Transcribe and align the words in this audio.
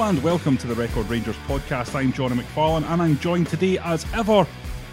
Hello 0.00 0.08
and 0.08 0.22
welcome 0.22 0.56
to 0.56 0.66
the 0.66 0.74
Record 0.74 1.10
Rangers 1.10 1.36
podcast. 1.46 1.94
I'm 1.94 2.10
Jonny 2.10 2.34
McFarlane 2.34 2.84
and 2.84 3.02
I'm 3.02 3.18
joined 3.18 3.48
today, 3.48 3.76
as 3.76 4.06
ever, 4.14 4.46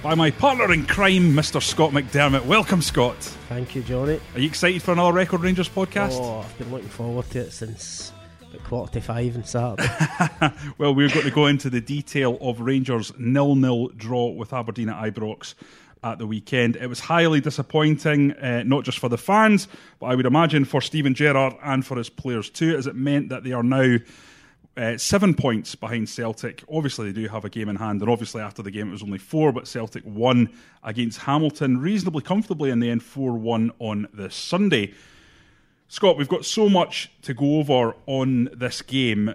by 0.04 0.16
my 0.16 0.30
partner 0.30 0.74
in 0.74 0.86
crime, 0.86 1.32
Mr. 1.32 1.64
Scott 1.64 1.92
McDermott. 1.92 2.46
Welcome, 2.46 2.82
Scott. 2.82 3.16
Thank 3.48 3.74
you, 3.74 3.84
Jonny. 3.84 4.20
Are 4.36 4.40
you 4.42 4.48
excited 4.48 4.84
for 4.84 4.92
another 4.92 5.14
Record 5.14 5.44
Rangers 5.44 5.70
podcast? 5.70 6.20
Oh, 6.20 6.40
I've 6.40 6.58
been 6.58 6.70
looking 6.72 6.90
forward 6.90 7.30
to 7.30 7.40
it 7.40 7.52
since 7.52 8.12
about 8.52 8.66
quarter 8.66 8.94
to 8.96 9.02
five 9.02 9.34
on 9.38 9.46
Saturday. 9.46 9.88
well, 10.78 10.94
we're 10.94 11.08
going 11.08 11.24
to 11.24 11.32
go 11.32 11.46
into 11.46 11.70
the 11.70 11.80
detail 11.80 12.38
of 12.42 12.60
Rangers' 12.60 13.14
nil-nil 13.18 13.88
draw 13.96 14.28
with 14.32 14.52
Aberdeen 14.52 14.90
at 14.90 15.02
Ibrox 15.02 15.54
at 16.04 16.20
the 16.20 16.28
weekend. 16.28 16.76
It 16.76 16.88
was 16.88 17.00
highly 17.00 17.40
disappointing, 17.40 18.34
uh, 18.34 18.64
not 18.66 18.84
just 18.84 19.00
for 19.00 19.08
the 19.08 19.18
fans, 19.18 19.70
but 20.02 20.08
I 20.08 20.16
would 20.16 20.26
imagine 20.26 20.66
for 20.66 20.82
Steven 20.82 21.14
Gerrard 21.14 21.54
and 21.64 21.86
for 21.86 21.96
his 21.96 22.10
players 22.10 22.50
too, 22.50 22.76
as 22.76 22.88
it 22.88 22.96
meant 22.96 23.30
that 23.30 23.46
they 23.46 23.54
are 23.54 23.64
now 23.64 24.00
uh, 24.78 24.98
seven 24.98 25.34
points 25.34 25.76
behind 25.76 26.08
Celtic. 26.08 26.64
Obviously, 26.72 27.12
they 27.12 27.22
do 27.22 27.28
have 27.28 27.44
a 27.44 27.50
game 27.50 27.68
in 27.68 27.76
hand, 27.76 28.02
and 28.02 28.10
obviously, 28.10 28.42
after 28.42 28.62
the 28.62 28.72
game, 28.72 28.90
it 28.90 28.92
was 28.92 29.04
only 29.04 29.18
four, 29.18 29.52
but 29.52 29.68
Celtic 29.68 30.04
won 30.06 30.50
against 30.84 31.20
Hamilton 31.20 31.80
reasonably 31.80 32.22
comfortably 32.22 32.70
in 32.70 32.80
the 32.80 32.90
end 32.90 33.04
4 33.04 33.34
1 33.34 33.72
on 33.80 34.08
the 34.14 34.30
Sunday. 34.30 34.94
Scott, 35.88 36.18
we've 36.18 36.30
got 36.30 36.46
so 36.46 36.70
much 36.70 37.12
to 37.24 37.34
go 37.34 37.60
over 37.60 37.96
on 38.06 38.50
this 38.54 38.82
game. 38.82 39.34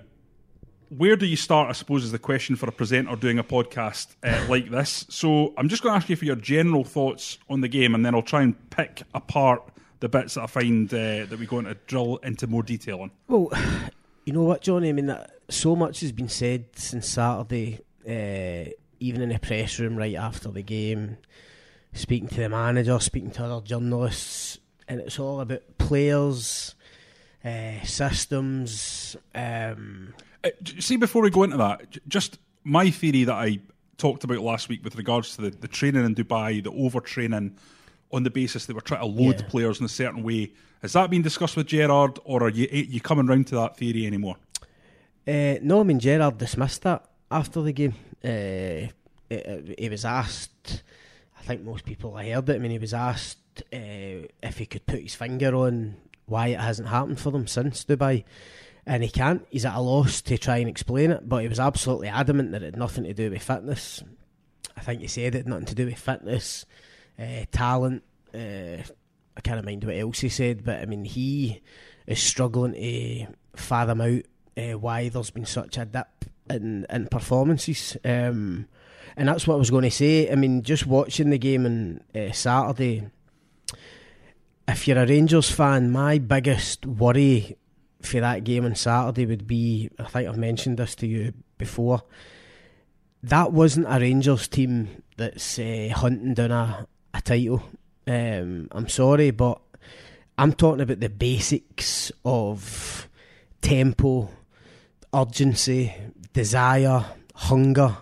Where 0.90 1.16
do 1.16 1.26
you 1.26 1.36
start, 1.36 1.70
I 1.70 1.72
suppose, 1.72 2.04
is 2.04 2.12
the 2.12 2.18
question 2.18 2.56
for 2.56 2.68
a 2.68 2.72
presenter 2.72 3.16
doing 3.16 3.38
a 3.38 3.44
podcast 3.44 4.14
uh, 4.22 4.46
like 4.48 4.70
this. 4.70 5.06
So 5.08 5.54
I'm 5.56 5.68
just 5.68 5.82
going 5.82 5.92
to 5.92 5.96
ask 5.96 6.08
you 6.08 6.16
for 6.16 6.26
your 6.26 6.36
general 6.36 6.84
thoughts 6.84 7.38
on 7.48 7.62
the 7.62 7.68
game, 7.68 7.94
and 7.94 8.04
then 8.04 8.14
I'll 8.14 8.22
try 8.22 8.42
and 8.42 8.70
pick 8.70 9.02
apart 9.14 9.62
the 10.00 10.08
bits 10.08 10.34
that 10.34 10.42
I 10.42 10.46
find 10.46 10.92
uh, 10.92 11.26
that 11.26 11.38
we 11.38 11.46
go 11.46 11.60
into 11.60 11.74
drill 11.86 12.18
into 12.18 12.46
more 12.46 12.62
detail 12.62 13.00
on. 13.00 13.10
well, 13.28 13.50
you 14.24 14.32
know 14.32 14.42
what, 14.42 14.62
Jonny? 14.62 14.88
I 14.88 14.92
mean, 14.92 15.06
that, 15.06 15.30
so 15.48 15.74
much 15.76 16.00
has 16.00 16.12
been 16.12 16.28
said 16.28 16.66
since 16.74 17.08
Saturday, 17.08 17.80
uh, 18.06 18.70
even 19.00 19.20
in 19.20 19.28
the 19.30 19.38
press 19.38 19.78
room 19.78 19.96
right 19.96 20.14
after 20.14 20.50
the 20.50 20.62
game, 20.62 21.18
speaking 21.92 22.28
to 22.28 22.36
the 22.36 22.48
manager, 22.48 22.98
speaking 23.00 23.30
to 23.32 23.44
other 23.44 23.66
journalists, 23.66 24.58
and 24.88 25.00
it's 25.00 25.18
all 25.18 25.40
about 25.40 25.62
players, 25.78 26.74
uh, 27.44 27.82
systems. 27.84 29.16
Um, 29.34 30.14
Uh, 30.44 30.50
see, 30.78 30.96
before 30.96 31.22
we 31.22 31.30
go 31.30 31.42
into 31.44 31.56
that, 31.56 31.98
just 32.08 32.38
my 32.64 32.90
theory 32.90 33.24
that 33.24 33.34
I 33.34 33.58
talked 33.96 34.24
about 34.24 34.38
last 34.40 34.68
week 34.68 34.82
with 34.82 34.96
regards 34.96 35.36
to 35.36 35.42
the, 35.42 35.50
the 35.50 35.68
training 35.68 36.04
in 36.04 36.14
Dubai, 36.14 36.62
the 36.62 36.72
overtraining 36.72 37.52
on 38.12 38.22
the 38.24 38.30
basis 38.30 38.66
they 38.66 38.74
were 38.74 38.80
trying 38.80 39.00
to 39.00 39.06
load 39.06 39.40
Yeah. 39.40 39.46
players 39.48 39.80
in 39.80 39.86
a 39.86 39.88
certain 39.88 40.22
way. 40.22 40.52
Has 40.82 40.92
that 40.94 41.10
been 41.10 41.22
discussed 41.22 41.56
with 41.56 41.66
Gerrard, 41.68 42.18
or 42.24 42.42
are 42.44 42.48
you 42.50 42.68
you 42.70 43.00
coming 43.00 43.26
round 43.26 43.46
to 43.48 43.54
that 43.56 43.76
theory 43.76 44.06
anymore? 44.06 44.36
Uh, 45.26 45.54
no, 45.62 45.80
I 45.80 45.82
mean 45.84 46.00
Gerrard 46.00 46.38
dismissed 46.38 46.82
that 46.82 47.04
after 47.30 47.62
the 47.62 47.72
game. 47.72 47.94
Uh, 48.24 48.88
he- 49.78 49.88
was 49.88 50.04
asked, 50.04 50.82
I 51.38 51.42
think 51.42 51.62
most 51.62 51.84
people 51.84 52.16
heard 52.16 52.48
it. 52.48 52.54
I 52.54 52.58
mean, 52.58 52.70
he 52.70 52.78
was 52.78 52.92
asked 52.94 53.62
uh, 53.72 54.26
if 54.42 54.58
he 54.58 54.66
could 54.66 54.84
put 54.86 55.00
his 55.00 55.14
finger 55.14 55.54
on 55.56 55.96
why 56.26 56.48
it 56.48 56.60
hasn't 56.60 56.88
happened 56.88 57.18
for 57.20 57.30
them 57.30 57.46
since 57.46 57.84
Dubai, 57.84 58.24
and 58.86 59.02
he 59.02 59.08
can't. 59.08 59.46
He's 59.50 59.64
at 59.64 59.74
a 59.74 59.80
loss 59.80 60.20
to 60.22 60.36
try 60.38 60.58
and 60.58 60.68
explain 60.68 61.10
it, 61.10 61.28
but 61.28 61.42
he 61.42 61.48
was 61.48 61.58
absolutely 61.60 62.08
adamant 62.08 62.52
that 62.52 62.62
it 62.62 62.66
had 62.66 62.76
nothing 62.76 63.04
to 63.04 63.14
do 63.14 63.30
with 63.30 63.42
fitness. 63.42 64.02
I 64.76 64.80
think 64.80 65.00
he 65.00 65.06
said 65.08 65.34
it 65.34 65.38
had 65.38 65.48
nothing 65.48 65.66
to 65.66 65.74
do 65.74 65.86
with 65.86 65.98
fitness, 65.98 66.64
uh, 67.18 67.44
talent. 67.50 68.02
Uh, 68.34 68.82
I 69.36 69.40
can't 69.42 69.64
mind 69.64 69.84
what 69.84 69.96
else 69.96 70.20
he 70.20 70.28
said, 70.28 70.64
but 70.64 70.80
I 70.80 70.86
mean, 70.86 71.04
he 71.04 71.62
is 72.06 72.20
struggling 72.20 72.74
to 72.74 73.26
fathom 73.54 74.00
out 74.00 74.22
uh, 74.56 74.78
why 74.78 75.08
there's 75.08 75.30
been 75.30 75.46
such 75.46 75.78
a 75.78 75.84
dip 75.84 76.24
in, 76.50 76.86
in 76.90 77.08
performances. 77.08 77.96
Um, 78.04 78.66
and 79.16 79.28
that's 79.28 79.46
what 79.46 79.54
I 79.54 79.58
was 79.58 79.70
going 79.70 79.84
to 79.84 79.90
say. 79.90 80.30
I 80.30 80.34
mean, 80.34 80.62
just 80.62 80.86
watching 80.86 81.30
the 81.30 81.38
game 81.38 81.66
on 81.66 82.00
uh, 82.14 82.32
Saturday, 82.32 83.08
if 84.68 84.88
you're 84.88 84.98
a 84.98 85.06
Rangers 85.06 85.50
fan, 85.50 85.90
my 85.90 86.18
biggest 86.18 86.86
worry 86.86 87.56
for 88.00 88.20
that 88.20 88.44
game 88.44 88.64
on 88.64 88.74
Saturday 88.74 89.26
would 89.26 89.46
be 89.46 89.88
I 89.98 90.04
think 90.04 90.28
I've 90.28 90.36
mentioned 90.36 90.78
this 90.78 90.94
to 90.96 91.06
you 91.06 91.32
before. 91.58 92.02
That 93.22 93.52
wasn't 93.52 93.86
a 93.88 94.00
Rangers 94.00 94.48
team 94.48 95.02
that's 95.16 95.58
uh, 95.58 95.90
hunting 95.94 96.34
down 96.34 96.50
a, 96.50 96.86
a 97.14 97.20
title. 97.20 97.62
Um, 98.06 98.68
I'm 98.72 98.88
sorry, 98.88 99.30
but 99.30 99.60
I'm 100.38 100.52
talking 100.52 100.80
about 100.80 101.00
the 101.00 101.08
basics 101.08 102.10
of 102.24 103.08
tempo, 103.60 104.30
urgency, 105.14 105.94
desire, 106.32 107.04
hunger. 107.34 107.96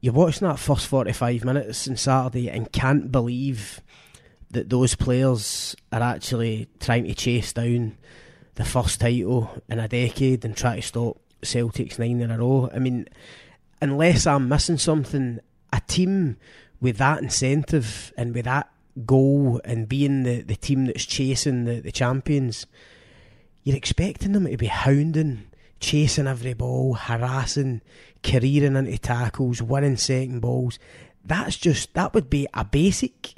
You're 0.00 0.14
watching 0.14 0.48
that 0.48 0.58
first 0.58 0.86
45 0.86 1.44
minutes 1.44 1.88
on 1.88 1.96
Saturday 1.96 2.50
and 2.50 2.70
can't 2.70 3.10
believe 3.10 3.80
that 4.50 4.70
those 4.70 4.94
players 4.94 5.74
are 5.92 6.02
actually 6.02 6.68
trying 6.80 7.04
to 7.04 7.14
chase 7.14 7.52
down 7.52 7.96
the 8.54 8.64
first 8.64 9.00
title 9.00 9.50
in 9.68 9.78
a 9.78 9.88
decade 9.88 10.44
and 10.44 10.56
try 10.56 10.76
to 10.76 10.82
stop 10.82 11.18
Celtic's 11.42 11.98
nine 11.98 12.20
in 12.20 12.30
a 12.30 12.38
row. 12.38 12.70
I 12.72 12.78
mean, 12.78 13.08
unless 13.80 14.26
I'm 14.26 14.48
missing 14.48 14.78
something, 14.78 15.40
a 15.72 15.80
team 15.80 16.36
with 16.84 16.98
that 16.98 17.22
incentive 17.22 18.12
and 18.18 18.34
with 18.34 18.44
that 18.44 18.70
goal 19.06 19.58
and 19.64 19.88
being 19.88 20.22
the, 20.22 20.42
the 20.42 20.54
team 20.54 20.84
that's 20.84 21.06
chasing 21.06 21.64
the, 21.64 21.80
the 21.80 21.90
champions, 21.90 22.66
you're 23.62 23.74
expecting 23.74 24.32
them 24.32 24.46
to 24.46 24.56
be 24.58 24.66
hounding, 24.66 25.46
chasing 25.80 26.26
every 26.26 26.52
ball, 26.52 26.92
harassing, 26.92 27.80
careering 28.22 28.76
into 28.76 28.98
tackles, 28.98 29.62
winning 29.62 29.96
second 29.96 30.40
balls. 30.40 30.78
That's 31.24 31.56
just, 31.56 31.94
that 31.94 32.12
would 32.12 32.28
be 32.28 32.46
a 32.52 32.66
basic. 32.66 33.32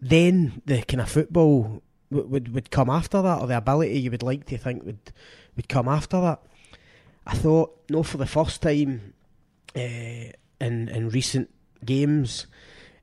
Then 0.00 0.62
the 0.64 0.82
kind 0.82 1.00
of 1.00 1.10
football 1.10 1.82
would, 2.10 2.30
would, 2.30 2.54
would 2.54 2.70
come 2.70 2.88
after 2.88 3.20
that, 3.20 3.40
or 3.40 3.48
the 3.48 3.56
ability 3.56 3.98
you 3.98 4.12
would 4.12 4.22
like 4.22 4.46
to 4.46 4.58
think 4.58 4.84
would, 4.84 5.10
would 5.56 5.68
come 5.68 5.88
after 5.88 6.20
that. 6.20 6.40
I 7.26 7.34
thought, 7.34 7.76
no, 7.90 8.04
for 8.04 8.18
the 8.18 8.26
first 8.26 8.62
time 8.62 9.12
uh, 9.74 10.30
in 10.60 10.88
in 10.88 11.08
recent 11.08 11.50
games, 11.84 12.46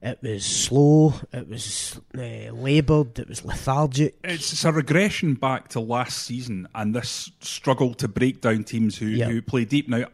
it 0.03 0.19
was 0.21 0.45
slow, 0.45 1.13
it 1.31 1.47
was 1.47 1.99
uh, 2.17 2.51
laboured, 2.51 3.17
it 3.19 3.27
was 3.29 3.43
lethargic. 3.45 4.15
It's, 4.23 4.51
it's 4.51 4.65
a 4.65 4.71
regression 4.71 5.33
back 5.35 5.69
to 5.69 5.79
last 5.79 6.19
season 6.25 6.67
and 6.75 6.93
this 6.93 7.31
struggle 7.39 7.93
to 7.95 8.07
break 8.07 8.41
down 8.41 8.63
teams 8.65 8.97
who, 8.97 9.05
Yeah. 9.07 9.29
who 9.29 9.41
play 9.41 9.63
deep. 9.65 9.87
Now, 9.89 10.05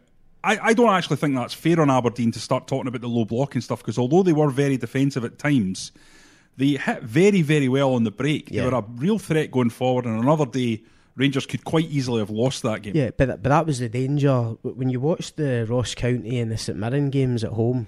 I, 0.44 0.58
I 0.62 0.74
don't 0.74 0.94
actually 0.94 1.18
think 1.18 1.36
that's 1.36 1.54
fair 1.54 1.82
on 1.82 1.90
Aberdeen 1.90 2.32
to 2.34 2.40
start 2.40 2.68
talking 2.68 2.88
about 2.88 3.02
the 3.02 3.10
low 3.10 3.26
blocking 3.26 3.62
stuff 3.62 3.80
because 3.80 3.98
although 3.98 4.24
they 4.24 4.32
were 4.32 4.50
very 4.52 4.78
defensive 4.78 5.26
at 5.26 5.38
times, 5.40 5.92
they 6.56 6.68
hit 6.78 7.04
very, 7.04 7.42
very 7.42 7.68
well 7.68 7.94
on 7.96 8.04
the 8.04 8.12
break. 8.12 8.50
Yeah. 8.52 8.64
They 8.66 8.70
were 8.70 8.78
a 8.78 8.86
real 8.96 9.18
threat 9.20 9.50
going 9.52 9.70
forward, 9.72 10.06
and 10.06 10.22
another 10.22 10.46
day, 10.46 10.84
Rangers 11.16 11.46
could 11.46 11.64
quite 11.66 11.90
easily 11.90 12.20
have 12.20 12.30
lost 12.30 12.64
that 12.64 12.82
game. 12.82 12.96
Yeah, 12.96 13.10
but 13.18 13.28
that, 13.28 13.44
but 13.44 13.50
that 13.50 13.66
was 13.66 13.80
the 13.80 13.90
danger 13.90 14.42
when 14.62 14.90
you 14.90 15.00
watched 15.02 15.36
the 15.38 15.66
Ross 15.68 15.96
County 15.96 16.38
and 16.40 16.52
the 16.52 16.58
St 16.58 16.78
Mirren 16.78 17.10
games 17.10 17.44
at 17.44 17.52
home. 17.52 17.88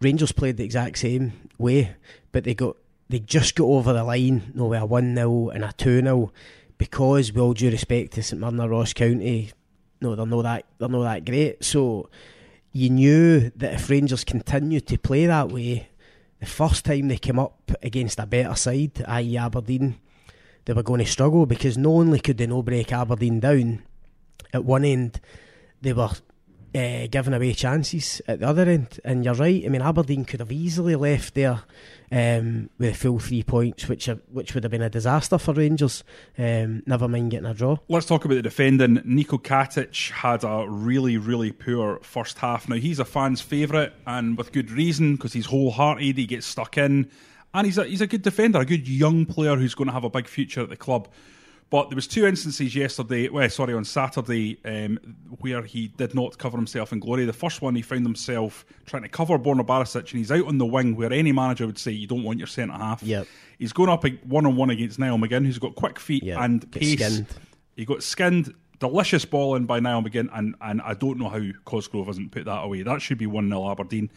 Rangers 0.00 0.32
played 0.32 0.56
the 0.56 0.64
exact 0.64 0.98
same 0.98 1.32
way, 1.58 1.94
but 2.32 2.44
they 2.44 2.54
got 2.54 2.76
they 3.08 3.18
just 3.18 3.54
got 3.54 3.64
over 3.64 3.92
the 3.92 4.04
line, 4.04 4.52
no, 4.54 4.66
with 4.66 4.80
a 4.80 4.86
one 4.86 5.14
0 5.14 5.48
and 5.48 5.64
a 5.64 5.72
two 5.72 6.00
0 6.00 6.32
because, 6.76 7.32
with 7.32 7.40
all 7.42 7.54
due 7.54 7.70
respect 7.70 8.12
to 8.12 8.22
St 8.22 8.40
Mirren 8.40 8.60
or 8.60 8.68
Ross 8.68 8.92
County, 8.92 9.50
no, 10.00 10.14
they're 10.14 10.26
not 10.26 10.42
that 10.42 10.64
they're 10.78 10.88
not 10.88 11.02
that 11.02 11.24
great. 11.24 11.64
So 11.64 12.08
you 12.72 12.90
knew 12.90 13.50
that 13.56 13.74
if 13.74 13.90
Rangers 13.90 14.24
continued 14.24 14.86
to 14.86 14.98
play 14.98 15.26
that 15.26 15.48
way, 15.48 15.88
the 16.38 16.46
first 16.46 16.84
time 16.84 17.08
they 17.08 17.16
came 17.16 17.38
up 17.38 17.72
against 17.82 18.20
a 18.20 18.26
better 18.26 18.54
side, 18.54 19.04
i.e. 19.08 19.36
Aberdeen, 19.36 19.98
they 20.64 20.72
were 20.72 20.82
going 20.82 21.00
to 21.00 21.10
struggle 21.10 21.46
because 21.46 21.76
not 21.76 21.90
only 21.90 22.20
could 22.20 22.38
they 22.38 22.46
no 22.46 22.62
break 22.62 22.92
Aberdeen 22.92 23.40
down, 23.40 23.82
at 24.52 24.64
one 24.64 24.84
end 24.84 25.20
they 25.80 25.92
were 25.92 26.10
uh, 26.74 27.06
giving 27.10 27.34
away 27.34 27.54
chances 27.54 28.20
at 28.28 28.40
the 28.40 28.48
other 28.48 28.62
end. 28.62 29.00
And 29.04 29.24
you're 29.24 29.34
right. 29.34 29.64
I 29.64 29.68
mean, 29.68 29.82
Aberdeen 29.82 30.24
could 30.24 30.40
have 30.40 30.52
easily 30.52 30.96
left 30.96 31.34
there 31.34 31.62
um, 32.10 32.70
with 32.78 32.94
a 32.94 32.96
full 32.96 33.18
three 33.18 33.42
points, 33.42 33.88
which 33.88 34.08
are, 34.08 34.20
which 34.30 34.54
would 34.54 34.64
have 34.64 34.70
been 34.70 34.82
a 34.82 34.90
disaster 34.90 35.38
for 35.38 35.54
Rangers. 35.54 36.04
Um, 36.36 36.82
never 36.86 37.08
mind 37.08 37.30
getting 37.30 37.46
a 37.46 37.54
draw. 37.54 37.78
Let's 37.88 38.06
talk 38.06 38.24
about 38.24 38.34
the 38.34 38.42
defending. 38.42 38.98
Niko 38.98 39.42
Katic 39.42 40.10
had 40.10 40.44
a 40.44 40.66
really, 40.68 41.16
really 41.16 41.52
poor 41.52 42.00
first 42.02 42.38
half. 42.38 42.68
Now, 42.68 42.76
he's 42.76 42.98
a 42.98 43.04
fan's 43.04 43.40
favourite, 43.40 43.92
and 44.06 44.36
with 44.36 44.52
good 44.52 44.70
reason, 44.70 45.16
because 45.16 45.32
he's 45.32 45.46
wholehearted, 45.46 46.16
he 46.16 46.26
gets 46.26 46.46
stuck 46.46 46.78
in, 46.78 47.10
and 47.54 47.66
he's 47.66 47.78
a, 47.78 47.84
he's 47.84 48.00
a 48.00 48.06
good 48.06 48.22
defender, 48.22 48.60
a 48.60 48.66
good 48.66 48.88
young 48.88 49.26
player 49.26 49.56
who's 49.56 49.74
going 49.74 49.88
to 49.88 49.94
have 49.94 50.04
a 50.04 50.10
big 50.10 50.28
future 50.28 50.62
at 50.62 50.68
the 50.68 50.76
club. 50.76 51.08
But 51.70 51.90
there 51.90 51.96
was 51.96 52.06
two 52.06 52.26
instances 52.26 52.74
yesterday, 52.74 53.28
well, 53.28 53.48
sorry, 53.50 53.74
on 53.74 53.84
Saturday, 53.84 54.58
um, 54.64 54.98
where 55.40 55.62
he 55.62 55.88
did 55.88 56.14
not 56.14 56.38
cover 56.38 56.56
himself 56.56 56.92
in 56.94 56.98
glory. 56.98 57.26
The 57.26 57.32
first 57.34 57.60
one, 57.60 57.74
he 57.74 57.82
found 57.82 58.06
himself 58.06 58.64
trying 58.86 59.02
to 59.02 59.08
cover 59.10 59.38
Borna 59.38 59.66
Barisic, 59.66 60.10
and 60.12 60.18
he's 60.18 60.32
out 60.32 60.46
on 60.46 60.56
the 60.56 60.64
wing, 60.64 60.96
where 60.96 61.12
any 61.12 61.30
manager 61.30 61.66
would 61.66 61.78
say 61.78 61.90
you 61.92 62.06
don't 62.06 62.22
want 62.22 62.38
your 62.38 62.46
centre 62.46 62.72
half. 62.72 63.02
Yep. 63.02 63.26
He's 63.58 63.74
going 63.74 63.90
up 63.90 64.02
one 64.24 64.46
on 64.46 64.56
one 64.56 64.70
against 64.70 64.98
Niall 64.98 65.18
McGinn, 65.18 65.44
who's 65.44 65.58
got 65.58 65.74
quick 65.74 65.98
feet 66.00 66.22
Yep. 66.22 66.38
and 66.40 66.72
pace. 66.72 66.92
skinned. 66.94 67.26
He 67.76 67.84
got 67.84 68.02
skinned, 68.02 68.54
delicious 68.78 69.26
ball 69.26 69.54
in 69.56 69.66
by 69.66 69.78
Niall 69.78 70.02
McGinn, 70.02 70.30
and, 70.32 70.54
and 70.62 70.80
I 70.80 70.94
don't 70.94 71.18
know 71.18 71.28
how 71.28 71.42
Cosgrove 71.66 72.06
hasn't 72.06 72.32
put 72.32 72.46
that 72.46 72.62
away. 72.64 72.82
That 72.82 73.02
should 73.02 73.18
be 73.18 73.26
1 73.26 73.46
0 73.46 73.70
Aberdeen. 73.70 74.08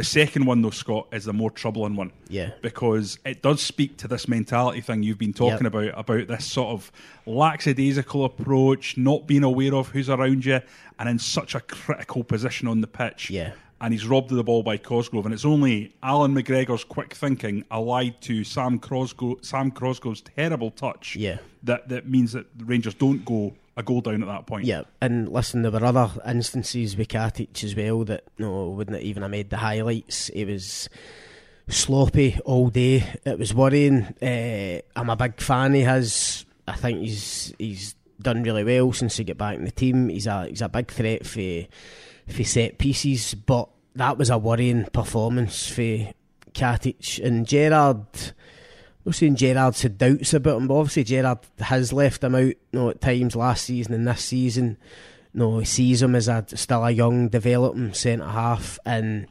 The 0.00 0.04
second 0.04 0.46
one, 0.46 0.62
though, 0.62 0.70
Scott, 0.70 1.08
is 1.12 1.26
the 1.26 1.34
more 1.34 1.50
troubling 1.50 1.94
one. 1.94 2.10
Yeah. 2.28 2.52
Because 2.62 3.18
it 3.26 3.42
does 3.42 3.60
speak 3.60 3.98
to 3.98 4.08
this 4.08 4.28
mentality 4.28 4.80
thing 4.80 5.02
you've 5.02 5.18
been 5.18 5.34
talking 5.34 5.64
Yep. 5.64 5.74
about, 5.74 5.92
about 5.98 6.26
this 6.28 6.46
sort 6.46 6.68
of 6.70 6.90
lackadaisical 7.26 8.24
approach, 8.24 8.96
not 8.96 9.26
being 9.26 9.42
aware 9.44 9.74
of 9.74 9.88
who's 9.88 10.08
around 10.08 10.46
you, 10.46 10.60
and 10.98 11.06
in 11.08 11.18
such 11.18 11.54
a 11.54 11.60
critical 11.60 12.24
position 12.24 12.66
on 12.66 12.80
the 12.80 12.86
pitch. 12.86 13.28
Yeah. 13.28 13.52
And 13.82 13.92
he's 13.92 14.06
robbed 14.06 14.30
of 14.30 14.38
the 14.38 14.44
ball 14.44 14.62
by 14.62 14.78
Cosgrove, 14.78 15.26
and 15.26 15.34
it's 15.34 15.44
only 15.44 15.94
Allan 16.02 16.34
McGregor's 16.34 16.84
quick 16.84 17.12
thinking 17.14 17.64
allied 17.70 18.20
to 18.22 18.42
Sam 18.42 18.78
Cosgrove, 18.78 19.38
Sam 19.44 19.70
Cosgrove's 19.70 20.22
terrible 20.22 20.70
touch 20.70 21.14
Yeah. 21.16 21.38
that, 21.64 21.88
that 21.90 22.08
means 22.08 22.32
that 22.32 22.46
the 22.58 22.64
Rangers 22.64 22.94
don't 22.94 23.22
go 23.24 23.52
a 23.80 23.82
goal 23.82 24.00
down 24.00 24.22
at 24.22 24.28
that 24.28 24.46
point. 24.46 24.64
Yeah, 24.64 24.82
and 25.00 25.28
listen, 25.28 25.62
there 25.62 25.72
were 25.72 25.84
other 25.84 26.10
instances 26.26 26.96
with 26.96 27.08
Katic 27.08 27.64
as 27.64 27.74
well 27.74 28.04
that 28.04 28.24
no 28.38 28.68
wouldn't 28.70 29.02
even 29.02 29.22
have 29.22 29.30
made 29.30 29.50
the 29.50 29.56
highlights. 29.56 30.28
It 30.30 30.44
was 30.46 30.88
sloppy 31.68 32.38
all 32.44 32.68
day. 32.68 33.04
It 33.24 33.38
was 33.38 33.54
worrying. 33.54 34.14
Uh, 34.22 34.80
I'm 34.96 35.10
a 35.10 35.16
big 35.16 35.40
fan 35.40 35.74
of 35.74 35.86
his. 35.86 36.46
I 36.68 36.74
think 36.74 37.00
he's 37.00 37.52
he's 37.58 37.94
done 38.20 38.42
really 38.42 38.64
well 38.64 38.92
since 38.92 39.16
he 39.16 39.24
got 39.24 39.38
back 39.38 39.56
in 39.56 39.64
the 39.64 39.70
team. 39.70 40.08
He's 40.08 40.26
a 40.26 40.46
he's 40.46 40.62
a 40.62 40.68
big 40.68 40.90
threat 40.90 41.26
for 41.26 41.66
for 42.28 42.44
set 42.44 42.78
pieces, 42.78 43.34
but 43.34 43.68
that 43.96 44.18
was 44.18 44.30
a 44.30 44.38
worrying 44.38 44.84
performance 44.84 45.68
for 45.68 46.12
Katic 46.52 47.24
and 47.24 47.46
Gerrard. 47.46 48.06
Not 49.04 49.14
saying 49.14 49.36
Gerrard's 49.36 49.82
had 49.82 49.98
doubts 49.98 50.34
about 50.34 50.58
him, 50.58 50.68
but 50.68 50.78
obviously 50.78 51.04
Gerrard 51.04 51.38
has 51.58 51.92
left 51.92 52.22
him 52.22 52.34
out 52.34 52.40
you 52.42 52.56
know, 52.72 52.90
at 52.90 53.00
times 53.00 53.34
last 53.34 53.64
season 53.64 53.94
and 53.94 54.06
this 54.06 54.22
season. 54.24 54.76
You 55.32 55.40
know, 55.40 55.58
he 55.58 55.64
sees 55.64 56.02
him 56.02 56.14
as 56.14 56.28
a 56.28 56.44
still 56.54 56.84
a 56.84 56.90
young, 56.90 57.28
developing 57.28 57.94
centre 57.94 58.26
half, 58.26 58.78
and 58.84 59.26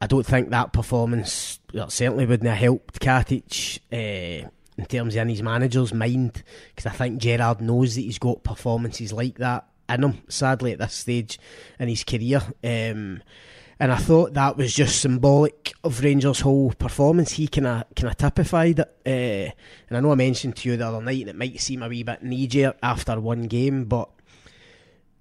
I 0.00 0.06
don't 0.06 0.26
think 0.26 0.50
that 0.50 0.72
performance 0.72 1.60
well, 1.72 1.88
certainly 1.88 2.26
wouldn't 2.26 2.48
have 2.48 2.58
helped 2.58 3.00
Katic 3.00 3.78
uh, 3.92 4.48
in 4.76 4.86
terms 4.86 5.14
of 5.14 5.22
in 5.22 5.28
his 5.28 5.42
manager's 5.42 5.94
mind, 5.94 6.42
because 6.74 6.86
I 6.86 6.94
think 6.94 7.20
Gerrard 7.20 7.60
knows 7.60 7.94
that 7.94 8.00
he's 8.02 8.18
got 8.18 8.42
performances 8.42 9.12
like 9.12 9.38
that 9.38 9.66
in 9.88 10.02
him. 10.02 10.22
Sadly, 10.28 10.72
at 10.72 10.78
this 10.80 10.94
stage 10.94 11.38
in 11.78 11.88
his 11.88 12.04
career. 12.04 12.42
Um, 12.64 13.22
and 13.78 13.90
I 13.90 13.96
thought 13.96 14.34
that 14.34 14.56
was 14.56 14.74
just 14.74 15.00
symbolic 15.00 15.72
of 15.82 16.02
Rangers' 16.02 16.40
whole 16.40 16.72
performance. 16.72 17.32
He 17.32 17.48
kind 17.48 17.66
of 17.66 17.84
kind 17.94 18.10
of 18.10 18.16
typified 18.16 18.78
it. 18.78 18.96
Uh, 19.04 19.52
and 19.88 19.96
I 19.96 20.00
know 20.00 20.12
I 20.12 20.16
mentioned 20.16 20.56
to 20.56 20.68
you 20.68 20.76
the 20.76 20.86
other 20.86 21.02
night, 21.02 21.20
and 21.20 21.30
it 21.30 21.36
might 21.36 21.60
seem 21.60 21.82
a 21.82 21.88
wee 21.88 22.02
bit 22.02 22.22
knee 22.22 22.46
jerk 22.46 22.76
after 22.82 23.18
one 23.20 23.44
game, 23.44 23.84
but 23.84 24.08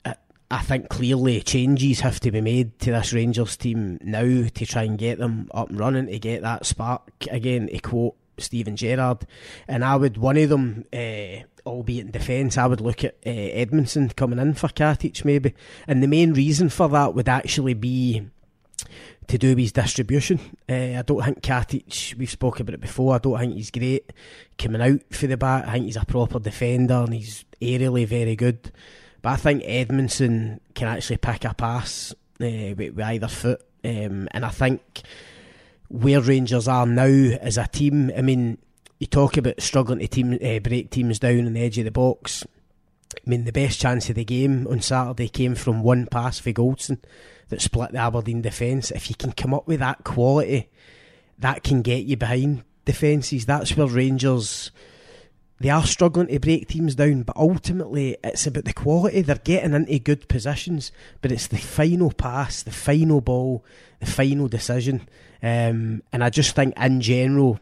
I, 0.05 0.15
I 0.49 0.59
think 0.59 0.89
clearly 0.89 1.41
changes 1.41 2.01
have 2.01 2.19
to 2.21 2.31
be 2.31 2.41
made 2.41 2.79
to 2.79 2.91
this 2.91 3.13
Rangers 3.13 3.57
team 3.57 3.97
now 4.01 4.47
to 4.47 4.65
try 4.65 4.83
and 4.83 4.97
get 4.97 5.17
them 5.17 5.49
up 5.53 5.69
and 5.69 5.79
running 5.79 6.07
to 6.07 6.19
get 6.19 6.41
that 6.43 6.65
spark 6.65 7.09
again. 7.29 7.67
To 7.67 7.79
quote 7.79 8.15
Steven 8.37 8.75
Gerrard, 8.75 9.25
and 9.67 9.83
I 9.83 9.95
would 9.95 10.17
one 10.17 10.37
of 10.37 10.49
them. 10.49 10.85
Uh, 10.93 11.45
albeit 11.63 12.05
in 12.07 12.11
defence, 12.11 12.57
I 12.57 12.65
would 12.65 12.81
look 12.81 13.03
at 13.03 13.17
uh, 13.23 13.29
Edmundson 13.29 14.15
coming 14.15 14.39
in 14.39 14.55
for 14.55 14.67
Katic 14.67 15.23
maybe, 15.23 15.53
and 15.87 16.01
the 16.01 16.07
main 16.07 16.33
reason 16.33 16.69
for 16.69 16.89
that 16.89 17.13
would 17.13 17.29
actually 17.29 17.75
be 17.75 18.31
to 19.27 19.37
do 19.37 19.49
with 19.49 19.59
his 19.59 19.71
distribution. 19.71 20.39
Uh, 20.69 20.97
I 20.99 21.03
don't 21.05 21.23
think 21.23 21.41
Katic, 21.41 22.15
we've 22.15 22.29
spoken 22.29 22.63
about 22.63 22.75
it 22.75 22.81
before, 22.81 23.15
I 23.15 23.19
don't 23.19 23.39
think 23.39 23.55
he's 23.55 23.71
great 23.71 24.11
coming 24.57 24.81
out 24.81 25.01
for 25.11 25.27
the 25.27 25.37
bat. 25.37 25.67
I 25.67 25.73
think 25.73 25.85
he's 25.85 25.97
a 25.97 26.05
proper 26.05 26.39
defender 26.39 26.95
and 26.95 27.13
he's 27.13 27.45
aerially 27.61 28.05
very 28.05 28.35
good. 28.35 28.71
But 29.21 29.29
I 29.29 29.35
think 29.35 29.63
Edmundson 29.63 30.59
can 30.73 30.87
actually 30.87 31.17
pick 31.17 31.45
a 31.45 31.53
pass 31.53 32.13
uh, 32.41 32.75
with, 32.75 32.95
with 32.95 33.01
either 33.01 33.27
foot. 33.27 33.61
Um, 33.83 34.27
and 34.31 34.45
I 34.45 34.49
think 34.49 35.01
where 35.89 36.21
Rangers 36.21 36.67
are 36.67 36.85
now 36.85 37.03
as 37.05 37.57
a 37.57 37.67
team, 37.67 38.11
I 38.15 38.21
mean, 38.21 38.57
you 38.99 39.07
talk 39.07 39.37
about 39.37 39.61
struggling 39.61 39.99
to 39.99 40.07
team 40.07 40.33
uh, 40.33 40.59
break 40.59 40.89
teams 40.89 41.19
down 41.19 41.47
on 41.47 41.53
the 41.53 41.61
edge 41.61 41.77
of 41.77 41.85
the 41.85 41.91
box. 41.91 42.45
I 43.15 43.29
mean, 43.29 43.45
the 43.45 43.51
best 43.51 43.79
chance 43.79 44.09
of 44.09 44.15
the 44.15 44.23
game 44.23 44.67
on 44.67 44.81
Saturday 44.81 45.27
came 45.27 45.55
from 45.55 45.83
one 45.83 46.07
pass 46.07 46.39
for 46.39 46.51
Goldson 46.51 46.99
that 47.51 47.61
split 47.61 47.91
the 47.91 47.99
Aberdeen 47.99 48.41
defence. 48.41 48.89
If 48.89 49.09
you 49.09 49.15
can 49.15 49.31
come 49.31 49.53
up 49.53 49.67
with 49.67 49.79
that 49.79 50.03
quality, 50.03 50.69
that 51.37 51.63
can 51.63 51.83
get 51.83 52.05
you 52.05 52.17
behind 52.17 52.63
defences. 52.85 53.45
That's 53.45 53.77
where 53.77 53.87
Rangers 53.87 54.71
they 55.61 55.69
are 55.69 55.85
struggling 55.85 56.25
to 56.27 56.39
break 56.39 56.67
teams 56.67 56.95
down, 56.95 57.21
but 57.21 57.37
ultimately 57.37 58.17
it's 58.23 58.47
about 58.47 58.65
the 58.65 58.73
quality. 58.73 59.21
They're 59.21 59.35
getting 59.35 59.75
into 59.75 59.99
good 59.99 60.27
positions, 60.27 60.91
but 61.21 61.31
it's 61.31 61.45
the 61.45 61.57
final 61.57 62.11
pass, 62.11 62.63
the 62.63 62.71
final 62.71 63.21
ball, 63.21 63.63
the 63.99 64.07
final 64.07 64.47
decision. 64.47 65.07
Um, 65.43 66.01
and 66.11 66.23
I 66.23 66.31
just 66.31 66.55
think 66.55 66.73
in 66.79 66.99
general, 66.99 67.59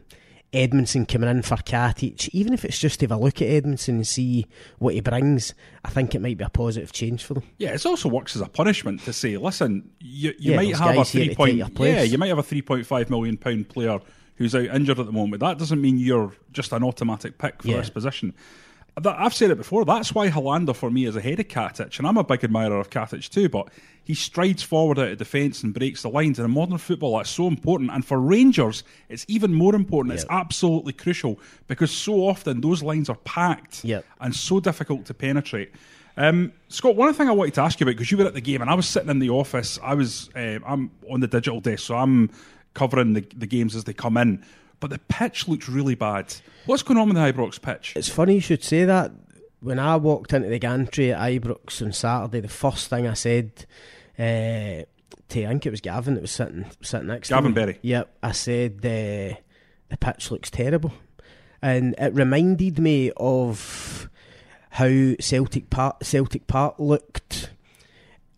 Edmundson 0.52 1.06
coming 1.06 1.28
in 1.30 1.42
for 1.42 1.56
Katic, 1.56 2.28
even 2.32 2.52
if 2.52 2.64
it's 2.64 2.78
just 2.78 3.00
to 3.00 3.04
have 3.06 3.12
a 3.12 3.16
look 3.22 3.40
at 3.40 3.48
Edmundson 3.48 3.88
and 3.90 4.06
see 4.06 4.46
what 4.78 4.94
he 4.94 5.00
brings, 5.00 5.54
I 5.84 5.90
think 5.90 6.14
it 6.14 6.20
might 6.20 6.38
be 6.38 6.44
a 6.44 6.48
positive 6.48 6.92
change 6.92 7.22
for 7.24 7.34
them. 7.34 7.44
Yeah, 7.58 7.70
it 7.70 7.86
also 7.86 8.08
works 8.08 8.34
as 8.34 8.42
a 8.42 8.48
punishment 8.48 9.00
to 9.04 9.12
say, 9.12 9.36
listen, 9.36 9.90
you, 10.00 10.34
you 10.38 10.50
Yeah, 10.52 10.56
might 10.56 10.74
have 10.76 10.96
a 10.98 11.04
three 11.04 11.34
point, 11.34 11.56
yeah, 11.78 12.02
you 12.02 12.18
might 12.18 12.28
have 12.28 12.38
a 12.38 12.42
three 12.42 12.62
point 12.62 12.84
five 12.84 13.10
million 13.10 13.36
pound 13.36 13.68
player 13.68 14.00
who's 14.36 14.54
out 14.54 14.64
injured 14.64 14.98
at 14.98 15.06
the 15.06 15.12
moment. 15.12 15.40
That 15.40 15.58
doesn't 15.58 15.80
mean 15.80 15.98
you're 15.98 16.32
just 16.50 16.72
an 16.72 16.82
automatic 16.82 17.38
pick 17.38 17.62
for 17.62 17.68
Yeah. 17.68 17.76
this 17.76 17.90
position. 17.90 18.34
I've 19.06 19.34
said 19.34 19.50
it 19.50 19.56
before. 19.56 19.84
That's 19.84 20.14
why 20.14 20.28
Helander 20.28 20.74
for 20.74 20.90
me 20.90 21.06
is 21.06 21.16
ahead 21.16 21.40
of 21.40 21.48
Katic, 21.48 21.98
and 21.98 22.06
I'm 22.06 22.16
a 22.16 22.24
big 22.24 22.44
admirer 22.44 22.78
of 22.78 22.90
Katic 22.90 23.28
too. 23.28 23.48
But 23.48 23.68
he 24.04 24.14
strides 24.14 24.62
forward 24.62 24.98
out 24.98 25.08
of 25.12 25.18
defence 25.18 25.62
and 25.62 25.72
breaks 25.72 26.02
the 26.02 26.08
lines. 26.08 26.38
And 26.38 26.46
in 26.46 26.52
modern 26.54 26.78
football, 26.78 27.16
that's 27.18 27.30
so 27.30 27.46
important. 27.46 27.90
And 27.90 28.04
for 28.04 28.18
Rangers, 28.18 28.82
it's 29.08 29.24
even 29.28 29.54
more 29.54 29.74
important. 29.74 30.14
It's 30.14 30.24
absolutely 30.30 30.92
crucial 30.92 31.38
because 31.68 31.90
so 31.90 32.26
often 32.26 32.60
those 32.60 32.82
lines 32.82 33.08
are 33.08 33.16
packed 33.24 33.84
Yep. 33.84 34.04
and 34.20 34.34
so 34.34 34.58
difficult 34.58 35.04
to 35.06 35.14
penetrate. 35.14 35.70
Um, 36.16 36.52
Scott, 36.68 36.96
one 36.96 37.14
thing 37.14 37.28
I 37.28 37.32
wanted 37.32 37.54
to 37.54 37.60
ask 37.62 37.78
you 37.78 37.84
about 37.84 37.92
because 37.92 38.10
you 38.10 38.18
were 38.18 38.26
at 38.26 38.34
the 38.34 38.40
game 38.40 38.60
and 38.60 38.70
I 38.70 38.74
was 38.74 38.88
sitting 38.88 39.10
in 39.10 39.20
the 39.20 39.30
office. 39.30 39.78
I 39.82 39.94
was 39.94 40.28
uh, 40.34 40.58
I'm 40.66 40.90
on 41.08 41.20
the 41.20 41.28
digital 41.28 41.60
desk, 41.60 41.84
so 41.84 41.94
I'm 41.96 42.30
covering 42.74 43.12
the, 43.14 43.20
the 43.36 43.46
games 43.46 43.76
as 43.76 43.84
they 43.84 43.92
come 43.92 44.16
in. 44.16 44.44
But 44.80 44.90
the 44.90 44.98
pitch 44.98 45.46
looked 45.46 45.68
really 45.68 45.94
bad. 45.94 46.34
What's 46.66 46.82
going 46.82 46.98
on 46.98 47.08
with 47.08 47.16
the 47.16 47.32
Ibrox 47.32 47.60
pitch? 47.60 47.92
It's 47.96 48.08
funny 48.08 48.34
you 48.34 48.40
should 48.40 48.64
say 48.64 48.84
that. 48.84 49.12
When 49.60 49.78
I 49.78 49.96
walked 49.96 50.32
into 50.32 50.48
the 50.48 50.58
gantry 50.58 51.12
at 51.12 51.20
Ibrox 51.20 51.82
on 51.82 51.92
Saturday, 51.92 52.40
the 52.40 52.48
first 52.48 52.88
thing 52.88 53.06
I 53.06 53.12
said 53.12 53.66
uh, 54.18 54.84
to 55.30 55.44
I 55.44 55.48
think 55.48 55.66
it 55.66 55.70
was 55.70 55.80
Gavin 55.80 56.14
that 56.14 56.20
was 56.20 56.30
sitting 56.30 56.66
sitting 56.82 57.08
next 57.08 57.28
Gavin 57.28 57.44
to 57.44 57.48
me. 57.50 57.54
Berry. 57.54 57.78
Yep, 57.82 58.16
I 58.22 58.32
said 58.32 58.76
uh, 58.78 59.36
the 59.88 59.96
pitch 59.98 60.30
looks 60.30 60.50
terrible, 60.50 60.92
and 61.62 61.94
it 61.98 62.14
reminded 62.14 62.78
me 62.78 63.12
of 63.16 64.08
how 64.70 65.14
Celtic 65.20 65.70
Park 65.70 66.04
Celtic 66.04 66.46
Park 66.46 66.76
looked 66.78 67.50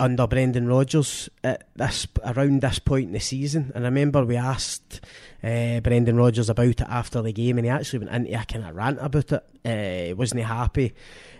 under 0.03 0.27
Brendan 0.27 0.67
Rodgers 0.67 1.31
at 1.45 1.69
this 1.77 2.09
around 2.25 2.61
this 2.61 2.81
point 2.81 3.07
in 3.07 3.13
the 3.13 3.21
season. 3.21 3.71
And 3.73 3.85
I 3.85 3.89
remember 3.89 4.25
we 4.25 4.37
asked 4.37 5.01
uh, 5.45 5.79
Brendan 5.79 6.17
Rodgers 6.17 6.51
about 6.51 6.67
it 6.67 6.81
after 6.81 7.23
the 7.23 7.33
game, 7.33 7.57
and 7.57 7.65
he 7.65 7.71
actually 7.71 8.01
went 8.01 8.11
into 8.11 8.41
a 8.41 8.45
kind 8.45 8.65
of 8.65 8.75
rant 8.75 8.99
about 9.01 9.31
it. 9.31 9.45
Uh, 9.65 10.07
he 10.09 10.13
wasn't 10.13 10.41
he 10.41 10.47
happy, 10.47 10.93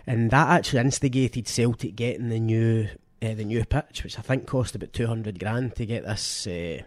and 0.07 0.31
that 0.31 0.47
actually 0.47 0.79
instigated 0.79 1.45
Celtic 1.45 1.97
getting 1.97 2.29
the 2.29 2.39
new 2.39 2.87
uh, 3.21 3.33
the 3.33 3.43
new 3.43 3.65
pitch, 3.65 4.05
which 4.05 4.17
I 4.17 4.21
think 4.21 4.47
cost 4.47 4.75
about 4.75 4.93
two 4.93 5.07
hundred 5.07 5.39
grand 5.39 5.75
to 5.75 5.85
get 5.85 6.05
this. 6.05 6.47
Uh, 6.47 6.83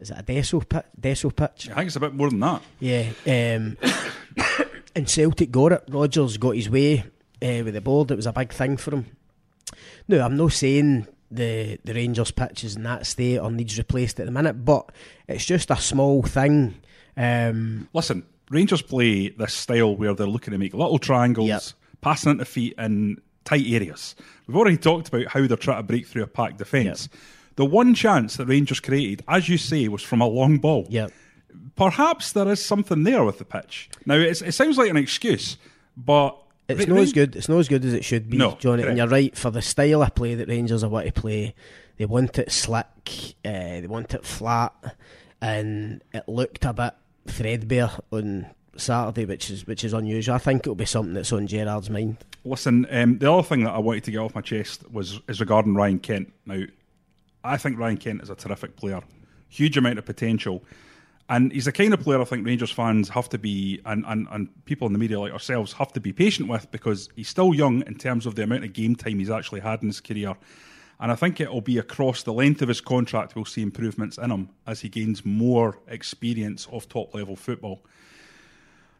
is 0.00 0.10
it 0.10 0.18
a 0.18 0.24
Desso 0.24 0.68
pit? 0.68 0.86
Desso 1.00 1.34
pitch? 1.34 1.70
I 1.70 1.74
think 1.74 1.86
it's 1.86 1.96
a 1.96 2.00
bit 2.00 2.14
more 2.14 2.30
than 2.30 2.40
that. 2.40 2.62
Yeah, 2.80 3.10
um, 3.26 3.76
and 4.96 5.08
Celtic 5.08 5.52
got 5.52 5.70
it. 5.70 5.84
Rodgers 5.88 6.36
got 6.36 6.56
his 6.56 6.68
way 6.68 7.04
with 7.40 7.74
the 7.74 7.80
board. 7.80 8.10
It 8.10 8.16
was 8.16 8.26
a 8.26 8.32
big 8.32 8.52
thing 8.52 8.76
for 8.76 8.96
him. 8.96 9.06
No, 10.08 10.20
I'm 10.20 10.36
not 10.36 10.52
saying 10.52 11.06
the 11.34 11.78
the 11.84 11.94
Rangers 11.94 12.30
pitch 12.30 12.64
is 12.64 12.76
in 12.76 12.82
that 12.84 13.06
state 13.06 13.38
or 13.38 13.50
needs 13.50 13.78
replaced 13.78 14.20
at 14.20 14.26
the 14.26 14.32
minute, 14.32 14.64
but 14.64 14.90
it's 15.28 15.44
just 15.44 15.70
a 15.70 15.76
small 15.76 16.22
thing. 16.22 16.74
Um, 17.16 17.88
Listen, 17.92 18.24
Rangers 18.50 18.82
play 18.82 19.30
this 19.30 19.54
style 19.54 19.96
where 19.96 20.14
they're 20.14 20.26
looking 20.26 20.52
to 20.52 20.58
make 20.58 20.74
little 20.74 20.98
triangles, 20.98 21.48
Yep. 21.48 21.62
passing 22.00 22.32
into 22.32 22.44
feet 22.44 22.74
in 22.78 23.20
tight 23.44 23.64
areas. 23.66 24.14
We've 24.46 24.56
already 24.56 24.76
talked 24.76 25.08
about 25.08 25.26
how 25.28 25.46
they're 25.46 25.56
trying 25.56 25.78
to 25.78 25.82
break 25.82 26.06
through 26.06 26.22
a 26.22 26.26
packed 26.26 26.58
defence. 26.58 27.08
The 27.56 27.64
one 27.66 27.94
chance 27.94 28.36
that 28.36 28.46
Rangers 28.46 28.80
created, 28.80 29.22
as 29.28 29.48
you 29.48 29.58
say, 29.58 29.88
was 29.88 30.02
from 30.02 30.20
a 30.20 30.26
long 30.26 30.58
ball. 30.58 30.86
yeah, 30.88 31.08
perhaps 31.76 32.32
there 32.32 32.48
is 32.48 32.64
something 32.64 33.02
there 33.04 33.24
with 33.24 33.38
the 33.38 33.44
pitch. 33.44 33.90
Now, 34.06 34.14
it's, 34.14 34.42
it 34.42 34.52
sounds 34.52 34.78
like 34.78 34.90
an 34.90 34.96
excuse, 34.96 35.56
but 35.96 36.36
it's 36.80 36.86
not 36.88 36.98
as 36.98 37.12
good. 37.12 37.36
It's 37.36 37.48
not 37.48 37.58
as 37.58 37.68
good 37.68 37.84
as 37.84 37.92
it 37.94 38.04
should 38.04 38.28
be, 38.30 38.36
No, 38.38 38.56
Jonny. 38.60 38.82
correct. 38.82 38.88
And 38.90 38.98
you're 38.98 39.08
right 39.08 39.36
for 39.36 39.50
the 39.50 39.62
style 39.62 40.02
of 40.02 40.14
play 40.14 40.34
that 40.34 40.48
Rangers 40.48 40.82
are 40.84 40.88
want 40.88 41.06
to 41.06 41.12
play. 41.12 41.54
They 41.98 42.06
want 42.06 42.38
it 42.38 42.50
slick. 42.50 42.86
Uh, 43.44 43.80
they 43.80 43.86
want 43.88 44.14
it 44.14 44.24
flat, 44.24 44.72
and 45.40 46.02
it 46.12 46.28
looked 46.28 46.64
a 46.64 46.72
bit 46.72 46.94
threadbare 47.26 47.90
on 48.10 48.46
Saturday, 48.76 49.24
which 49.26 49.50
is 49.50 49.66
which 49.66 49.84
is 49.84 49.92
unusual. 49.92 50.34
I 50.34 50.38
think 50.38 50.62
it'll 50.62 50.74
be 50.74 50.84
something 50.84 51.14
that's 51.14 51.32
on 51.32 51.46
Gerrard's 51.46 51.90
mind. 51.90 52.16
Listen, 52.44 52.86
um, 52.90 53.18
the 53.18 53.30
other 53.32 53.42
thing 53.46 53.64
that 53.64 53.70
I 53.72 53.78
wanted 53.78 54.04
to 54.04 54.10
get 54.10 54.18
off 54.18 54.34
my 54.34 54.40
chest 54.40 54.90
was 54.90 55.20
is 55.28 55.40
regarding 55.40 55.74
Ryan 55.74 55.98
Kent. 55.98 56.32
Now, 56.46 56.62
I 57.44 57.56
think 57.56 57.78
Ryan 57.78 57.98
Kent 57.98 58.22
is 58.22 58.30
a 58.30 58.34
terrific 58.34 58.76
player, 58.76 59.00
huge 59.48 59.76
amount 59.76 59.98
of 59.98 60.04
potential. 60.06 60.62
And 61.32 61.50
he's 61.50 61.64
the 61.64 61.72
kind 61.72 61.94
of 61.94 62.00
player 62.00 62.20
I 62.20 62.24
think 62.24 62.46
Rangers 62.46 62.70
fans 62.70 63.08
have 63.08 63.30
to 63.30 63.38
be, 63.38 63.80
and, 63.86 64.04
and, 64.06 64.28
and 64.30 64.64
people 64.66 64.86
in 64.86 64.92
the 64.92 64.98
media 64.98 65.18
like 65.18 65.32
ourselves 65.32 65.72
have 65.72 65.90
to 65.94 66.00
be 66.00 66.12
patient 66.12 66.46
with 66.46 66.70
because 66.70 67.08
he's 67.16 67.30
still 67.30 67.54
young 67.54 67.82
in 67.86 67.94
terms 67.94 68.26
of 68.26 68.34
the 68.34 68.42
amount 68.42 68.64
of 68.64 68.74
game 68.74 68.94
time 68.94 69.18
he's 69.18 69.30
actually 69.30 69.60
had 69.60 69.80
in 69.80 69.88
his 69.88 69.98
career. 69.98 70.34
And 71.00 71.10
I 71.10 71.14
think 71.14 71.40
it'll 71.40 71.62
be 71.62 71.78
across 71.78 72.22
the 72.22 72.34
length 72.34 72.60
of 72.60 72.68
his 72.68 72.82
contract 72.82 73.34
we'll 73.34 73.46
see 73.46 73.62
improvements 73.62 74.18
in 74.18 74.30
him 74.30 74.50
as 74.66 74.82
he 74.82 74.90
gains 74.90 75.24
more 75.24 75.78
experience 75.88 76.68
of 76.70 76.86
top 76.86 77.14
level 77.14 77.34
football. 77.34 77.82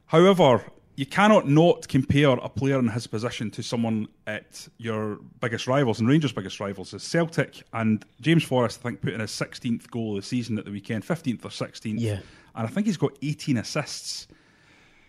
However, 0.06 0.64
you 1.02 1.06
cannot 1.06 1.48
not 1.48 1.88
compare 1.88 2.30
a 2.30 2.48
player 2.48 2.78
in 2.78 2.86
his 2.86 3.08
position 3.08 3.50
to 3.50 3.60
someone 3.60 4.06
at 4.28 4.68
your 4.78 5.18
biggest 5.40 5.66
rivals 5.66 5.98
and 5.98 6.08
Rangers' 6.08 6.30
biggest 6.30 6.60
rivals 6.60 6.94
is 6.94 7.02
Celtic 7.02 7.64
and 7.72 8.04
James 8.20 8.44
Forrest. 8.44 8.78
I 8.78 8.82
think 8.84 9.00
put 9.00 9.12
in 9.12 9.18
his 9.18 9.32
16th 9.32 9.90
goal 9.90 10.10
of 10.16 10.22
the 10.22 10.28
season 10.28 10.58
at 10.60 10.64
the 10.64 10.70
weekend, 10.70 11.02
15th 11.04 11.44
or 11.44 11.48
16th, 11.48 11.98
Yeah. 11.98 12.20
and 12.54 12.68
I 12.68 12.68
think 12.68 12.86
he's 12.86 12.96
got 12.96 13.18
18 13.20 13.56
assists. 13.56 14.28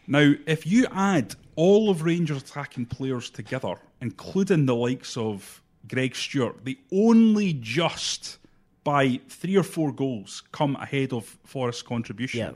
Now, 0.07 0.33
if 0.47 0.65
you 0.65 0.88
add 0.91 1.35
all 1.55 1.91
of 1.91 2.01
Rangers 2.01 2.41
attacking 2.41 2.88
players 2.88 3.29
together, 3.29 3.75
including 4.01 4.65
the 4.65 4.75
likes 4.75 5.15
of 5.15 5.62
Greg 5.88 6.15
Stewart, 6.15 6.65
they 6.65 6.77
only 6.91 7.53
just 7.53 8.39
by 8.83 9.19
three 9.29 9.57
or 9.57 9.63
four 9.63 9.91
goals 9.91 10.41
come 10.51 10.75
ahead 10.77 11.13
of 11.13 11.38
Forrest's 11.45 11.83
contribution. 11.83 12.39
Yeah. 12.39 12.51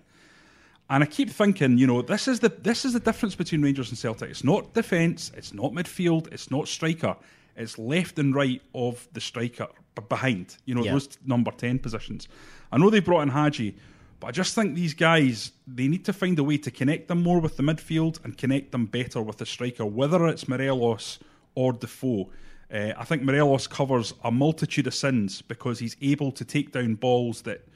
And 0.89 1.03
I 1.03 1.05
keep 1.07 1.29
thinking, 1.29 1.77
you 1.77 1.85
know, 1.85 2.01
this 2.01 2.27
is 2.27 2.39
the 2.39 2.49
this 2.49 2.85
is 2.85 2.93
the 2.93 2.99
difference 2.99 3.35
between 3.35 3.61
Rangers 3.61 3.89
and 3.89 3.97
Celtic. 3.97 4.29
It's 4.29 4.43
not 4.43 4.73
defence, 4.73 5.31
it's 5.35 5.53
not 5.53 5.71
midfield, 5.73 6.31
it's 6.33 6.49
not 6.49 6.67
striker. 6.67 7.15
It's 7.57 7.77
left 7.77 8.19
and 8.19 8.33
right 8.35 8.61
of 8.73 9.07
the 9.13 9.19
striker 9.21 9.67
behind. 10.07 10.55
You 10.65 10.75
know, 10.75 10.83
Yeah. 10.85 10.93
those 10.93 11.09
number 11.25 11.51
ten 11.51 11.79
positions. 11.79 12.27
I 12.71 12.77
know 12.77 12.89
they 12.89 12.99
brought 13.01 13.21
in 13.23 13.29
Hagi, 13.29 13.75
but 14.19 14.27
I 14.27 14.31
just 14.31 14.55
think 14.55 14.75
these 14.75 14.93
guys 14.93 15.51
they 15.67 15.87
need 15.87 16.05
to 16.05 16.13
find 16.13 16.39
a 16.39 16.43
way 16.43 16.57
to 16.57 16.71
connect 16.71 17.07
them 17.09 17.21
more 17.23 17.39
with 17.41 17.57
the 17.57 17.63
midfield 17.63 18.23
and 18.23 18.37
connect 18.37 18.71
them 18.71 18.85
better 18.85 19.21
with 19.21 19.37
the 19.37 19.45
striker, 19.45 19.85
whether 19.85 20.25
it's 20.27 20.47
Morelos 20.47 21.19
or 21.55 21.73
Defoe. 21.73 22.29
Uh, 22.71 22.91
I 22.97 23.03
think 23.05 23.23
Morelos 23.23 23.65
covers 23.67 24.13
a 24.23 24.31
multitude 24.31 24.87
of 24.87 24.93
sins 24.93 25.41
because 25.41 25.79
he's 25.79 25.97
able 26.01 26.31
to 26.33 26.45
take 26.45 26.71
down 26.71 26.95
balls 26.95 27.41
that 27.43 27.67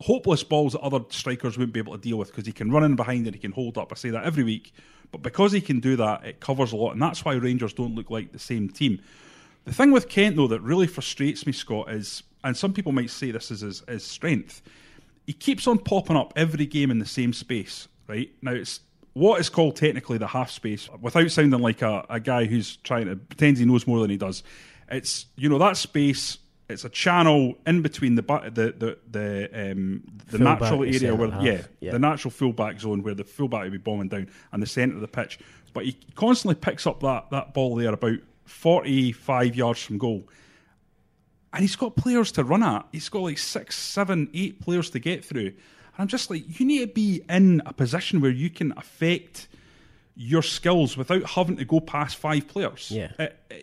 hopeless 0.00 0.42
balls 0.42 0.72
that 0.72 0.80
other 0.80 1.00
strikers 1.10 1.56
wouldn't 1.56 1.72
be 1.72 1.80
able 1.80 1.92
to 1.92 2.00
deal 2.00 2.16
with 2.16 2.28
because 2.28 2.46
he 2.46 2.52
can 2.52 2.70
run 2.70 2.84
in 2.84 2.96
behind 2.96 3.26
and 3.26 3.34
he 3.34 3.40
can 3.40 3.52
hold 3.52 3.78
up. 3.78 3.92
I 3.92 3.94
say 3.94 4.10
that 4.10 4.24
every 4.24 4.44
week. 4.44 4.72
But 5.12 5.22
because 5.22 5.52
he 5.52 5.60
can 5.60 5.78
do 5.80 5.96
that, 5.96 6.24
it 6.24 6.40
covers 6.40 6.72
a 6.72 6.76
lot. 6.76 6.92
And 6.92 7.00
that's 7.00 7.24
why 7.24 7.34
Rangers 7.34 7.72
don't 7.72 7.94
look 7.94 8.10
like 8.10 8.32
the 8.32 8.38
same 8.38 8.68
team. 8.68 9.00
The 9.64 9.72
thing 9.72 9.92
with 9.92 10.08
Kent, 10.08 10.36
though, 10.36 10.48
that 10.48 10.60
really 10.60 10.86
frustrates 10.86 11.46
me, 11.46 11.52
Scott, 11.52 11.90
is, 11.90 12.24
and 12.42 12.56
some 12.56 12.72
people 12.72 12.92
might 12.92 13.10
say 13.10 13.30
this 13.30 13.50
is 13.50 13.60
his, 13.60 13.82
his 13.88 14.04
strength, 14.04 14.60
he 15.26 15.32
keeps 15.32 15.66
on 15.66 15.78
popping 15.78 16.16
up 16.16 16.32
every 16.36 16.66
game 16.66 16.90
in 16.90 16.98
the 16.98 17.06
same 17.06 17.32
space, 17.32 17.88
right? 18.08 18.30
Now, 18.42 18.52
it's 18.52 18.80
what 19.14 19.40
is 19.40 19.48
called 19.48 19.76
technically 19.76 20.18
the 20.18 20.26
half 20.26 20.50
space, 20.50 20.88
without 21.00 21.30
sounding 21.30 21.60
like 21.60 21.80
a, 21.80 22.04
a 22.10 22.20
guy 22.20 22.44
who's 22.44 22.76
trying 22.78 23.06
to 23.06 23.16
pretend 23.16 23.56
he 23.56 23.64
knows 23.64 23.86
more 23.86 24.00
than 24.00 24.10
he 24.10 24.16
does. 24.16 24.42
It's, 24.90 25.26
you 25.36 25.48
know, 25.48 25.58
that 25.58 25.76
space 25.76 26.38
it's 26.68 26.84
a 26.84 26.88
channel 26.88 27.54
in 27.66 27.82
between 27.82 28.14
the 28.14 28.22
the 28.22 28.74
the 28.76 28.98
the, 29.10 29.70
um, 29.72 30.02
the 30.28 30.38
natural 30.38 30.82
area 30.82 31.14
where 31.14 31.28
yeah, 31.42 31.62
yeah. 31.80 31.92
the 31.92 31.98
natural 31.98 32.30
fullback 32.30 32.80
zone 32.80 33.02
where 33.02 33.14
the 33.14 33.24
fullback 33.24 33.64
would 33.64 33.72
be 33.72 33.78
bombing 33.78 34.08
down 34.08 34.28
and 34.52 34.62
the 34.62 34.66
centre 34.66 34.94
of 34.94 35.00
the 35.00 35.08
pitch. 35.08 35.38
But 35.72 35.84
he 35.84 35.96
constantly 36.14 36.54
picks 36.54 36.86
up 36.86 37.00
that 37.00 37.30
that 37.30 37.52
ball 37.52 37.76
there 37.76 37.92
about 37.92 38.18
forty 38.44 39.12
five 39.12 39.54
yards 39.54 39.82
from 39.82 39.98
goal, 39.98 40.28
and 41.52 41.62
he's 41.62 41.76
got 41.76 41.96
players 41.96 42.32
to 42.32 42.44
run 42.44 42.62
at. 42.62 42.86
He's 42.92 43.08
got 43.08 43.22
like 43.22 43.38
six, 43.38 43.76
seven, 43.76 44.30
eight 44.32 44.60
players 44.60 44.90
to 44.90 44.98
get 44.98 45.24
through, 45.24 45.48
and 45.48 45.56
I'm 45.98 46.08
just 46.08 46.30
like, 46.30 46.58
you 46.58 46.64
need 46.64 46.80
to 46.80 46.86
be 46.86 47.22
in 47.28 47.60
a 47.66 47.72
position 47.72 48.20
where 48.20 48.30
you 48.30 48.50
can 48.50 48.72
affect 48.76 49.48
your 50.16 50.42
skills 50.42 50.96
without 50.96 51.24
having 51.24 51.56
to 51.56 51.64
go 51.64 51.80
past 51.80 52.16
five 52.16 52.46
players. 52.46 52.90
Yeah. 52.90 53.10
Uh, 53.18 53.22
uh, 53.22 53.54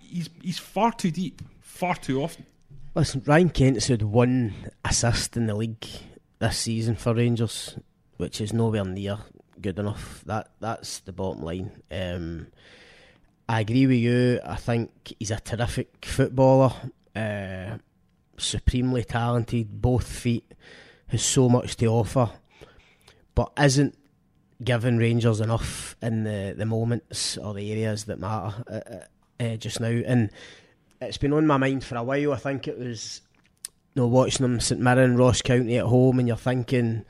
he's 0.00 0.28
he's 0.42 0.58
far 0.58 0.92
too 0.92 1.10
deep, 1.10 1.40
far 1.82 1.96
too 1.96 2.22
often. 2.22 2.46
Listen, 2.94 3.24
Ryan 3.26 3.50
Kent's 3.50 3.88
had 3.88 4.02
one 4.02 4.54
assist 4.84 5.36
in 5.36 5.46
the 5.48 5.54
league 5.56 5.84
this 6.38 6.58
season 6.58 6.94
for 6.94 7.12
Rangers, 7.12 7.76
which 8.18 8.40
is 8.40 8.52
nowhere 8.52 8.84
near 8.84 9.18
good 9.60 9.80
enough. 9.80 10.22
That 10.26 10.52
that's 10.60 11.00
the 11.00 11.12
bottom 11.12 11.42
line. 11.42 11.82
Um, 11.90 12.46
I 13.48 13.62
agree 13.62 13.88
with 13.88 13.96
you. 13.96 14.38
I 14.44 14.54
think 14.54 15.12
he's 15.18 15.32
a 15.32 15.40
terrific 15.40 16.04
footballer, 16.04 16.72
uh, 17.16 17.78
supremely 18.36 19.02
talented, 19.02 19.82
both 19.82 20.06
feet, 20.06 20.54
has 21.08 21.24
so 21.24 21.48
much 21.48 21.76
to 21.78 21.86
offer, 21.86 22.30
but 23.34 23.50
isn't 23.58 23.98
giving 24.62 24.98
Rangers 24.98 25.40
enough 25.40 25.96
in 26.00 26.22
the, 26.22 26.54
the 26.56 26.64
moments 26.64 27.36
or 27.38 27.54
the 27.54 27.72
areas 27.72 28.04
that 28.04 28.20
matter 28.20 28.54
uh, 28.70 28.80
uh, 28.94 29.44
uh, 29.44 29.56
just 29.56 29.80
now. 29.80 29.88
And 29.88 30.30
it's 31.02 31.18
been 31.18 31.32
on 31.32 31.46
my 31.46 31.56
mind 31.56 31.84
for 31.84 31.96
a 31.96 32.02
while. 32.02 32.32
I 32.32 32.36
think 32.36 32.68
it 32.68 32.78
was 32.78 33.20
you 33.94 34.02
know, 34.02 34.08
watching 34.08 34.42
them 34.42 34.60
St 34.60 34.80
Mirren, 34.80 35.16
Ross 35.16 35.42
County 35.42 35.76
at 35.78 35.86
home, 35.86 36.18
and 36.18 36.28
you're 36.28 36.36
thinking, 36.36 37.04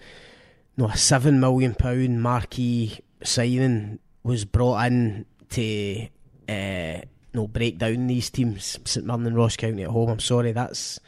you 0.76 0.84
no, 0.84 0.86
a 0.86 0.96
seven 0.96 1.40
million 1.40 1.74
pound 1.74 2.22
marquee 2.22 3.00
signing 3.22 3.98
was 4.22 4.44
brought 4.44 4.86
in 4.86 5.26
to 5.50 6.08
uh, 6.48 7.00
no 7.34 7.46
break 7.46 7.78
down 7.78 8.06
these 8.06 8.30
teams, 8.30 8.78
St 8.84 9.06
Mirren 9.06 9.26
and 9.26 9.36
Ross 9.36 9.56
County 9.56 9.82
at 9.82 9.90
home. 9.90 10.10
I'm 10.10 10.20
sorry, 10.20 10.52
that's 10.52 10.98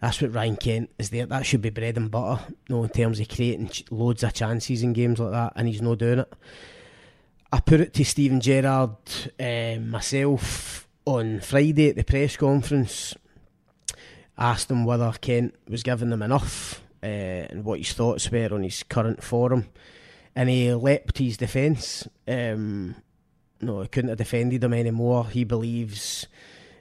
that's 0.00 0.20
what 0.20 0.34
Ryan 0.34 0.56
Kent 0.56 0.90
is 0.98 1.10
there. 1.10 1.26
That 1.26 1.46
should 1.46 1.62
be 1.62 1.70
bread 1.70 1.96
and 1.96 2.10
butter, 2.10 2.44
you 2.68 2.76
no, 2.76 2.84
in 2.84 2.90
terms 2.90 3.20
of 3.20 3.28
creating 3.28 3.70
loads 3.90 4.22
of 4.22 4.34
chances 4.34 4.82
in 4.82 4.92
games 4.92 5.18
like 5.18 5.32
that, 5.32 5.52
and 5.56 5.68
he's 5.68 5.82
not 5.82 5.98
doing 5.98 6.20
it. 6.20 6.32
I 7.52 7.60
put 7.60 7.80
it 7.80 7.94
to 7.94 8.04
Steven 8.04 8.40
Gerrard 8.40 8.96
uh, 9.38 9.80
myself 9.80 10.85
on 11.06 11.40
Friday 11.40 11.90
at 11.90 11.96
the 11.96 12.04
press 12.04 12.36
conference. 12.36 13.14
Asked 14.36 14.70
him 14.70 14.84
whether 14.84 15.10
Kent 15.12 15.54
was 15.66 15.82
giving 15.82 16.10
them 16.10 16.22
enough 16.22 16.82
uh, 17.02 17.06
and 17.06 17.64
what 17.64 17.78
his 17.78 17.92
thoughts 17.94 18.30
were 18.30 18.52
on 18.52 18.64
his 18.64 18.82
current 18.82 19.22
form, 19.22 19.66
and 20.34 20.50
he 20.50 20.74
leapt 20.74 21.16
his 21.16 21.38
defence. 21.38 22.06
Um, 22.28 22.96
no, 23.62 23.80
he 23.80 23.88
couldn't 23.88 24.10
have 24.10 24.18
defended 24.18 24.62
him 24.62 24.74
anymore. 24.74 25.26
He 25.26 25.44
believes 25.44 26.26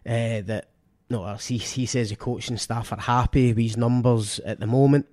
uh, 0.06 0.42
that 0.42 0.68
no, 1.10 1.36
he, 1.36 1.58
he 1.58 1.86
says 1.86 2.10
the 2.10 2.16
coaching 2.16 2.58
staff 2.58 2.92
are 2.92 3.00
happy 3.00 3.50
with 3.50 3.64
his 3.64 3.78
numbers 3.78 4.40
at 4.40 4.60
the 4.60 4.68
moment. 4.68 5.08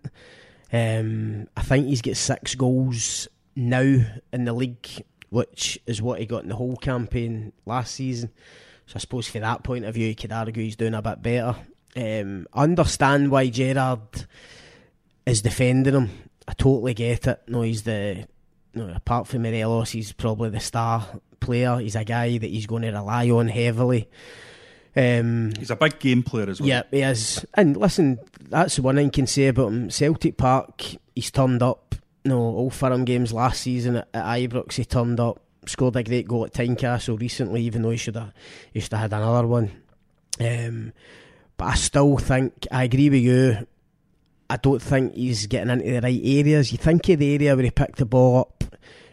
Um, 0.72 1.48
I 1.56 1.62
think 1.62 1.86
he's 1.86 2.02
got 2.02 2.16
six 2.16 2.54
goals 2.54 3.28
now 3.54 4.04
in 4.32 4.44
the 4.44 4.52
league, 4.54 4.88
which 5.28 5.78
is 5.86 6.00
what 6.00 6.18
he 6.18 6.26
got 6.26 6.42
in 6.42 6.48
the 6.48 6.56
whole 6.56 6.76
campaign 6.76 7.52
last 7.66 7.94
season. 7.94 8.32
So 8.86 8.94
I 8.96 8.98
suppose 8.98 9.28
from 9.28 9.42
that 9.42 9.62
point 9.62 9.84
of 9.84 9.94
view, 9.94 10.08
you 10.08 10.14
could 10.14 10.32
argue 10.32 10.62
he's 10.62 10.76
doing 10.76 10.94
a 10.94 11.02
bit 11.02 11.22
better. 11.22 11.56
Um, 11.96 12.46
I 12.52 12.62
understand 12.64 13.30
why 13.30 13.48
Gerrard 13.48 14.26
is 15.26 15.42
defending 15.42 15.94
him. 15.94 16.10
I 16.48 16.52
totally 16.54 16.94
get 16.94 17.26
it. 17.26 17.42
No, 17.46 17.62
he's 17.62 17.82
the 17.84 18.26
no, 18.74 18.88
apart 18.94 19.26
from 19.26 19.42
Morelos, 19.42 19.90
he's 19.90 20.12
probably 20.12 20.48
the 20.50 20.60
star 20.60 21.06
player. 21.40 21.78
He's 21.78 21.94
a 21.96 22.04
guy 22.04 22.38
that 22.38 22.50
he's 22.50 22.66
going 22.66 22.82
to 22.82 22.90
rely 22.90 23.28
on 23.30 23.48
heavily. 23.48 24.08
Um, 24.94 25.52
He's 25.58 25.70
a 25.70 25.76
big 25.76 25.98
game 25.98 26.22
player 26.22 26.50
as 26.50 26.60
well. 26.60 26.68
yeah, 26.68 26.82
he 26.90 27.00
is. 27.00 27.46
And 27.54 27.76
listen, 27.76 28.18
that's 28.48 28.76
the 28.76 28.82
one 28.82 28.96
thing 28.96 29.06
I 29.06 29.10
can 29.10 29.26
say 29.26 29.48
about 29.48 29.68
him. 29.68 29.90
Celtic 29.90 30.36
Park, 30.36 30.82
he's 31.14 31.30
turned 31.30 31.62
up. 31.62 31.94
No, 32.24 32.38
all 32.38 32.70
Firm 32.70 33.04
games 33.04 33.32
last 33.32 33.62
season 33.62 33.96
at, 33.96 34.08
at 34.14 34.24
Ibrox, 34.24 34.74
he 34.74 34.84
turned 34.84 35.18
up. 35.18 35.40
Scored 35.66 35.96
a 35.96 36.02
great 36.02 36.26
goal 36.26 36.44
at 36.44 36.52
Tynecastle 36.52 37.20
recently, 37.20 37.62
even 37.62 37.82
though 37.82 37.90
he 37.90 37.96
should 37.96 38.16
have 38.16 38.32
he 38.72 38.80
should 38.80 38.92
have 38.92 39.12
had 39.12 39.12
another 39.12 39.46
one. 39.46 39.70
Um, 40.40 40.92
but 41.56 41.66
I 41.66 41.74
still 41.74 42.16
think 42.16 42.66
I 42.70 42.84
agree 42.84 43.10
with 43.10 43.22
you. 43.22 43.66
I 44.50 44.56
don't 44.56 44.82
think 44.82 45.14
he's 45.14 45.46
getting 45.46 45.70
into 45.70 45.84
the 45.84 46.00
right 46.00 46.20
areas. 46.22 46.72
You 46.72 46.78
think 46.78 47.08
of 47.08 47.20
the 47.20 47.34
area 47.34 47.54
where 47.54 47.64
he 47.64 47.70
picked 47.70 47.98
the 47.98 48.04
ball 48.04 48.40
up 48.40 48.64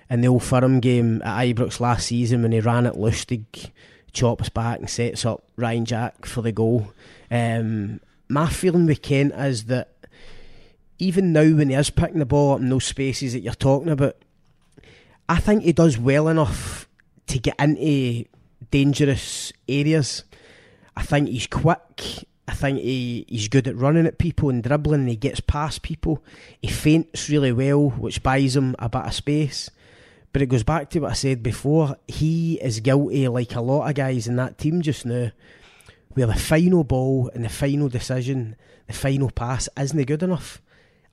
in 0.10 0.22
the 0.22 0.28
old 0.28 0.44
Firm 0.44 0.80
game 0.80 1.22
at 1.22 1.46
Ibrox 1.46 1.80
last 1.80 2.08
season 2.08 2.42
when 2.42 2.52
he 2.52 2.60
ran 2.60 2.88
at 2.88 2.96
Lustig, 2.96 3.72
chops 4.12 4.50
back 4.50 4.80
and 4.80 4.90
sets 4.90 5.26
up 5.26 5.44
Ryan 5.56 5.86
Jack 5.86 6.26
for 6.26 6.42
the 6.42 6.52
goal. 6.52 6.92
Um, 7.30 8.02
my 8.28 8.50
feeling 8.50 8.86
with 8.86 9.02
Kent 9.02 9.34
is 9.36 9.66
that 9.66 9.94
even 10.98 11.32
now 11.32 11.56
when 11.56 11.70
he 11.70 11.76
is 11.76 11.90
picking 11.90 12.20
the 12.20 12.26
ball 12.26 12.56
up 12.56 12.60
in 12.60 12.70
those 12.70 12.86
spaces 12.86 13.34
that 13.34 13.40
you're 13.40 13.54
talking 13.54 13.90
about, 13.90 14.18
I 15.30 15.38
think 15.38 15.62
he 15.62 15.74
does 15.74 15.96
well 15.96 16.28
enough 16.28 16.90
to 17.28 17.38
get 17.38 17.56
into 17.60 18.26
dangerous 18.72 19.54
areas. 19.68 20.24
I 20.98 21.04
think 21.04 21.30
he's 21.30 21.46
quick. 21.46 22.26
I 22.48 22.54
think 22.56 22.80
he, 22.80 23.26
he's 23.30 23.48
good 23.48 23.68
at 23.68 23.78
running 23.78 24.08
at 24.08 24.18
people 24.18 24.50
and 24.50 24.64
dribbling 24.64 25.02
and 25.02 25.10
he 25.10 25.16
gets 25.16 25.40
past 25.40 25.84
people. 25.84 26.24
He 26.60 26.68
feints 26.68 27.30
really 27.30 27.52
well, 27.52 27.92
which 27.92 28.24
buys 28.24 28.56
him 28.56 28.76
a 28.80 28.90
bit 28.90 29.06
of 29.06 29.14
space. 29.14 29.70
But 30.34 30.42
it 30.42 30.48
goes 30.48 30.64
back 30.64 30.90
to 30.90 31.00
what 31.02 31.12
I 31.12 31.14
said 31.14 31.44
before. 31.44 31.96
He 32.08 32.56
is 32.56 32.80
guilty, 32.80 33.28
like 33.28 33.56
a 33.56 33.62
lot 33.62 33.88
of 33.88 33.94
guys 33.94 34.28
in 34.28 34.36
that 34.38 34.58
team 34.58 34.82
just 34.82 35.06
now, 35.06 35.32
where 36.10 36.26
the 36.26 36.34
final 36.34 36.84
ball 36.84 37.30
and 37.36 37.46
the 37.46 37.50
final 37.50 37.88
decision, 37.88 38.56
the 38.88 38.94
final 38.94 39.30
pass 39.30 39.70
isn't 39.78 40.06
good 40.06 40.24
enough. 40.24 40.60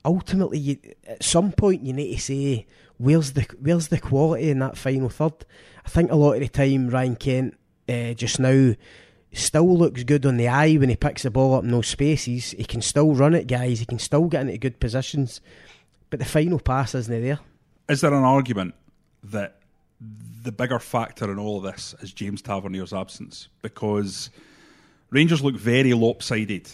Ultimately, 0.05 0.59
you, 0.59 0.77
at 1.05 1.23
some 1.23 1.51
point, 1.51 1.83
you 1.83 1.93
need 1.93 2.15
to 2.15 2.21
say, 2.21 2.67
where's 2.97 3.33
the 3.33 3.45
where's 3.59 3.89
the 3.89 3.99
quality 3.99 4.49
in 4.49 4.59
that 4.59 4.77
final 4.77 5.09
third? 5.09 5.45
I 5.85 5.89
think 5.89 6.11
a 6.11 6.15
lot 6.15 6.33
of 6.33 6.39
the 6.41 6.47
time, 6.47 6.89
Ryan 6.89 7.15
Kent 7.15 7.57
uh, 7.89 8.13
just 8.13 8.39
now 8.39 8.73
still 9.33 9.77
looks 9.77 10.03
good 10.03 10.25
on 10.25 10.37
the 10.37 10.47
eye 10.47 10.75
when 10.75 10.89
he 10.89 10.95
picks 10.95 11.23
the 11.23 11.31
ball 11.31 11.55
up 11.55 11.63
in 11.63 11.71
those 11.71 11.87
spaces. 11.87 12.51
He 12.51 12.63
can 12.63 12.81
still 12.81 13.13
run 13.13 13.35
it, 13.35 13.47
guys. 13.47 13.79
He 13.79 13.85
can 13.85 13.99
still 13.99 14.25
get 14.25 14.41
into 14.41 14.57
good 14.57 14.79
positions, 14.79 15.41
but 16.09 16.19
the 16.19 16.25
final 16.25 16.59
pass 16.59 16.95
isn't 16.95 17.21
there. 17.21 17.39
Is 17.89 18.01
there 18.01 18.13
an 18.13 18.23
argument 18.23 18.75
that 19.23 19.59
the 20.43 20.51
bigger 20.51 20.79
factor 20.79 21.31
in 21.31 21.39
all 21.39 21.57
of 21.57 21.63
this 21.63 21.95
is 22.01 22.13
James 22.13 22.41
Tavernier's 22.41 22.93
absence? 22.93 23.49
Because 23.61 24.29
Rangers 25.09 25.43
look 25.43 25.55
very 25.55 25.93
lopsided 25.93 26.69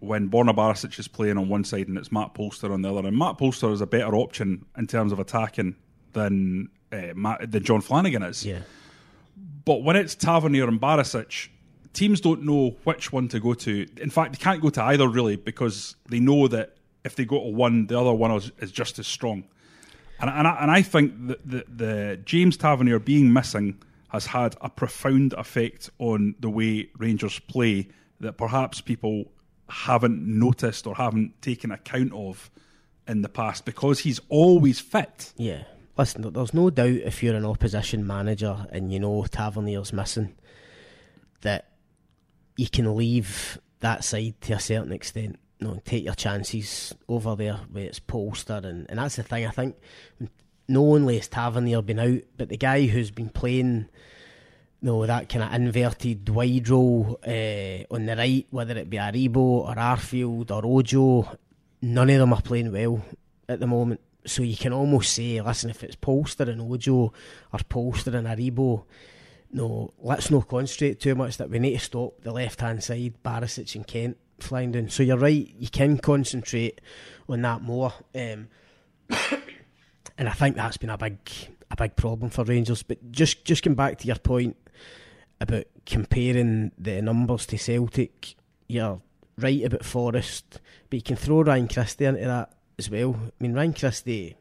when 0.00 0.28
Borna 0.28 0.54
Barisic 0.54 0.98
is 0.98 1.08
playing 1.08 1.38
on 1.38 1.48
one 1.48 1.64
side 1.64 1.88
and 1.88 1.96
it's 1.96 2.12
Matt 2.12 2.34
Polster 2.34 2.70
on 2.70 2.82
the 2.82 2.92
other. 2.92 3.08
And 3.08 3.16
Matt 3.16 3.38
Polster 3.38 3.72
is 3.72 3.80
a 3.80 3.86
better 3.86 4.14
option 4.14 4.64
in 4.76 4.86
terms 4.86 5.12
of 5.12 5.18
attacking 5.18 5.76
than 6.12 6.68
uh, 6.92 7.14
Matt, 7.14 7.50
than 7.50 7.62
Jon 7.62 7.80
Flanagan 7.80 8.22
is. 8.22 8.44
Yeah. 8.44 8.60
But 9.64 9.82
when 9.82 9.96
it's 9.96 10.14
Tavernier 10.14 10.68
and 10.68 10.80
Barisic, 10.80 11.48
teams 11.92 12.20
don't 12.20 12.42
know 12.42 12.76
which 12.84 13.12
one 13.12 13.28
to 13.28 13.40
go 13.40 13.54
to. 13.54 13.86
In 14.00 14.10
fact, 14.10 14.32
they 14.32 14.38
can't 14.38 14.60
go 14.60 14.70
to 14.70 14.82
either 14.82 15.08
really 15.08 15.36
because 15.36 15.96
they 16.08 16.20
know 16.20 16.46
that 16.48 16.76
if 17.04 17.16
they 17.16 17.24
go 17.24 17.42
to 17.42 17.50
one, 17.50 17.86
the 17.86 17.98
other 17.98 18.12
one 18.12 18.30
is, 18.32 18.52
is 18.58 18.70
just 18.70 18.98
as 18.98 19.06
strong. 19.06 19.44
And, 20.20 20.30
and, 20.30 20.46
I, 20.46 20.56
and 20.60 20.70
I 20.70 20.82
think 20.82 21.28
that 21.28 21.48
the, 21.48 21.64
the 21.68 22.20
James 22.24 22.56
Tavernier 22.56 22.98
being 22.98 23.32
missing 23.32 23.82
has 24.08 24.26
had 24.26 24.56
a 24.60 24.70
profound 24.70 25.32
effect 25.34 25.90
on 25.98 26.34
the 26.40 26.48
way 26.48 26.88
Rangers 26.96 27.38
play 27.40 27.88
that 28.20 28.38
perhaps 28.38 28.80
people 28.80 29.26
haven't 29.68 30.26
noticed 30.26 30.86
or 30.86 30.94
haven't 30.94 31.40
taken 31.42 31.70
account 31.70 32.12
of 32.12 32.50
in 33.08 33.22
the 33.22 33.28
past 33.28 33.64
because 33.64 34.00
he's 34.00 34.20
always 34.28 34.80
fit. 34.80 35.32
Yeah. 35.36 35.64
Listen, 35.96 36.30
there's 36.32 36.54
no 36.54 36.70
doubt 36.70 36.88
if 36.88 37.22
you're 37.22 37.36
an 37.36 37.46
opposition 37.46 38.06
manager 38.06 38.66
and 38.70 38.92
you 38.92 39.00
know 39.00 39.24
Tavernier's 39.24 39.92
missing, 39.92 40.34
that 41.40 41.72
you 42.56 42.68
can 42.68 42.96
leave 42.96 43.58
that 43.80 44.04
side 44.04 44.34
to 44.42 44.54
a 44.54 44.60
certain 44.60 44.92
extent. 44.92 45.38
You 45.58 45.68
know, 45.68 45.82
take 45.84 46.04
your 46.04 46.14
chances 46.14 46.94
over 47.08 47.34
there 47.34 47.60
where 47.70 47.86
it's 47.86 48.00
Polster, 48.00 48.62
and, 48.62 48.86
and 48.90 48.98
that's 48.98 49.16
the 49.16 49.22
thing. 49.22 49.46
I 49.46 49.50
think 49.50 49.76
not 50.68 50.80
only 50.80 51.16
has 51.16 51.28
Tavernier 51.28 51.80
been 51.80 51.98
out, 51.98 52.22
but 52.36 52.48
the 52.50 52.58
guy 52.58 52.86
who's 52.86 53.10
been 53.10 53.30
playing, 53.30 53.88
know, 54.82 55.06
that 55.06 55.28
kind 55.28 55.44
of 55.44 55.52
inverted 55.52 56.28
wide 56.28 56.68
role 56.68 57.18
uh, 57.26 57.94
on 57.94 58.06
the 58.06 58.14
right, 58.16 58.46
whether 58.50 58.76
it 58.76 58.90
be 58.90 58.98
Aribo 58.98 59.36
or 59.36 59.74
Arfield 59.74 60.50
or 60.50 60.64
Ojo, 60.64 61.38
none 61.82 62.10
of 62.10 62.18
them 62.18 62.32
are 62.32 62.42
playing 62.42 62.72
well 62.72 63.02
at 63.48 63.60
the 63.60 63.66
moment. 63.66 64.00
So 64.26 64.42
you 64.42 64.56
can 64.56 64.72
almost 64.72 65.12
say, 65.12 65.40
listen, 65.40 65.70
if 65.70 65.84
it's 65.84 65.96
Polster 65.96 66.48
and 66.48 66.60
Ojo 66.60 67.12
or 67.52 67.58
Polster 67.68 68.14
and 68.14 68.26
Aribo, 68.26 68.84
no, 69.52 69.92
let's 69.98 70.30
not 70.30 70.48
concentrate 70.48 71.00
too 71.00 71.14
much 71.14 71.36
that 71.36 71.48
we 71.48 71.58
need 71.58 71.78
to 71.78 71.84
stop 71.84 72.20
the 72.22 72.32
left 72.32 72.60
hand 72.60 72.82
side, 72.82 73.14
Barisic 73.24 73.74
and 73.74 73.86
Kent 73.86 74.16
flying 74.38 74.72
down. 74.72 74.88
So 74.88 75.02
you're 75.02 75.16
right, 75.16 75.54
you 75.56 75.68
can 75.68 75.98
concentrate 75.98 76.80
on 77.28 77.42
that 77.42 77.62
more. 77.62 77.94
Um, 78.14 78.48
and 80.18 80.28
I 80.28 80.32
think 80.32 80.56
that's 80.56 80.76
been 80.76 80.90
a 80.90 80.98
big 80.98 81.18
a 81.70 81.76
big 81.76 81.96
problem 81.96 82.30
for 82.30 82.44
Rangers. 82.44 82.82
But 82.82 83.12
just 83.12 83.44
just 83.44 83.62
come 83.62 83.74
back 83.74 83.98
to 83.98 84.06
your 84.06 84.16
point 84.16 84.56
about 85.40 85.64
comparing 85.84 86.72
the 86.78 87.02
numbers 87.02 87.46
to 87.46 87.58
Celtic, 87.58 88.36
you're 88.68 89.00
right 89.38 89.64
about 89.64 89.84
Forrest, 89.84 90.60
but 90.88 90.96
you 90.96 91.02
can 91.02 91.16
throw 91.16 91.42
Ryan 91.42 91.68
Christie 91.68 92.06
into 92.06 92.20
that 92.20 92.52
as 92.78 92.90
well. 92.90 93.16
I 93.16 93.42
mean 93.42 93.54
Ryan 93.54 93.72
Christie 93.74 94.36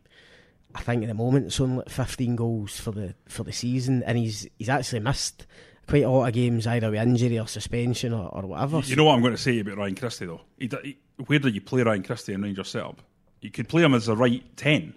I 0.75 0.81
think 0.81 1.03
at 1.03 1.08
the 1.08 1.13
moment 1.13 1.47
it's 1.47 1.60
only 1.62 1.77
like 1.77 1.89
15 1.89 2.36
goals 2.36 2.79
for 2.79 2.91
the 2.91 3.15
for 3.27 3.43
the 3.43 3.53
season, 3.53 4.03
and 4.03 4.17
he's 4.17 4.47
he's 4.60 4.69
actually 4.69 4.99
missed 4.99 5.47
quite 5.88 6.03
a 6.03 6.10
lot 6.10 6.27
of 6.27 6.34
games 6.34 6.67
either 6.67 6.91
with 6.91 6.99
injury 6.99 7.39
or 7.39 7.47
suspension 7.47 8.12
or, 8.12 8.27
or 8.27 8.41
whatever. 8.41 8.79
You 8.79 8.97
know 8.97 9.05
what 9.05 9.13
I'm 9.13 9.21
going 9.21 9.34
to 9.34 9.41
say 9.41 9.60
about 9.60 9.77
Ryan 9.77 9.95
Christie 9.95 10.25
though. 10.25 10.41
He, 10.60 10.69
he, 10.84 10.97
where 11.25 11.39
do 11.39 11.47
you 11.47 11.62
play 11.62 11.84
Ryan 11.84 12.03
Christie 12.03 12.34
in 12.34 12.41
Rangers 12.41 12.69
setup? 12.69 13.01
You 13.41 13.51
could 13.51 13.69
play 13.69 13.84
him 13.84 13.93
as 13.93 14.10
a 14.10 14.15
right 14.15 14.43
ten. 14.58 14.95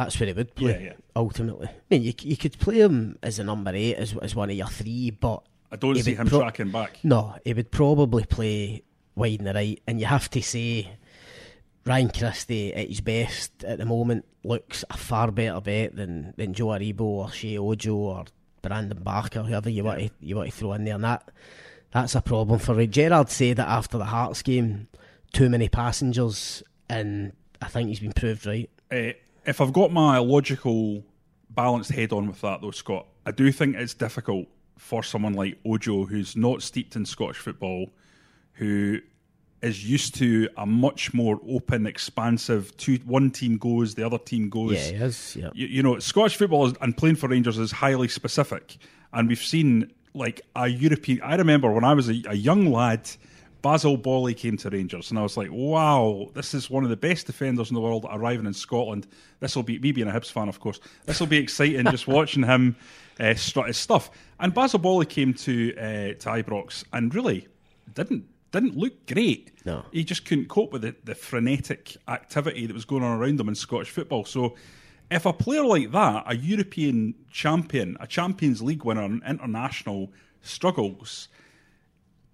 That's 0.00 0.18
where 0.18 0.28
he 0.28 0.32
would 0.32 0.54
play. 0.54 0.72
Yeah, 0.72 0.78
yeah. 0.78 0.92
Ultimately, 1.14 1.68
I 1.68 1.72
mean, 1.90 2.02
you 2.02 2.14
you 2.22 2.36
could 2.38 2.58
play 2.58 2.80
him 2.80 3.18
as 3.22 3.38
a 3.38 3.44
number 3.44 3.72
eight 3.74 3.96
as 3.96 4.16
as 4.22 4.34
one 4.34 4.48
of 4.48 4.56
your 4.56 4.66
three, 4.68 5.10
but 5.10 5.42
I 5.70 5.76
don't 5.76 5.94
see 5.96 6.14
him 6.14 6.26
pro- 6.26 6.40
tracking 6.40 6.70
back. 6.70 6.98
No, 7.02 7.36
he 7.44 7.52
would 7.52 7.70
probably 7.70 8.24
play 8.24 8.82
wide 9.14 9.40
in 9.40 9.44
the 9.44 9.52
right, 9.52 9.78
and 9.86 10.00
you 10.00 10.06
have 10.06 10.30
to 10.30 10.40
say 10.40 10.90
Ryan 11.84 12.08
Christie 12.08 12.72
at 12.72 12.88
his 12.88 13.02
best 13.02 13.62
at 13.62 13.76
the 13.76 13.84
moment 13.84 14.24
looks 14.42 14.86
a 14.88 14.96
far 14.96 15.30
better 15.30 15.60
bet 15.60 15.94
than, 15.94 16.32
than 16.38 16.54
Joe 16.54 16.68
Aribo 16.68 17.02
or 17.02 17.26
Sheyi 17.26 17.58
Ojo 17.58 17.94
or 17.94 18.24
Brandon 18.62 19.02
Barker, 19.02 19.42
whoever 19.42 19.68
you 19.68 19.84
want 19.84 20.00
to 20.00 20.10
you 20.20 20.36
want 20.36 20.50
to 20.50 20.56
throw 20.56 20.72
in 20.72 20.84
there. 20.84 20.94
And 20.94 21.04
that 21.04 21.30
that's 21.90 22.14
a 22.14 22.22
problem 22.22 22.58
for 22.58 22.74
Ray. 22.74 22.86
Gerrard 22.86 23.28
said 23.28 23.58
that 23.58 23.68
after 23.68 23.98
the 23.98 24.06
Hearts 24.06 24.40
game, 24.40 24.88
too 25.34 25.50
many 25.50 25.68
passengers, 25.68 26.62
and 26.88 27.34
I 27.60 27.68
think 27.68 27.90
he's 27.90 28.00
been 28.00 28.14
proved 28.14 28.46
right. 28.46 28.70
Uh, 28.90 29.12
if 29.50 29.60
I've 29.60 29.72
got 29.72 29.92
my 29.92 30.18
logical, 30.18 31.04
balanced 31.50 31.90
head 31.90 32.12
on 32.12 32.28
with 32.28 32.40
that 32.40 32.62
though, 32.62 32.70
Scott, 32.70 33.06
I 33.26 33.32
do 33.32 33.52
think 33.52 33.76
it's 33.76 33.94
difficult 33.94 34.46
for 34.78 35.02
someone 35.02 35.34
like 35.34 35.58
Ojo, 35.66 36.06
who's 36.06 36.36
not 36.36 36.62
steeped 36.62 36.96
in 36.96 37.04
Scottish 37.04 37.36
football, 37.36 37.90
who 38.54 39.00
is 39.60 39.88
used 39.88 40.14
to 40.14 40.48
a 40.56 40.64
much 40.64 41.12
more 41.12 41.38
open, 41.48 41.86
expansive. 41.86 42.74
Two, 42.76 42.98
one 43.04 43.30
team 43.30 43.58
goes, 43.58 43.94
the 43.94 44.06
other 44.06 44.18
team 44.18 44.48
goes. 44.48 44.72
Yeah, 44.72 44.98
he 44.98 45.04
is. 45.04 45.36
Yeah. 45.36 45.50
You, 45.52 45.66
you 45.66 45.82
know, 45.82 45.98
Scottish 45.98 46.36
football 46.36 46.68
is, 46.68 46.74
and 46.80 46.96
playing 46.96 47.16
for 47.16 47.28
Rangers 47.28 47.58
is 47.58 47.72
highly 47.72 48.08
specific, 48.08 48.78
and 49.12 49.28
we've 49.28 49.42
seen 49.42 49.92
like 50.14 50.40
a 50.56 50.68
European. 50.68 51.20
I 51.22 51.34
remember 51.34 51.70
when 51.70 51.84
I 51.84 51.92
was 51.94 52.08
a, 52.08 52.22
a 52.28 52.34
young 52.34 52.72
lad. 52.72 53.10
Basile 53.62 53.96
Boli 53.96 54.34
came 54.34 54.56
to 54.58 54.70
Rangers, 54.70 55.10
and 55.10 55.18
I 55.18 55.22
was 55.22 55.36
like, 55.36 55.50
"Wow, 55.50 56.30
this 56.34 56.54
is 56.54 56.70
one 56.70 56.84
of 56.84 56.90
the 56.90 56.96
best 56.96 57.26
defenders 57.26 57.70
in 57.70 57.74
the 57.74 57.80
world 57.80 58.06
arriving 58.10 58.46
in 58.46 58.54
Scotland. 58.54 59.06
This 59.40 59.56
will 59.56 59.62
be 59.62 59.78
me 59.78 59.92
being 59.92 60.08
a 60.08 60.12
Hibs 60.12 60.30
fan, 60.30 60.48
of 60.48 60.60
course. 60.60 60.80
This 61.06 61.20
will 61.20 61.26
be 61.26 61.38
exciting 61.38 61.84
just 61.86 62.06
watching 62.08 62.42
him 62.42 62.76
uh, 63.18 63.34
strut 63.34 63.68
his 63.68 63.76
stuff." 63.76 64.10
And 64.38 64.54
Basile 64.54 64.80
Boli 64.80 65.06
came 65.06 65.34
to 65.34 65.76
uh, 65.76 65.82
to 66.14 66.28
Ibrox 66.28 66.84
and 66.92 67.14
really 67.14 67.48
didn't 67.94 68.24
didn't 68.52 68.76
look 68.76 69.06
great. 69.06 69.52
No. 69.64 69.84
He 69.92 70.04
just 70.04 70.24
couldn't 70.24 70.48
cope 70.48 70.72
with 70.72 70.82
the, 70.82 70.94
the 71.04 71.14
frenetic 71.14 71.96
activity 72.08 72.66
that 72.66 72.74
was 72.74 72.84
going 72.84 73.02
on 73.02 73.18
around 73.18 73.38
him 73.38 73.48
in 73.48 73.54
Scottish 73.54 73.90
football. 73.90 74.24
So 74.24 74.56
if 75.10 75.26
a 75.26 75.32
player 75.32 75.64
like 75.64 75.92
that, 75.92 76.24
a 76.26 76.36
European 76.36 77.14
champion, 77.30 77.96
a 78.00 78.06
Champions 78.06 78.62
League 78.62 78.84
winner, 78.84 79.02
an 79.02 79.22
international, 79.26 80.12
struggles, 80.42 81.28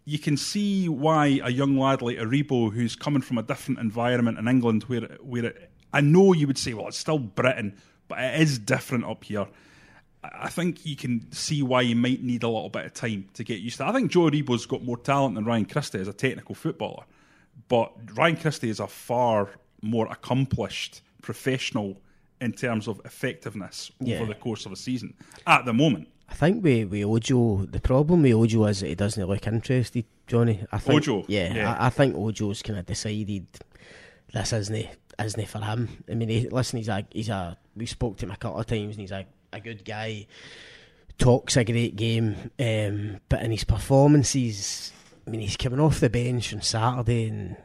you 0.07 0.19
can 0.19 0.37
see 0.37 0.89
why 0.89 1.41
a 1.43 1.51
young 1.51 1.77
lad 1.77 2.01
like 2.01 2.17
Aribo, 2.17 2.73
who's 2.73 2.95
coming 2.97 3.21
from 3.21 3.37
a 3.39 3.43
different 3.43 3.81
environment 3.81 4.39
in 4.39 4.47
England, 4.49 4.85
where 4.85 5.03
where 5.21 5.47
it, 5.47 5.71
I 5.93 6.01
know 6.01 6.33
you 6.33 6.47
would 6.47 6.59
say, 6.59 6.73
well, 6.75 6.89
it's 6.89 6.97
still 6.97 7.19
Britain, 7.19 7.77
but 8.09 8.19
it 8.19 8.41
is 8.41 8.59
different 8.59 9.05
up 9.05 9.25
here. 9.25 9.47
I 10.23 10.49
think 10.49 10.87
you 10.87 10.97
can 10.97 11.31
see 11.33 11.63
why 11.63 11.83
you 11.83 11.95
might 11.97 12.23
need 12.23 12.43
a 12.43 12.49
little 12.49 12.69
bit 12.71 12.87
of 12.87 12.95
time 12.95 13.29
to 13.35 13.45
get 13.45 13.61
used 13.61 13.79
to. 13.79 13.85
It. 13.85 13.89
I 13.89 13.93
think 13.93 14.11
Joe 14.11 14.31
Aribo's 14.31 14.65
got 14.67 14.83
more 14.83 14.97
talent 14.97 15.35
than 15.35 15.45
Ryan 15.45 15.67
Christie 15.67 15.99
as 16.01 16.09
a 16.09 16.13
technical 16.13 16.55
footballer, 16.55 17.05
but 17.69 17.93
Ryan 18.15 18.37
Christie 18.37 18.71
is 18.71 18.81
a 18.81 18.87
far 18.87 19.51
more 19.83 20.07
accomplished 20.07 21.03
professional 21.23 22.01
in 22.41 22.53
terms 22.53 22.87
of 22.89 23.01
effectiveness 23.05 23.91
Yeah. 24.01 24.17
over 24.17 24.27
the 24.27 24.35
course 24.35 24.67
of 24.67 24.73
a 24.73 24.77
season 24.77 25.15
at 25.47 25.65
the 25.65 25.73
moment. 25.73 26.09
I 26.29 26.35
think 26.35 26.63
with, 26.63 26.91
with 26.91 27.05
Ojo, 27.05 27.67
the 27.67 27.81
problem 27.81 28.23
with 28.23 28.33
Ojo 28.35 28.65
is 28.67 28.81
that 28.81 28.89
he 28.89 28.95
doesn't 28.95 29.27
look 29.27 29.47
interested, 29.47 30.05
Jonny. 30.27 30.65
I 30.73 30.79
think, 30.79 31.09
Ojo? 31.09 31.25
Yeah, 31.29 31.55
Yeah. 31.55 31.77
I, 31.79 31.87
I 31.87 31.91
think 31.91 32.17
Ojo's 32.17 32.63
kind 32.63 32.79
of 32.79 32.87
decided 32.87 33.47
this 34.33 34.53
isn't 34.53 34.87
isn't 35.19 35.49
for 35.49 35.61
him. 35.61 35.89
I 36.11 36.15
mean, 36.15 36.29
he, 36.29 36.49
listen, 36.49 36.79
he's 36.79 36.89
a 36.89 37.07
he's 37.11 37.29
a. 37.29 37.57
We 37.77 37.87
spoke 37.87 38.17
to 38.19 38.27
him 38.27 38.33
a 38.33 38.37
couple 38.37 38.61
of 38.61 38.67
times, 38.67 38.97
and 38.97 39.01
he's 39.01 39.13
a, 39.13 39.25
a 39.53 39.61
good 39.61 39.85
guy. 39.85 40.27
Talks 41.19 41.57
a 41.57 41.65
great 41.65 41.97
game, 41.97 42.51
um, 42.59 43.21
but 43.31 43.41
in 43.41 43.51
his 43.51 43.65
performances, 43.65 44.93
I 45.27 45.31
mean, 45.31 45.41
he's 45.41 45.57
coming 45.57 45.81
off 45.81 46.01
the 46.01 46.11
bench 46.11 46.53
on 46.53 46.61
Saturday, 46.61 47.29
and 47.29 47.57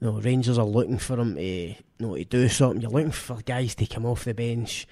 you 0.00 0.08
know, 0.08 0.20
Rangers 0.20 0.58
are 0.58 0.64
looking 0.66 0.98
for 0.98 1.16
him 1.20 1.36
to, 1.36 1.42
you 1.42 1.76
know, 2.00 2.16
to 2.16 2.24
do 2.24 2.48
something. 2.48 2.80
You're 2.80 2.90
looking 2.90 3.12
for 3.12 3.36
guys 3.36 3.76
to 3.76 3.86
come 3.86 4.04
off 4.04 4.24
the 4.24 4.34
bench. 4.34 4.88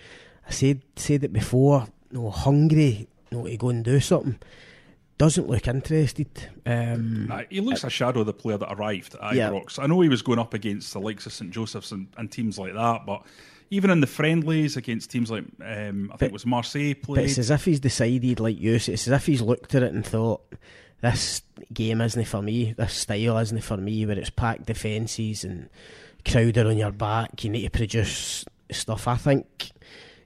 I 0.46 0.52
said 0.52 0.82
said 0.94 1.24
it 1.24 1.32
before. 1.32 1.88
Know, 2.12 2.30
hungry, 2.30 3.08
know, 3.30 3.46
to 3.46 3.56
go 3.56 3.68
and 3.68 3.84
do 3.84 4.00
something. 4.00 4.38
doesn't 5.18 5.48
look 5.48 5.68
interested. 5.68 6.28
Um, 6.64 7.26
nah, 7.26 7.42
he 7.50 7.60
looks 7.60 7.84
a 7.84 7.90
shadow 7.90 8.20
of 8.20 8.26
the 8.26 8.32
player 8.32 8.56
that 8.56 8.72
arrived 8.72 9.14
at 9.14 9.20
Ibrox. 9.34 9.76
Yeah. 9.78 9.84
I 9.84 9.86
know 9.86 10.00
he 10.00 10.08
was 10.08 10.22
going 10.22 10.38
up 10.38 10.54
against 10.54 10.92
the 10.92 11.00
likes 11.00 11.26
of 11.26 11.32
St 11.32 11.50
Joseph's 11.50 11.92
and, 11.92 12.08
and 12.16 12.32
teams 12.32 12.58
like 12.58 12.72
that, 12.72 13.04
but 13.06 13.22
even 13.70 13.90
in 13.90 14.00
the 14.00 14.06
friendlies 14.06 14.76
against 14.76 15.10
teams 15.10 15.30
like 15.30 15.44
um, 15.64 16.10
I 16.12 16.16
think 16.16 16.30
it 16.30 16.32
was 16.32 16.46
Marseille 16.46 16.94
played. 16.94 17.26
It's 17.26 17.38
as 17.38 17.50
if 17.50 17.64
he's 17.66 17.80
decided, 17.80 18.40
like 18.40 18.58
you, 18.58 18.74
it's 18.74 18.88
as 18.88 19.08
if 19.08 19.26
he's 19.26 19.42
looked 19.42 19.74
at 19.74 19.82
it 19.82 19.92
and 19.92 20.04
thought, 20.04 20.40
"This 21.02 21.42
game 21.72 22.00
isn't 22.00 22.24
for 22.24 22.42
me. 22.42 22.72
This 22.72 22.94
style 22.94 23.38
isn't 23.38 23.62
for 23.62 23.76
me." 23.76 24.06
Where 24.06 24.18
it's 24.18 24.30
packed 24.30 24.66
defences 24.66 25.44
and 25.44 25.68
crowded 26.26 26.66
on 26.66 26.78
your 26.78 26.92
back, 26.92 27.44
you 27.44 27.50
need 27.50 27.62
to 27.62 27.70
produce 27.70 28.44
stuff. 28.72 29.06
I 29.06 29.16
think 29.16 29.70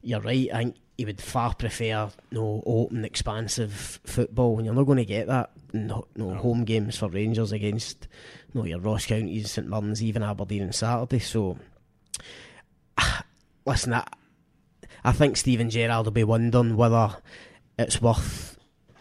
you're 0.02 0.20
right. 0.20 0.48
I 0.52 0.58
think 0.58 0.76
he 0.96 1.04
would 1.04 1.20
far 1.20 1.54
prefer 1.54 1.84
you 1.84 1.92
no 1.92 2.10
know, 2.30 2.62
open, 2.64 3.04
expansive 3.04 4.00
football, 4.04 4.56
and 4.56 4.66
you're 4.66 4.74
not 4.74 4.84
going 4.84 4.98
to 4.98 5.04
get 5.04 5.26
that. 5.26 5.50
No, 5.72 6.06
no, 6.14 6.30
no. 6.30 6.34
home 6.36 6.64
games 6.64 6.96
for 6.96 7.08
Rangers 7.08 7.50
against 7.50 8.06
no 8.52 8.60
know, 8.60 8.66
your 8.66 8.80
Ross 8.80 9.06
Counties, 9.06 9.50
St 9.50 9.68
Mirren's, 9.68 10.02
even 10.02 10.22
Aberdeen 10.22 10.64
on 10.64 10.72
Saturday. 10.72 11.18
So, 11.18 11.58
listen, 13.66 13.94
I, 13.94 14.06
I 15.02 15.12
think 15.12 15.36
Steven 15.36 15.68
Gerrard 15.68 16.06
will 16.06 16.12
be 16.12 16.24
wondering 16.24 16.76
whether 16.76 17.16
it's 17.76 18.00
worth 18.00 18.56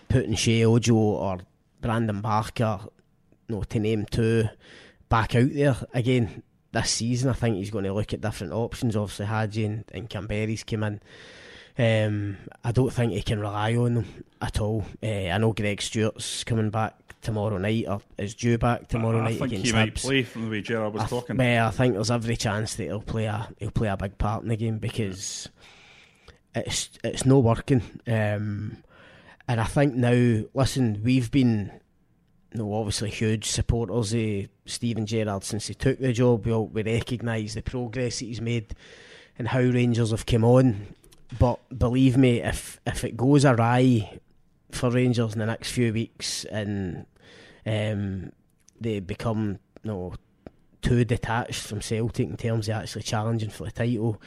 putting 0.09 0.33
Sheyi 0.33 0.65
Ojo 0.65 0.95
or 0.95 1.39
Brandon 1.79 2.21
Barker, 2.21 2.79
no, 3.47 3.61
to 3.63 3.79
name 3.79 4.05
two, 4.09 4.45
back 5.09 5.35
out 5.35 5.53
there 5.53 5.77
again 5.93 6.41
this 6.71 6.89
season. 6.89 7.29
I 7.29 7.33
think 7.33 7.57
he's 7.57 7.69
going 7.69 7.85
to 7.85 7.93
look 7.93 8.13
at 8.13 8.21
different 8.21 8.53
options. 8.53 8.95
Obviously, 8.95 9.27
Hagi 9.27 9.65
and, 9.65 9.85
and 9.93 10.09
Kamberi's 10.09 10.63
come 10.63 10.83
in. 10.83 11.01
Um, 11.77 12.37
I 12.63 12.71
don't 12.71 12.93
think 12.93 13.13
he 13.13 13.21
can 13.21 13.39
rely 13.39 13.75
on 13.75 13.95
them 13.95 14.23
at 14.41 14.59
all. 14.59 14.85
Uh, 15.01 15.07
I 15.07 15.37
know 15.37 15.53
Greg 15.53 15.81
Stewart's 15.81 16.43
coming 16.43 16.69
back 16.69 16.95
tomorrow 17.21 17.57
night, 17.57 17.85
or 17.87 18.01
is 18.17 18.35
due 18.35 18.57
back 18.57 18.89
tomorrow 18.89 19.19
I, 19.19 19.23
night 19.23 19.35
I 19.35 19.37
think 19.37 19.51
against 19.53 19.65
he 19.65 19.73
might 19.73 19.95
play 19.95 20.23
from 20.23 20.45
the 20.45 20.51
way 20.51 20.61
Gerrard 20.61 20.93
was 20.93 21.03
I 21.03 21.07
talking. 21.07 21.39
I 21.39 21.71
think 21.71 21.95
there's 21.95 22.11
every 22.11 22.35
chance 22.35 22.75
that 22.75 22.83
he'll 22.83 23.01
play 23.01 23.25
a 23.25 23.47
he'll 23.57 23.71
play 23.71 23.87
a 23.87 23.97
big 23.97 24.17
part 24.17 24.43
in 24.43 24.49
the 24.49 24.55
game 24.55 24.77
because 24.77 25.49
it's 26.53 26.89
it's 27.03 27.25
no 27.25 27.39
working. 27.39 27.81
Um, 28.05 28.77
and 29.47 29.59
I 29.59 29.65
think 29.65 29.95
now, 29.95 30.43
listen, 30.53 31.01
we've 31.03 31.31
been 31.31 31.71
no, 32.53 32.73
obviously 32.75 33.09
huge 33.09 33.45
supporters 33.45 34.13
of 34.13 34.49
Steven 34.65 35.05
Gerrard 35.05 35.43
since 35.43 35.67
he 35.67 35.73
took 35.73 35.99
the 35.99 36.13
job. 36.13 36.45
We 36.45 36.53
all, 36.53 36.67
we 36.67 36.83
recognise 36.83 37.55
the 37.55 37.61
progress 37.61 38.19
that 38.19 38.25
he's 38.25 38.41
made 38.41 38.75
and 39.37 39.47
how 39.47 39.59
Rangers 39.59 40.11
have 40.11 40.25
come 40.25 40.43
on. 40.43 40.87
But 41.39 41.59
believe 41.77 42.17
me, 42.17 42.41
if 42.41 42.79
if 42.85 43.03
it 43.03 43.17
goes 43.17 43.45
awry 43.45 44.19
for 44.71 44.89
Rangers 44.89 45.33
in 45.33 45.39
the 45.39 45.45
next 45.45 45.71
few 45.71 45.93
weeks 45.93 46.45
and 46.45 47.05
um, 47.65 48.31
they 48.79 48.99
become 48.99 49.59
you 49.83 49.91
know, 49.91 50.13
too 50.81 51.05
detached 51.05 51.61
from 51.61 51.81
Celtic 51.81 52.27
in 52.27 52.37
terms 52.37 52.67
of 52.67 52.75
actually 52.75 53.03
challenging 53.03 53.49
for 53.49 53.65
the 53.65 53.71
title, 53.71 54.21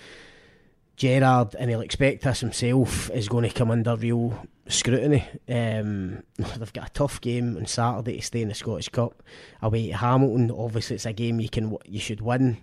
Gerrard, 0.96 1.54
and 1.58 1.68
he'll 1.68 1.80
expect 1.80 2.22
this 2.22 2.40
himself, 2.40 3.10
is 3.10 3.28
going 3.28 3.48
to 3.48 3.54
come 3.54 3.70
under 3.70 3.96
real 3.96 4.46
scrutiny. 4.68 5.26
Um, 5.48 6.22
they've 6.38 6.72
got 6.72 6.88
a 6.88 6.92
tough 6.92 7.20
game 7.20 7.56
on 7.56 7.66
Saturday 7.66 8.16
to 8.16 8.22
stay 8.22 8.42
in 8.42 8.48
the 8.48 8.54
Scottish 8.54 8.88
Cup 8.88 9.22
away 9.60 9.92
at 9.92 10.00
Hamilton. 10.00 10.50
Obviously, 10.50 10.96
it's 10.96 11.06
a 11.06 11.12
game 11.12 11.40
you 11.40 11.50
can 11.50 11.76
you 11.84 12.00
should 12.00 12.22
win, 12.22 12.58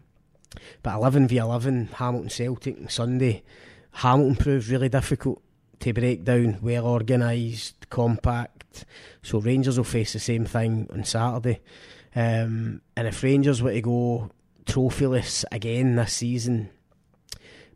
but 0.81 0.95
eleven 0.95 1.27
v 1.27 1.37
eleven 1.37 1.87
Hamilton 1.87 2.29
Celtic 2.29 2.77
on 2.79 2.89
Sunday. 2.89 3.43
Hamilton 3.93 4.35
proved 4.35 4.69
really 4.69 4.89
difficult 4.89 5.41
to 5.79 5.93
break 5.93 6.23
down, 6.23 6.59
well 6.61 6.85
organised, 6.87 7.89
compact. 7.89 8.85
So 9.21 9.39
Rangers 9.39 9.77
will 9.77 9.83
face 9.83 10.13
the 10.13 10.19
same 10.19 10.45
thing 10.45 10.89
on 10.91 11.03
Saturday. 11.03 11.61
Um, 12.15 12.81
and 12.95 13.07
if 13.07 13.23
Rangers 13.23 13.61
were 13.61 13.73
to 13.73 13.81
go 13.81 14.31
trophyless 14.65 15.45
again 15.51 15.95
this 15.95 16.13
season, 16.13 16.69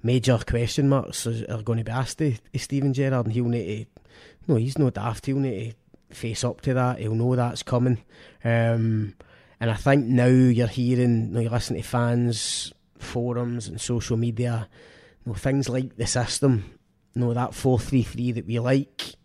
major 0.03 0.39
question 0.45 0.89
marks 0.89 1.27
are 1.27 1.61
going 1.63 1.79
to 1.79 1.83
be 1.83 1.91
asked 1.91 2.19
to 2.19 2.35
Steven 2.55 2.93
Gerrard, 2.93 3.25
and 3.25 3.33
he'll 3.33 3.45
need 3.45 3.87
to. 3.95 4.01
No, 4.47 4.55
he's 4.55 4.77
no 4.77 4.89
daft. 4.89 5.25
He'll 5.25 5.37
need 5.37 5.75
to 6.09 6.15
face 6.15 6.43
up 6.43 6.61
to 6.61 6.73
that. 6.73 6.99
He'll 6.99 7.13
know 7.13 7.35
that's 7.35 7.63
coming. 7.63 7.99
Um, 8.43 9.15
and 9.59 9.69
I 9.69 9.73
think 9.75 10.05
now 10.05 10.27
you're 10.27 10.67
hearing, 10.67 11.27
you, 11.27 11.33
know, 11.33 11.39
you 11.41 11.49
listen 11.49 11.75
to 11.75 11.83
fans, 11.83 12.73
forums, 12.97 13.67
and 13.67 13.81
social 13.81 14.17
media 14.17 14.69
know, 15.27 15.33
things 15.33 15.69
like 15.69 15.95
the 15.95 16.07
system, 16.07 16.63
you 17.13 17.21
know, 17.21 17.33
that 17.33 17.53
4 17.53 17.79
3 17.79 18.03
3 18.03 18.31
that 18.33 18.45
we 18.47 18.59
like. 18.59 19.15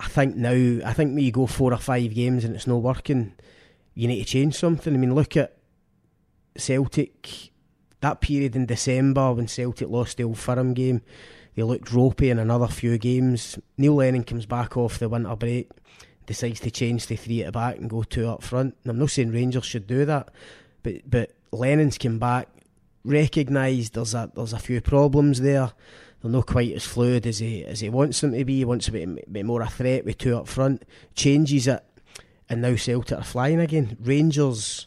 I 0.00 0.08
think 0.08 0.36
now, 0.36 0.50
I 0.84 0.92
think 0.92 1.14
when 1.14 1.24
you 1.24 1.32
go 1.32 1.46
four 1.46 1.72
or 1.72 1.78
five 1.78 2.14
games 2.14 2.44
and 2.44 2.54
it's 2.54 2.66
not 2.66 2.82
working, 2.82 3.34
you 3.94 4.08
need 4.08 4.18
to 4.18 4.24
change 4.24 4.56
something. 4.56 4.92
I 4.92 4.96
mean, 4.96 5.14
look 5.14 5.36
at 5.36 5.56
Celtic, 6.56 7.52
that 8.00 8.20
period 8.20 8.56
in 8.56 8.66
December 8.66 9.32
when 9.32 9.48
Celtic 9.48 9.88
lost 9.88 10.16
the 10.16 10.24
Old 10.24 10.38
Firm 10.38 10.74
game. 10.74 11.02
They 11.54 11.62
looked 11.62 11.92
ropey 11.92 12.30
in 12.30 12.38
another 12.38 12.66
few 12.66 12.98
games. 12.98 13.58
Neil 13.78 13.94
Lennon 13.94 14.24
comes 14.24 14.46
back 14.46 14.76
off 14.76 14.98
the 14.98 15.08
winter 15.08 15.36
break, 15.36 15.70
decides 16.26 16.60
to 16.60 16.70
change 16.70 17.06
to 17.06 17.16
three 17.16 17.42
at 17.42 17.46
the 17.46 17.52
back 17.52 17.76
and 17.76 17.88
go 17.88 18.02
two 18.02 18.28
up 18.28 18.42
front. 18.42 18.76
And 18.82 18.90
I'm 18.90 18.98
not 18.98 19.10
saying 19.10 19.30
Rangers 19.30 19.64
should 19.64 19.86
do 19.86 20.04
that, 20.04 20.30
but 20.82 21.08
but 21.08 21.30
Lennon's 21.52 21.98
come 21.98 22.18
back, 22.18 22.48
recognised 23.04 23.94
there's 23.94 24.14
a 24.14 24.30
there's 24.34 24.52
a 24.52 24.58
few 24.58 24.80
problems 24.80 25.40
there. 25.40 25.72
They're 26.22 26.30
not 26.30 26.46
quite 26.46 26.72
as 26.72 26.86
fluid 26.86 27.26
as 27.26 27.38
he 27.38 27.64
as 27.64 27.80
he 27.80 27.90
wants 27.90 28.20
them 28.20 28.32
to 28.32 28.44
be. 28.44 28.58
He 28.58 28.64
wants 28.64 28.86
to 28.86 28.92
be, 28.92 29.42
more 29.42 29.62
a 29.62 29.68
threat 29.68 30.04
with 30.04 30.18
two 30.18 30.36
up 30.36 30.48
front. 30.48 30.84
Changes 31.14 31.66
it, 31.66 31.84
and 32.48 32.62
now 32.62 32.76
Celtic 32.76 33.18
are 33.18 33.24
flying 33.24 33.60
again. 33.60 33.96
Rangers 34.00 34.86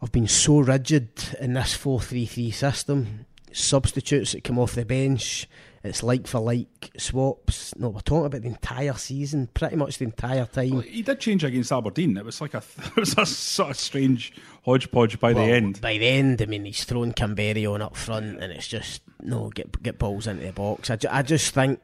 have 0.00 0.12
been 0.12 0.28
so 0.28 0.60
rigid 0.60 1.10
in 1.40 1.54
this 1.54 1.74
four 1.74 2.00
three 2.00 2.26
three 2.26 2.50
system. 2.50 3.26
Substitutes 3.52 4.32
that 4.32 4.44
come 4.44 4.58
off 4.58 4.74
the 4.74 4.84
bench 4.84 5.48
it's 5.84 6.02
like 6.02 6.26
for 6.26 6.40
like 6.40 6.90
swaps. 6.96 7.74
No, 7.76 7.90
we're 7.90 8.00
talking 8.00 8.26
about 8.26 8.42
the 8.42 8.48
entire 8.48 8.94
season, 8.94 9.48
pretty 9.54 9.76
much 9.76 9.98
the 9.98 10.06
entire 10.06 10.46
time. 10.46 10.70
Well, 10.70 10.80
he 10.80 11.02
did 11.02 11.20
change 11.20 11.44
against 11.44 11.72
Aberdeen. 11.72 12.16
It 12.16 12.24
was 12.24 12.40
like 12.40 12.54
a 12.54 12.58
it 12.78 12.96
was 12.96 13.16
a 13.16 13.26
sort 13.26 13.70
of 13.70 13.76
strange 13.78 14.32
hodgepodge 14.64 15.20
by 15.20 15.32
well, 15.32 15.46
the 15.46 15.52
end. 15.52 15.80
By 15.80 15.98
the 15.98 16.08
end, 16.08 16.42
I 16.42 16.46
mean 16.46 16.64
he's 16.64 16.84
thrown 16.84 17.12
Kamberi 17.12 17.72
on 17.72 17.82
up 17.82 17.96
front, 17.96 18.42
and 18.42 18.52
it's 18.52 18.66
just 18.66 19.02
no 19.22 19.50
get 19.50 19.82
get 19.82 19.98
balls 19.98 20.26
into 20.26 20.44
the 20.44 20.52
box. 20.52 20.90
I, 20.90 20.96
ju- 20.96 21.08
I 21.10 21.22
just 21.22 21.54
think. 21.54 21.80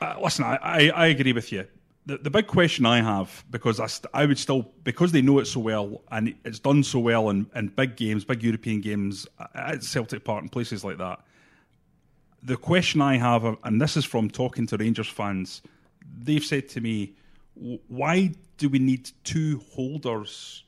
Uh, 0.00 0.16
listen, 0.22 0.44
I, 0.44 0.58
I, 0.60 0.88
I 0.88 1.06
agree 1.06 1.32
with 1.32 1.52
you. 1.52 1.66
The, 2.06 2.16
the 2.16 2.30
big 2.30 2.46
question 2.46 2.86
I 2.86 3.02
have 3.02 3.44
because 3.50 3.78
I, 3.78 3.86
st- 3.86 4.10
I 4.14 4.24
would 4.24 4.38
still 4.38 4.62
because 4.82 5.12
they 5.12 5.20
know 5.20 5.40
it 5.40 5.44
so 5.44 5.60
well 5.60 6.02
and 6.10 6.34
it's 6.42 6.58
done 6.58 6.82
so 6.82 6.98
well 7.00 7.28
in, 7.28 7.46
in 7.54 7.68
big 7.68 7.96
games, 7.96 8.24
big 8.24 8.42
European 8.42 8.80
games 8.80 9.26
at 9.54 9.84
Celtic 9.84 10.24
Park 10.24 10.40
and 10.40 10.50
places 10.50 10.82
like 10.82 10.96
that 10.96 11.20
the 12.42 12.56
question 12.56 13.00
I 13.00 13.16
have, 13.16 13.56
and 13.64 13.80
this 13.80 13.96
is 13.96 14.04
from 14.04 14.30
talking 14.30 14.66
to 14.68 14.76
Rangers 14.76 15.08
fans, 15.08 15.62
they've 16.22 16.44
said 16.44 16.68
to 16.70 16.80
me, 16.80 17.14
why 17.54 18.32
do 18.56 18.68
we 18.68 18.78
need 18.78 19.10
two 19.24 19.60
holders 19.72 20.64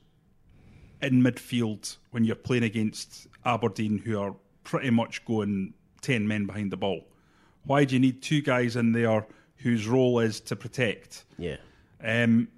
in 1.01 1.23
midfield 1.23 1.97
when 2.11 2.23
you're 2.23 2.35
playing 2.35 2.63
against 2.63 3.27
Aberdeen 3.45 3.97
who 3.97 4.19
are 4.19 4.35
pretty 4.63 4.89
much 4.89 5.23
going 5.25 5.73
10 6.01 6.27
men 6.27 6.45
behind 6.45 6.71
the 6.71 6.77
ball? 6.77 7.01
Why 7.63 7.85
do 7.85 7.95
you 7.95 7.99
need 7.99 8.21
two 8.21 8.41
guys 8.41 8.75
in 8.75 8.91
there 8.91 9.25
whose 9.57 9.87
role 9.87 10.19
is 10.19 10.39
to 10.41 10.55
protect? 10.55 11.25
Yeah. 11.37 11.57
Um, 12.03 12.49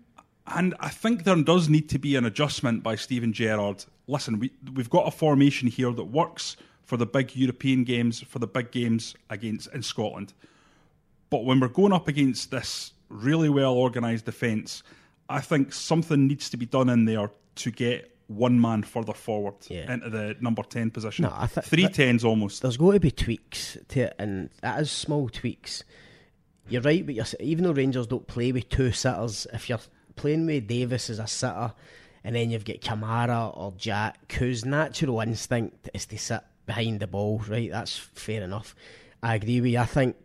and 0.47 0.73
I 0.79 0.89
think 0.89 1.23
there 1.23 1.35
does 1.35 1.69
need 1.69 1.89
to 1.89 1.99
be 1.99 2.15
an 2.15 2.25
adjustment 2.25 2.83
by 2.83 2.95
Steven 2.95 3.31
Gerrard. 3.33 3.85
Listen, 4.07 4.39
we, 4.39 4.51
we've 4.73 4.89
got 4.89 5.07
a 5.07 5.11
formation 5.11 5.67
here 5.67 5.91
that 5.91 6.03
works 6.03 6.57
for 6.83 6.97
the 6.97 7.05
big 7.05 7.35
European 7.35 7.83
games, 7.83 8.21
for 8.21 8.39
the 8.39 8.47
big 8.47 8.71
games 8.71 9.15
against 9.29 9.73
in 9.73 9.83
Scotland. 9.83 10.33
But 11.29 11.45
when 11.45 11.59
we're 11.59 11.67
going 11.67 11.93
up 11.93 12.07
against 12.07 12.51
this 12.51 12.91
really 13.09 13.49
well 13.49 13.73
organised 13.73 14.25
defence, 14.25 14.83
I 15.29 15.41
think 15.41 15.73
something 15.73 16.27
needs 16.27 16.49
to 16.49 16.57
be 16.57 16.65
done 16.65 16.89
in 16.89 17.05
there 17.05 17.31
to 17.55 17.71
get 17.71 18.15
one 18.27 18.59
man 18.59 18.83
further 18.83 19.13
forward 19.13 19.55
yeah. 19.67 19.91
into 19.91 20.09
the 20.09 20.35
number 20.39 20.63
10 20.63 20.91
position. 20.91 21.23
No, 21.23 21.33
I 21.35 21.47
th- 21.47 21.65
Three 21.65 21.87
tens 21.87 22.23
almost. 22.23 22.61
There's 22.61 22.77
got 22.77 22.93
to 22.93 22.99
be 22.99 23.11
tweaks 23.11 23.77
to 23.89 24.01
it, 24.01 24.15
and 24.17 24.49
that 24.61 24.79
is 24.81 24.91
small 24.91 25.29
tweaks. 25.29 25.83
You're 26.69 26.81
right, 26.81 27.05
but 27.05 27.15
you're, 27.15 27.25
even 27.39 27.65
though 27.65 27.71
Rangers 27.71 28.07
don't 28.07 28.27
play 28.27 28.51
with 28.51 28.69
two 28.69 28.91
sitters, 28.91 29.47
if 29.53 29.69
you're 29.69 29.79
playing 30.15 30.45
with 30.45 30.67
Davis 30.67 31.09
as 31.09 31.19
a 31.19 31.27
sitter, 31.27 31.73
and 32.23 32.35
then 32.35 32.49
you've 32.49 32.65
got 32.65 32.79
Kamara 32.79 33.55
or 33.57 33.73
Jack, 33.77 34.31
whose 34.33 34.63
natural 34.63 35.19
instinct 35.19 35.89
is 35.93 36.05
to 36.05 36.17
sit 36.17 36.41
behind 36.65 36.99
the 36.99 37.07
ball, 37.07 37.41
right? 37.47 37.69
That's 37.69 37.97
fair 37.97 38.41
enough. 38.43 38.75
I 39.21 39.35
agree 39.35 39.61
with 39.61 39.71
you. 39.71 39.79
I 39.79 39.85
think 39.85 40.15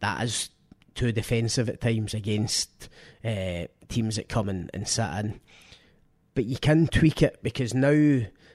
that 0.00 0.22
is 0.22 0.50
too 0.94 1.12
defensive 1.12 1.68
at 1.68 1.80
times 1.80 2.14
against 2.14 2.88
uh, 3.24 3.66
teams 3.88 4.16
that 4.16 4.28
come 4.28 4.48
in 4.48 4.70
and 4.74 4.86
sit 4.88 5.08
in. 5.18 5.40
But 6.34 6.46
you 6.46 6.56
can 6.56 6.86
tweak 6.86 7.22
it 7.22 7.40
because 7.42 7.74
now 7.74 7.90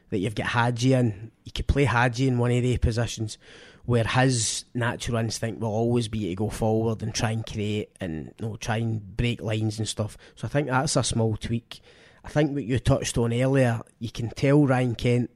that 0.10 0.18
you've 0.20 0.36
got 0.36 0.48
Hagi 0.48 0.94
in, 0.94 1.32
you 1.44 1.52
could 1.52 1.68
play 1.68 1.86
Hagi 1.86 2.28
in 2.28 2.38
one 2.38 2.52
of 2.52 2.64
the 2.64 2.78
positions. 2.78 3.38
where 3.86 4.04
his 4.04 4.66
natural 4.74 5.18
instinct 5.18 5.62
will 5.62 5.70
always 5.70 6.08
be 6.08 6.30
to 6.30 6.36
go 6.36 6.50
forward 6.50 7.04
and 7.04 7.14
try 7.14 7.32
and 7.32 7.46
create 7.46 7.96
and 8.02 8.34
you 8.40 8.48
know, 8.48 8.56
try 8.56 8.78
and 8.78 9.16
break 9.16 9.42
lines 9.42 9.78
and 9.78 9.88
stuff. 9.88 10.18
So 10.36 10.48
I 10.48 10.50
think 10.50 10.68
that's 10.68 10.96
a 10.96 11.04
small 11.04 11.38
tweak. 11.38 11.82
I 12.24 12.30
think 12.30 12.54
what 12.54 12.64
you 12.64 12.80
touched 12.80 13.18
on 13.18 13.32
earlier, 13.32 13.82
you 14.00 14.10
can 14.10 14.30
tell 14.32 14.66
Ryan 14.66 14.96
Kent 14.96 15.30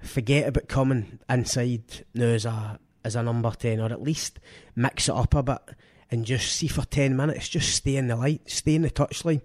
forget 0.00 0.48
about 0.48 0.68
coming 0.68 1.18
inside 1.28 2.04
now 2.14 2.26
as 2.26 2.44
a 2.44 2.78
as 3.04 3.16
a 3.16 3.22
number 3.22 3.50
ten, 3.50 3.80
or 3.80 3.86
at 3.86 4.02
least 4.02 4.38
mix 4.74 5.08
it 5.08 5.14
up 5.14 5.34
a 5.34 5.42
bit 5.42 5.62
and 6.10 6.24
just 6.24 6.52
see 6.52 6.68
for 6.68 6.84
ten 6.84 7.16
minutes, 7.16 7.48
just 7.48 7.74
stay 7.74 7.96
in 7.96 8.08
the 8.08 8.16
light, 8.16 8.42
stay 8.50 8.74
in 8.74 8.82
the 8.82 8.90
touchline 8.90 9.42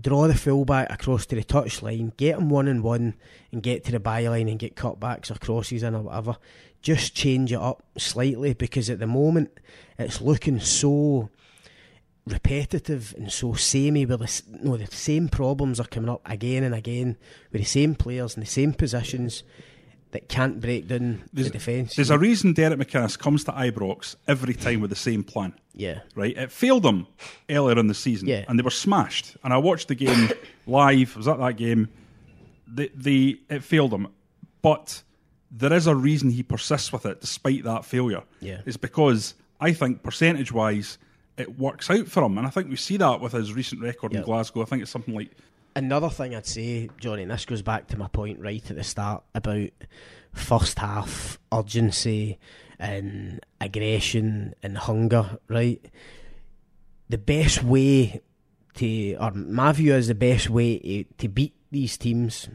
draw 0.00 0.26
the 0.26 0.34
fullback 0.34 0.90
across 0.90 1.26
to 1.26 1.36
the 1.36 1.44
touchline, 1.44 2.16
get 2.16 2.38
him 2.38 2.48
one 2.48 2.68
and 2.68 2.82
one, 2.82 3.14
and 3.52 3.62
get 3.62 3.84
to 3.84 3.92
the 3.92 4.00
byline 4.00 4.48
and 4.48 4.58
get 4.58 4.76
cutbacks 4.76 5.30
or 5.30 5.34
crosses 5.34 5.82
in 5.82 5.94
or 5.94 6.02
whatever. 6.02 6.36
Just 6.82 7.14
change 7.14 7.52
it 7.52 7.58
up 7.58 7.82
slightly 7.96 8.54
because 8.54 8.88
at 8.88 8.98
the 8.98 9.06
moment 9.06 9.50
it's 9.98 10.20
looking 10.20 10.60
so 10.60 11.30
repetitive 12.28 13.14
and 13.16 13.32
so 13.32 13.54
samey 13.54 14.02
eh, 14.02 14.06
where 14.06 14.16
the, 14.16 14.42
no, 14.62 14.76
the 14.76 14.86
same 14.86 15.28
problems 15.28 15.80
are 15.80 15.86
coming 15.86 16.10
up 16.10 16.20
again 16.24 16.62
and 16.62 16.74
again 16.74 17.16
with 17.52 17.62
the 17.62 17.66
same 17.66 17.94
players 17.94 18.34
in 18.34 18.40
the 18.40 18.46
same 18.46 18.72
positions 18.72 19.42
that 20.12 20.28
can't 20.28 20.60
break 20.60 20.88
down 20.88 21.22
there's, 21.32 21.48
the 21.48 21.52
defence. 21.52 21.96
There's 21.96 22.10
a 22.10 22.18
reason 22.18 22.54
Derek 22.54 22.78
McInnes 22.78 23.18
comes 23.18 23.44
to 23.44 23.52
Ibrox 23.52 24.16
every 24.26 24.54
time 24.54 24.80
with 24.80 24.90
the 24.90 24.96
same 24.96 25.22
plan. 25.22 25.52
Yeah. 25.74 26.00
Right? 26.14 26.36
It 26.36 26.50
failed 26.50 26.82
them 26.82 27.06
earlier 27.50 27.78
in 27.78 27.88
the 27.88 27.94
season. 27.94 28.28
Yeah. 28.28 28.44
And 28.48 28.58
they 28.58 28.62
were 28.62 28.70
smashed. 28.70 29.36
And 29.44 29.52
I 29.52 29.58
watched 29.58 29.88
the 29.88 29.94
game 29.94 30.30
live. 30.66 31.14
I 31.14 31.18
was 31.18 31.28
at 31.28 31.38
that 31.38 31.56
game. 31.56 31.88
The, 32.66 32.90
the, 32.94 33.40
it 33.50 33.62
failed 33.62 33.90
them. 33.90 34.08
But 34.62 35.02
there 35.50 35.72
is 35.72 35.86
a 35.86 35.94
reason 35.94 36.30
he 36.30 36.42
persists 36.42 36.92
with 36.92 37.04
it 37.04 37.20
despite 37.20 37.64
that 37.64 37.84
failure. 37.84 38.22
Yeah. 38.40 38.62
It's 38.64 38.76
because 38.76 39.34
I 39.60 39.72
think 39.72 40.02
percentage 40.02 40.52
wise, 40.52 40.98
it 41.38 41.58
works 41.58 41.88
out 41.90 42.08
for 42.08 42.22
him. 42.22 42.36
And 42.38 42.46
I 42.46 42.50
think 42.50 42.68
we 42.68 42.76
see 42.76 42.96
that 42.98 43.20
with 43.20 43.32
his 43.32 43.52
recent 43.52 43.80
record 43.80 44.12
Yeah. 44.12 44.18
in 44.20 44.24
Glasgow. 44.24 44.62
I 44.62 44.64
think 44.66 44.82
it's 44.82 44.90
something 44.90 45.14
like 45.14 45.30
Another 45.76 46.08
thing 46.10 46.34
I'd 46.34 46.44
say, 46.46 46.88
Jonny, 46.98 47.22
and 47.22 47.30
this 47.30 47.44
goes 47.46 47.62
back 47.62 47.86
to 47.88 47.96
my 47.96 48.08
point 48.08 48.40
right 48.40 48.68
at 48.68 48.76
the 48.76 48.82
start 48.82 49.22
about 49.34 49.68
first 50.32 50.78
half 50.80 51.38
urgency 51.52 52.38
and 52.80 53.38
aggression 53.60 54.54
and 54.62 54.76
hunger, 54.76 55.38
right? 55.46 55.80
The 57.08 57.18
best 57.18 57.62
way 57.62 58.20
to, 58.74 59.14
or 59.20 59.30
my 59.32 59.70
view 59.72 59.94
is 59.94 60.08
the 60.08 60.14
best 60.16 60.50
way 60.50 60.78
to, 60.78 61.04
to 61.18 61.28
beat 61.28 61.54
these 61.70 61.96
teams 61.96 62.48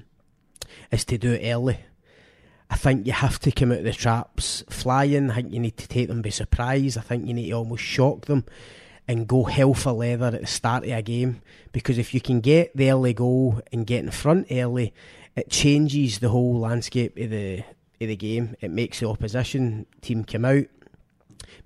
is 0.91 1.05
to 1.05 1.17
do 1.17 1.31
it 1.33 1.49
early. 1.49 1.79
I 2.73 2.75
think 2.75 3.05
you 3.05 3.13
have 3.13 3.37
to 3.41 3.51
come 3.51 3.71
out 3.71 3.77
of 3.77 3.83
the 3.83 3.93
traps 3.93 4.63
flying. 4.67 5.29
I 5.29 5.35
think 5.35 5.53
you 5.53 5.59
need 5.59 5.77
to 5.77 5.87
take 5.87 6.07
them 6.07 6.23
by 6.23 6.29
surprise. 6.29 6.97
I 6.97 7.01
think 7.01 7.27
you 7.27 7.33
need 7.35 7.49
to 7.49 7.51
almost 7.51 7.83
shock 7.83 8.25
them 8.25 8.45
and 9.07 9.27
go 9.27 9.43
hell 9.43 9.75
for 9.75 9.91
leather 9.91 10.25
at 10.25 10.41
the 10.41 10.47
start 10.47 10.83
of 10.83 10.89
a 10.89 11.03
game 11.03 11.43
because 11.71 11.99
if 11.99 12.15
you 12.15 12.19
can 12.19 12.39
get 12.41 12.75
the 12.75 12.89
early 12.89 13.13
goal 13.13 13.61
and 13.71 13.85
get 13.85 14.03
in 14.03 14.09
front 14.09 14.47
early, 14.49 14.91
it 15.35 15.51
changes 15.51 16.17
the 16.17 16.29
whole 16.29 16.57
landscape 16.61 17.15
of 17.19 17.29
the 17.29 17.59
of 17.59 18.07
the 18.07 18.15
game. 18.15 18.55
It 18.59 18.71
makes 18.71 19.01
the 19.01 19.07
opposition 19.07 19.85
team 20.01 20.23
come 20.23 20.43
out, 20.43 20.65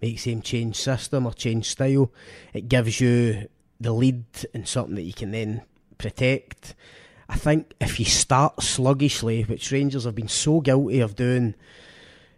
makes 0.01 0.25
them 0.25 0.41
change 0.41 0.75
system 0.75 1.25
or 1.25 1.31
change 1.31 1.69
style. 1.69 2.11
It 2.53 2.67
gives 2.67 2.99
you 2.99 3.47
the 3.79 3.93
lead 3.93 4.25
and 4.53 4.67
something 4.67 4.95
that 4.95 5.03
you 5.03 5.13
can 5.13 5.31
then 5.31 5.61
protect. 5.97 6.75
I 7.29 7.35
think 7.35 7.73
if 7.81 7.99
you 7.99 8.05
start 8.05 8.61
sluggishly, 8.61 9.43
which 9.43 9.71
Rangers 9.71 10.05
have 10.05 10.15
been 10.15 10.29
so 10.29 10.61
guilty 10.61 10.99
of 11.01 11.15
doing, 11.15 11.55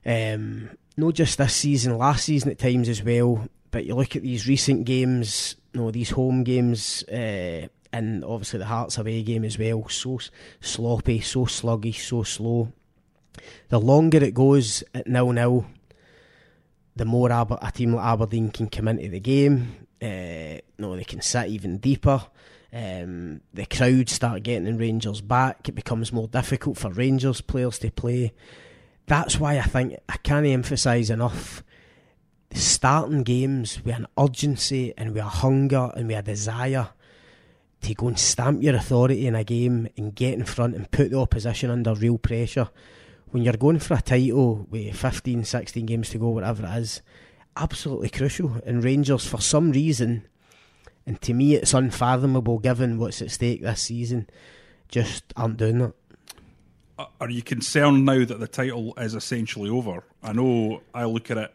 um, 0.06 0.70
not 0.98 1.14
just 1.14 1.38
this 1.38 1.56
season, 1.56 1.98
last 1.98 2.26
season 2.26 2.52
at 2.52 2.60
times 2.60 2.90
as 2.90 3.04
well. 3.04 3.48
But 3.72 3.86
you 3.86 3.96
look 3.96 4.16
at 4.16 4.24
these 4.24 4.48
recent 4.48 4.86
games, 4.86 5.56
you 5.74 5.82
know, 5.82 5.92
these 5.92 6.10
home 6.10 6.44
games, 6.44 7.04
uh, 7.04 7.68
and 7.94 8.24
obviously 8.24 8.60
the 8.60 8.66
Hearts 8.66 8.98
away 8.98 9.22
game 9.22 9.44
as 9.44 9.60
well. 9.60 9.88
So 9.90 10.20
sloppy, 10.60 11.22
so 11.22 11.46
sluggish, 11.46 12.08
so 12.08 12.24
slow. 12.24 12.74
The 13.70 13.80
longer 13.80 14.24
it 14.24 14.34
goes 14.34 14.84
at 14.94 15.08
nil 15.08 15.32
nil, 15.32 15.66
the 16.96 17.06
more 17.06 17.32
Aber- 17.32 17.60
a 17.62 17.72
team 17.72 17.94
like 17.94 18.06
Aberdeen 18.06 18.50
can 18.50 18.68
come 18.70 18.88
into 18.88 19.10
the 19.10 19.20
game. 19.20 19.86
Uh, 20.02 20.58
no, 20.78 20.96
they 20.96 21.04
can 21.04 21.22
sit 21.22 21.48
even 21.48 21.78
deeper. 21.78 22.24
Um, 22.72 23.42
the 23.54 23.66
crowd 23.66 24.10
start 24.10 24.44
getting 24.44 24.68
in 24.68 24.78
Rangers 24.78 25.22
back. 25.22 25.68
It 25.68 25.76
becomes 25.76 26.14
more 26.14 26.28
difficult 26.28 26.78
for 26.78 26.92
Rangers 26.92 27.42
players 27.42 27.80
to 27.80 27.92
play. 27.92 28.34
That's 29.08 29.40
why 29.40 29.58
I 29.58 29.64
think 29.64 29.96
I 30.08 30.18
can't 30.18 30.46
emphasise 30.46 31.10
enough 31.10 31.64
starting 32.54 33.24
games 33.24 33.84
with 33.84 33.96
an 33.96 34.08
urgency 34.18 34.94
and 34.98 35.14
with 35.14 35.24
a 35.24 35.30
hunger 35.30 35.92
and 35.96 36.08
with 36.08 36.18
a 36.18 36.22
desire 36.22 36.90
to 37.82 37.94
go 37.94 38.08
and 38.08 38.20
stamp 38.20 38.62
your 38.62 38.76
authority 38.76 39.26
in 39.26 39.36
a 39.36 39.44
game 39.44 39.88
and 39.98 40.16
get 40.16 40.34
in 40.34 40.44
front 40.44 40.76
and 40.76 40.92
put 40.92 41.12
the 41.12 41.18
opposition 41.18 41.70
under 41.70 41.94
real 41.94 42.18
pressure. 42.18 42.70
When 43.32 43.44
you're 43.44 43.54
going 43.54 43.80
for 43.80 43.94
a 43.94 44.02
title 44.02 44.68
with 44.70 44.96
15, 44.96 45.44
16 45.44 45.86
games 45.86 46.10
to 46.10 46.18
go, 46.18 46.30
whatever 46.30 46.66
it 46.66 46.78
is, 46.78 47.02
absolutely 47.56 48.10
crucial. 48.10 48.60
And 48.66 48.84
Rangers, 48.84 49.26
for 49.26 49.40
some 49.40 49.72
reason, 49.72 50.28
and 51.10 51.20
to 51.24 51.34
me 51.34 51.56
it's 51.56 51.74
unfathomable 51.74 52.60
given 52.60 53.00
what's 53.00 53.22
at 53.22 53.32
stake 53.32 53.62
this 53.64 53.82
season, 53.82 54.30
just 54.88 55.24
aren't 55.36 55.58
doing 55.58 55.82
it. 55.82 55.94
Uh, 56.98 57.06
are 57.20 57.30
you 57.30 57.42
concerned 57.42 58.06
now 58.06 58.24
that 58.24 58.40
the 58.40 58.48
title 58.48 58.94
is 58.98 59.16
essentially 59.16 59.70
over? 59.70 60.04
I 60.22 60.34
know 60.34 60.82
I 60.94 61.06
look 61.06 61.32
at 61.32 61.38
it 61.38 61.52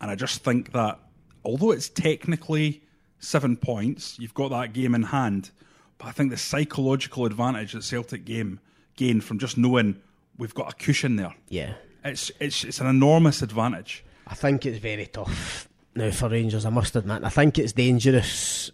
and 0.00 0.10
I 0.10 0.14
just 0.14 0.44
think 0.44 0.72
that 0.72 0.98
although 1.44 1.70
it's 1.70 1.88
technically 1.88 2.82
seven 3.18 3.56
points, 3.56 4.18
you've 4.18 4.34
got 4.34 4.50
that 4.50 4.72
game 4.74 4.94
in 4.94 5.04
hand. 5.04 5.50
But 5.98 6.08
I 6.08 6.10
think 6.12 6.30
the 6.30 6.36
psychological 6.36 7.24
advantage 7.24 7.72
that 7.72 7.84
Celtic 7.84 8.24
game 8.26 8.60
gained 8.96 9.24
from 9.24 9.38
just 9.38 9.56
knowing 9.56 9.96
we've 10.36 10.54
got 10.54 10.70
a 10.70 10.76
cushion 10.76 11.16
there, 11.16 11.34
Yeah. 11.48 11.74
it's 12.04 12.30
it's 12.40 12.64
it's 12.64 12.80
an 12.80 12.88
enormous 12.88 13.40
advantage. 13.40 14.04
I 14.26 14.34
think 14.34 14.66
it's 14.66 14.78
very 14.78 15.06
tough 15.06 15.68
now 15.94 16.10
for 16.10 16.28
Rangers, 16.28 16.66
I 16.66 16.70
must 16.70 16.96
admit. 16.96 17.22
I 17.22 17.28
think 17.28 17.58
it's 17.58 17.72
dangerous 17.72 18.70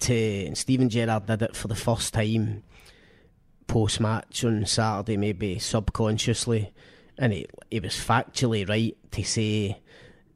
to. 0.00 0.54
Steven 0.54 0.88
Gerrard 0.88 1.26
did 1.26 1.42
it 1.42 1.56
for 1.56 1.68
the 1.68 1.74
first 1.74 2.14
time 2.14 2.62
post 3.66 4.00
match 4.00 4.44
on 4.44 4.66
Saturday, 4.66 5.16
maybe 5.16 5.58
subconsciously. 5.58 6.72
And 7.18 7.32
he, 7.32 7.46
he 7.70 7.80
was 7.80 7.94
factually 7.94 8.68
right 8.68 8.96
to 9.12 9.24
say 9.24 9.80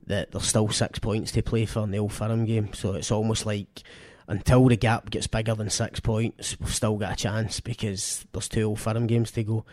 that 0.07 0.33
there's 0.33 0.47
still 0.47 0.69
six 0.71 0.99
points 0.99 1.33
to 1.33 1.43
play 1.43 1.67
for 1.67 1.85
in 1.85 1.91
the 1.91 1.99
Old 1.99 2.13
Firm 2.13 2.45
game. 2.45 2.73
So 2.73 2.95
it's 2.95 3.13
almost 3.13 3.47
like 3.47 3.83
until 4.27 4.67
the 4.69 4.77
gap 4.77 5.11
gets 5.11 5.27
bigger 5.27 5.55
than 5.55 5.71
six 5.71 6.01
points, 6.01 6.59
we've 6.59 6.75
still 6.75 6.97
got 6.97 7.13
a 7.13 7.17
chance 7.17 7.61
because 7.61 8.27
there's 8.33 8.49
two 8.49 8.63
Old 8.63 8.81
Firm 8.81 9.07
games 9.07 9.31
to 9.33 9.45
go. 9.45 9.65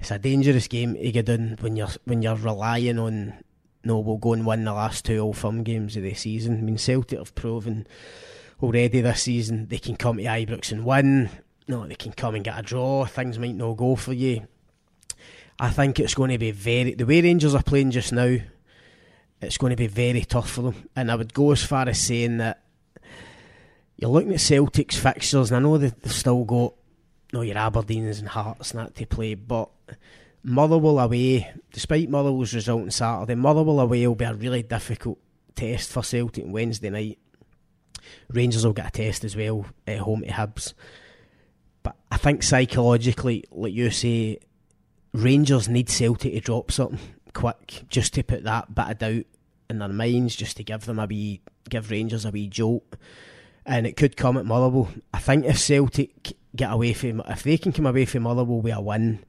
It's 0.00 0.10
a 0.10 0.18
dangerous 0.18 0.68
game 0.68 0.94
to 0.94 1.12
get 1.12 1.28
in 1.28 1.56
when 1.60 1.76
you're 1.76 1.88
when 2.04 2.22
you're 2.22 2.36
relying 2.36 2.98
on 2.98 3.34
no, 3.84 4.00
we'll 4.00 4.16
go 4.16 4.32
and 4.32 4.46
win 4.46 4.64
the 4.64 4.72
last 4.72 5.04
two 5.04 5.18
Old 5.18 5.36
Firm 5.36 5.62
games 5.62 5.96
of 5.96 6.02
the 6.02 6.14
season. 6.14 6.58
I 6.58 6.60
mean, 6.60 6.78
Celtic 6.78 7.18
have 7.18 7.34
proven 7.34 7.86
already 8.62 9.00
this 9.00 9.22
season 9.22 9.68
they 9.68 9.78
can 9.78 9.96
come 9.96 10.16
to 10.18 10.24
Ibrox 10.24 10.72
and 10.72 10.84
win. 10.84 11.30
No, 11.66 11.86
they 11.86 11.94
can 11.94 12.12
come 12.12 12.34
and 12.34 12.44
get 12.44 12.58
a 12.58 12.62
draw. 12.62 13.04
Things 13.04 13.38
might 13.38 13.54
not 13.54 13.76
go 13.76 13.94
for 13.96 14.12
you. 14.12 14.46
I 15.60 15.70
think 15.70 15.98
it's 15.98 16.14
going 16.14 16.30
to 16.30 16.38
be 16.38 16.50
very 16.50 16.94
the 16.94 17.04
way 17.04 17.20
Rangers 17.20 17.54
are 17.54 17.62
playing 17.62 17.90
just 17.90 18.12
now. 18.12 18.36
It's 19.40 19.58
going 19.58 19.70
to 19.70 19.76
be 19.76 19.86
very 19.86 20.22
tough 20.22 20.50
for 20.50 20.62
them, 20.62 20.88
and 20.96 21.10
I 21.10 21.14
would 21.14 21.32
go 21.32 21.52
as 21.52 21.62
far 21.62 21.88
as 21.88 22.00
saying 22.00 22.38
that 22.38 22.60
you're 23.96 24.10
looking 24.10 24.32
at 24.32 24.40
Celtic's 24.40 24.96
fixtures, 24.96 25.50
and 25.50 25.56
I 25.56 25.60
know 25.60 25.78
they've 25.78 25.94
still 26.06 26.44
got 26.44 26.74
no 27.32 27.42
your 27.42 27.56
Aberdeens 27.56 28.18
and 28.18 28.28
Hearts 28.28 28.72
and 28.72 28.80
that 28.80 28.94
to 28.96 29.06
play, 29.06 29.34
but 29.34 29.68
Motherwell 30.42 30.98
away, 30.98 31.52
despite 31.72 32.08
Motherwell's 32.08 32.54
result 32.54 32.82
on 32.82 32.90
Saturday, 32.90 33.34
Motherwell 33.34 33.80
away 33.80 34.06
will 34.06 34.14
be 34.14 34.24
a 34.24 34.34
really 34.34 34.62
difficult 34.62 35.18
test 35.54 35.90
for 35.90 36.02
Celtic 36.02 36.44
on 36.44 36.52
Wednesday 36.52 36.90
night. 36.90 37.18
Rangers 38.28 38.64
will 38.64 38.72
get 38.72 38.88
a 38.88 38.90
test 38.90 39.24
as 39.24 39.36
well 39.36 39.66
at 39.86 39.98
home 39.98 40.22
to 40.22 40.28
Hibs. 40.28 40.74
But 41.82 41.96
I 42.10 42.16
think 42.16 42.42
psychologically, 42.42 43.44
like 43.50 43.72
you 43.72 43.90
say, 43.90 44.38
Rangers 45.12 45.68
need 45.68 45.88
Celtic 45.88 46.32
to 46.34 46.40
drop 46.40 46.70
something 46.70 46.98
quick 47.32 47.84
just 47.88 48.14
to 48.14 48.22
put 48.22 48.44
that 48.44 48.74
bit 48.74 48.90
of 48.90 48.98
doubt 48.98 49.26
in 49.70 49.78
their 49.78 49.88
minds, 49.88 50.36
just 50.36 50.56
to 50.56 50.64
give 50.64 50.84
them 50.84 50.98
a 50.98 51.06
wee, 51.06 51.40
give 51.68 51.90
Rangers 51.90 52.24
a 52.24 52.30
wee 52.30 52.48
jolt. 52.48 52.96
And 53.64 53.86
it 53.86 53.96
could 53.96 54.16
come 54.16 54.36
at 54.38 54.46
Motherwell. 54.46 54.88
I 55.12 55.18
think 55.18 55.44
if 55.44 55.58
Celtic 55.58 56.36
get 56.56 56.72
away 56.72 56.94
from, 56.94 57.22
if 57.28 57.42
they 57.42 57.58
can 57.58 57.72
come 57.72 57.86
away 57.86 58.06
from 58.06 58.22
Motherwell 58.22 58.60
with 58.60 58.74
a 58.74 58.80
win 58.80 59.24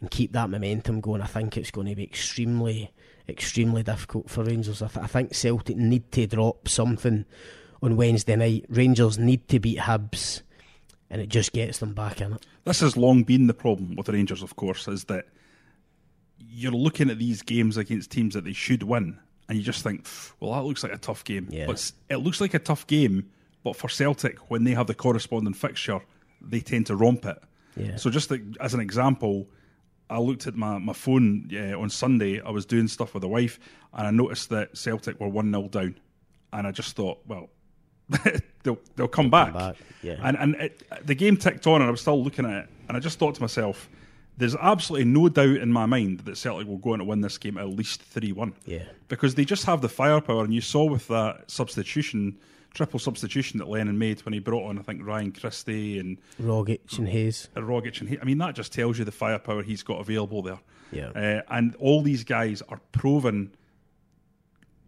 and 0.00 0.10
keep 0.10 0.32
that 0.32 0.50
momentum 0.50 1.00
going, 1.00 1.22
I 1.22 1.26
think 1.26 1.56
it's 1.56 1.70
going 1.70 1.86
to 1.86 1.94
be 1.94 2.02
extremely, 2.02 2.92
extremely 3.28 3.82
difficult 3.82 4.28
for 4.28 4.44
Rangers. 4.44 4.82
I, 4.82 4.88
th- 4.88 5.04
I 5.04 5.06
think 5.06 5.34
Celtic 5.34 5.76
need 5.76 6.10
to 6.12 6.26
drop 6.26 6.68
something 6.68 7.24
on 7.84 7.96
Wednesday 7.96 8.34
night. 8.34 8.64
Rangers 8.68 9.18
need 9.18 9.46
to 9.48 9.60
beat 9.60 9.78
Hibs, 9.78 10.42
and 11.10 11.20
it 11.20 11.28
just 11.28 11.52
gets 11.52 11.78
them 11.78 11.92
back 11.92 12.20
in 12.20 12.32
it. 12.32 12.46
This 12.64 12.80
has 12.80 12.96
long 12.96 13.22
been 13.22 13.46
the 13.46 13.54
problem 13.54 13.94
with 13.94 14.06
the 14.06 14.12
Rangers, 14.12 14.42
of 14.42 14.56
course, 14.56 14.88
is 14.88 15.04
that 15.04 15.26
you're 16.38 16.72
looking 16.72 17.10
at 17.10 17.18
these 17.18 17.42
games 17.42 17.76
against 17.76 18.10
teams 18.10 18.34
that 18.34 18.44
they 18.44 18.54
should 18.54 18.82
win, 18.82 19.18
and 19.48 19.58
you 19.58 19.62
just 19.62 19.82
think, 19.82 20.06
well, 20.40 20.52
that 20.52 20.66
looks 20.66 20.82
like 20.82 20.92
a 20.92 20.98
tough 20.98 21.24
game. 21.24 21.46
Yeah. 21.50 21.66
But 21.66 21.92
it 22.08 22.16
looks 22.16 22.40
like 22.40 22.54
a 22.54 22.58
tough 22.58 22.86
game, 22.86 23.30
but 23.62 23.76
for 23.76 23.88
Celtic, 23.88 24.38
when 24.50 24.64
they 24.64 24.72
have 24.72 24.86
the 24.86 24.94
corresponding 24.94 25.54
fixture, 25.54 26.00
they 26.40 26.60
tend 26.60 26.86
to 26.86 26.96
romp 26.96 27.26
it. 27.26 27.38
Yeah. 27.76 27.96
So 27.96 28.08
just 28.08 28.32
as 28.60 28.72
an 28.72 28.80
example, 28.80 29.48
I 30.08 30.18
looked 30.18 30.46
at 30.46 30.54
my, 30.54 30.78
my 30.78 30.92
phone 30.92 31.50
uh, 31.54 31.78
on 31.78 31.90
Sunday. 31.90 32.40
I 32.40 32.50
was 32.50 32.64
doing 32.64 32.88
stuff 32.88 33.14
with 33.14 33.22
the 33.22 33.28
wife, 33.28 33.58
and 33.92 34.06
I 34.06 34.10
noticed 34.10 34.48
that 34.50 34.76
Celtic 34.76 35.20
were 35.20 35.28
1 35.28 35.50
0 35.50 35.68
down. 35.68 35.96
And 36.52 36.66
I 36.66 36.70
just 36.70 36.94
thought, 36.94 37.18
well, 37.26 37.50
they'll, 38.62 38.78
they'll 38.96 39.08
come 39.08 39.30
back. 39.30 39.54
back, 39.54 39.76
yeah. 40.02 40.16
And, 40.22 40.36
and 40.38 40.54
it, 40.56 40.82
the 41.06 41.14
game 41.14 41.36
ticked 41.36 41.66
on, 41.66 41.80
and 41.80 41.88
I 41.88 41.90
was 41.90 42.00
still 42.00 42.22
looking 42.22 42.44
at 42.44 42.64
it. 42.64 42.68
And 42.88 42.96
I 42.96 43.00
just 43.00 43.18
thought 43.18 43.34
to 43.36 43.40
myself, 43.40 43.88
there's 44.36 44.56
absolutely 44.56 45.06
no 45.06 45.28
doubt 45.28 45.56
in 45.56 45.72
my 45.72 45.86
mind 45.86 46.20
that 46.20 46.36
Celtic 46.36 46.66
will 46.66 46.78
go 46.78 46.92
on 46.92 46.98
to 46.98 47.04
win 47.04 47.20
this 47.20 47.38
game 47.38 47.56
at 47.56 47.68
least 47.68 48.02
3 48.02 48.32
1. 48.32 48.52
Yeah. 48.66 48.84
Because 49.08 49.34
they 49.34 49.44
just 49.44 49.64
have 49.64 49.80
the 49.80 49.88
firepower. 49.88 50.44
And 50.44 50.52
you 50.52 50.60
saw 50.60 50.84
with 50.84 51.06
that 51.08 51.50
substitution, 51.50 52.36
triple 52.74 52.98
substitution 52.98 53.58
that 53.58 53.68
Lennon 53.68 53.98
made 53.98 54.24
when 54.24 54.32
he 54.32 54.40
brought 54.40 54.68
on, 54.68 54.78
I 54.78 54.82
think, 54.82 55.06
Ryan 55.06 55.32
Christie 55.32 55.98
and 55.98 56.18
Rogic 56.40 56.98
and 56.98 57.08
Hayes. 57.08 57.48
Rogic. 57.54 58.00
And 58.00 58.08
he, 58.08 58.18
I 58.20 58.24
mean, 58.24 58.38
that 58.38 58.54
just 58.54 58.72
tells 58.72 58.98
you 58.98 59.04
the 59.04 59.12
firepower 59.12 59.62
he's 59.62 59.82
got 59.82 60.00
available 60.00 60.42
there. 60.42 60.58
Yeah. 60.90 61.08
Uh, 61.08 61.42
and 61.48 61.74
all 61.76 62.02
these 62.02 62.24
guys 62.24 62.62
are 62.68 62.80
proven 62.92 63.54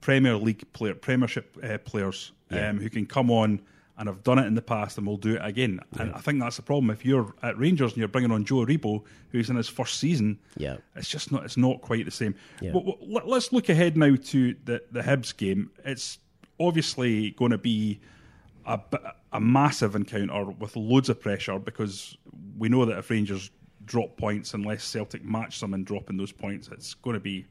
Premier 0.00 0.36
League 0.36 0.72
player, 0.72 0.94
Premiership 0.94 1.56
uh, 1.62 1.78
players 1.78 2.32
Yeah. 2.50 2.68
um, 2.70 2.78
who 2.78 2.88
can 2.90 3.06
come 3.06 3.30
on 3.30 3.60
and 3.98 4.08
have 4.08 4.22
done 4.22 4.38
it 4.38 4.46
in 4.46 4.54
the 4.54 4.62
past 4.62 4.98
and 4.98 5.06
will 5.06 5.16
do 5.16 5.36
it 5.36 5.40
again. 5.42 5.80
And 5.98 6.12
I 6.12 6.18
think 6.18 6.38
that's 6.38 6.56
the 6.56 6.62
problem. 6.62 6.90
If 6.90 7.04
you're 7.04 7.34
at 7.42 7.58
Rangers 7.58 7.92
and 7.92 7.98
you're 7.98 8.08
bringing 8.08 8.30
on 8.30 8.44
Joe 8.44 8.56
Aribo, 8.56 9.02
who's 9.30 9.48
in 9.48 9.56
his 9.56 9.68
first 9.68 9.98
season, 9.98 10.38
Yeah. 10.58 10.76
it's 10.94 11.08
just 11.08 11.32
not. 11.32 11.44
It's 11.44 11.56
not 11.56 11.80
quite 11.80 12.04
the 12.04 12.10
same. 12.10 12.34
Yeah. 12.60 12.72
Let- 13.00 13.26
let's 13.26 13.52
look 13.52 13.68
ahead 13.70 13.96
now 13.96 14.14
to 14.16 14.54
the 14.66 14.82
the 14.92 15.00
Hibs 15.00 15.34
game. 15.36 15.70
It's 15.84 16.18
obviously 16.60 17.30
going 17.32 17.52
to 17.52 17.58
be 17.58 18.00
a 19.32 19.40
massive 19.40 19.94
encounter 19.94 20.44
with 20.50 20.76
loads 20.76 21.08
of 21.08 21.20
pressure 21.20 21.58
because 21.58 22.16
we 22.58 22.68
know 22.68 22.84
that 22.84 22.98
if 22.98 23.10
Rangers 23.10 23.50
drop 23.84 24.16
points 24.16 24.54
unless 24.54 24.82
Celtic 24.84 25.24
match 25.24 25.60
them 25.60 25.72
and 25.72 25.86
dropping 25.86 26.16
those 26.16 26.32
points, 26.32 26.68
it's 26.72 26.94
going 26.94 27.14
to 27.14 27.20
be 27.20 27.46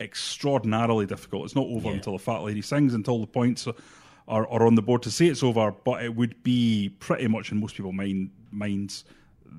extraordinarily 0.00 1.06
difficult. 1.06 1.44
It's 1.44 1.54
not 1.54 1.66
over 1.66 1.88
Yeah. 1.88 1.94
until 1.96 2.12
the 2.14 2.18
fat 2.18 2.38
lady 2.42 2.62
sings, 2.62 2.94
until 2.94 3.20
the 3.20 3.26
points 3.26 3.66
are, 3.66 3.74
are, 4.28 4.46
are 4.48 4.66
on 4.66 4.74
the 4.76 4.82
board 4.82 5.02
to 5.02 5.10
say 5.10 5.26
it's 5.26 5.42
over. 5.42 5.72
But 5.72 6.04
it 6.04 6.14
would 6.14 6.42
be 6.42 6.94
pretty 7.00 7.26
much 7.28 7.50
in 7.50 7.58
most 7.60 7.74
people's 7.76 7.94
mind, 7.94 8.30
minds 8.52 9.04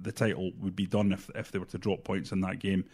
the 0.01 0.11
title 0.11 0.51
would 0.61 0.75
be 0.75 0.85
done 0.85 1.11
if 1.11 1.29
if 1.35 1.51
they 1.51 1.59
were 1.59 1.65
to 1.65 1.77
drop 1.77 2.03
points 2.03 2.31
in 2.31 2.41
that 2.41 2.59
game. 2.59 2.85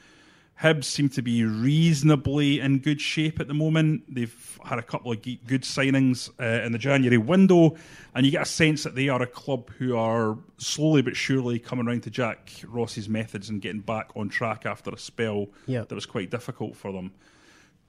Hibs 0.62 0.86
seem 0.86 1.10
to 1.10 1.22
be 1.22 1.44
reasonably 1.44 2.62
in 2.62 2.80
good 2.80 3.02
shape 3.02 3.42
at 3.42 3.50
the 3.50 3.54
moment. 3.54 4.04
They've 4.08 4.60
had 4.64 4.80
a 4.80 4.82
couple 4.82 5.12
of 5.12 5.22
good 5.22 5.64
signings 5.64 6.30
uh, 6.40 6.64
in 6.66 6.72
the 6.72 6.78
January 6.78 7.18
window, 7.18 7.76
and 8.14 8.26
you 8.26 8.32
get 8.32 8.44
a 8.44 8.46
sense 8.46 8.84
that 8.84 8.96
they 8.96 9.10
are 9.10 9.22
a 9.22 9.28
club 9.28 9.70
who 9.72 9.98
are 9.98 10.38
slowly 10.58 11.02
but 11.02 11.18
surely 11.18 11.60
coming 11.60 11.86
around 11.88 12.04
to 12.04 12.10
Jack 12.10 12.52
Ross's 12.66 13.10
methods 13.10 13.50
and 13.50 13.62
getting 13.62 13.82
back 13.82 14.12
on 14.16 14.30
track 14.30 14.66
after 14.66 14.92
a 14.92 14.98
spell 14.98 15.48
Yeah. 15.68 15.82
that 15.82 15.94
was 15.94 16.06
quite 16.06 16.32
difficult 16.32 16.78
for 16.78 16.94
them. 16.94 17.12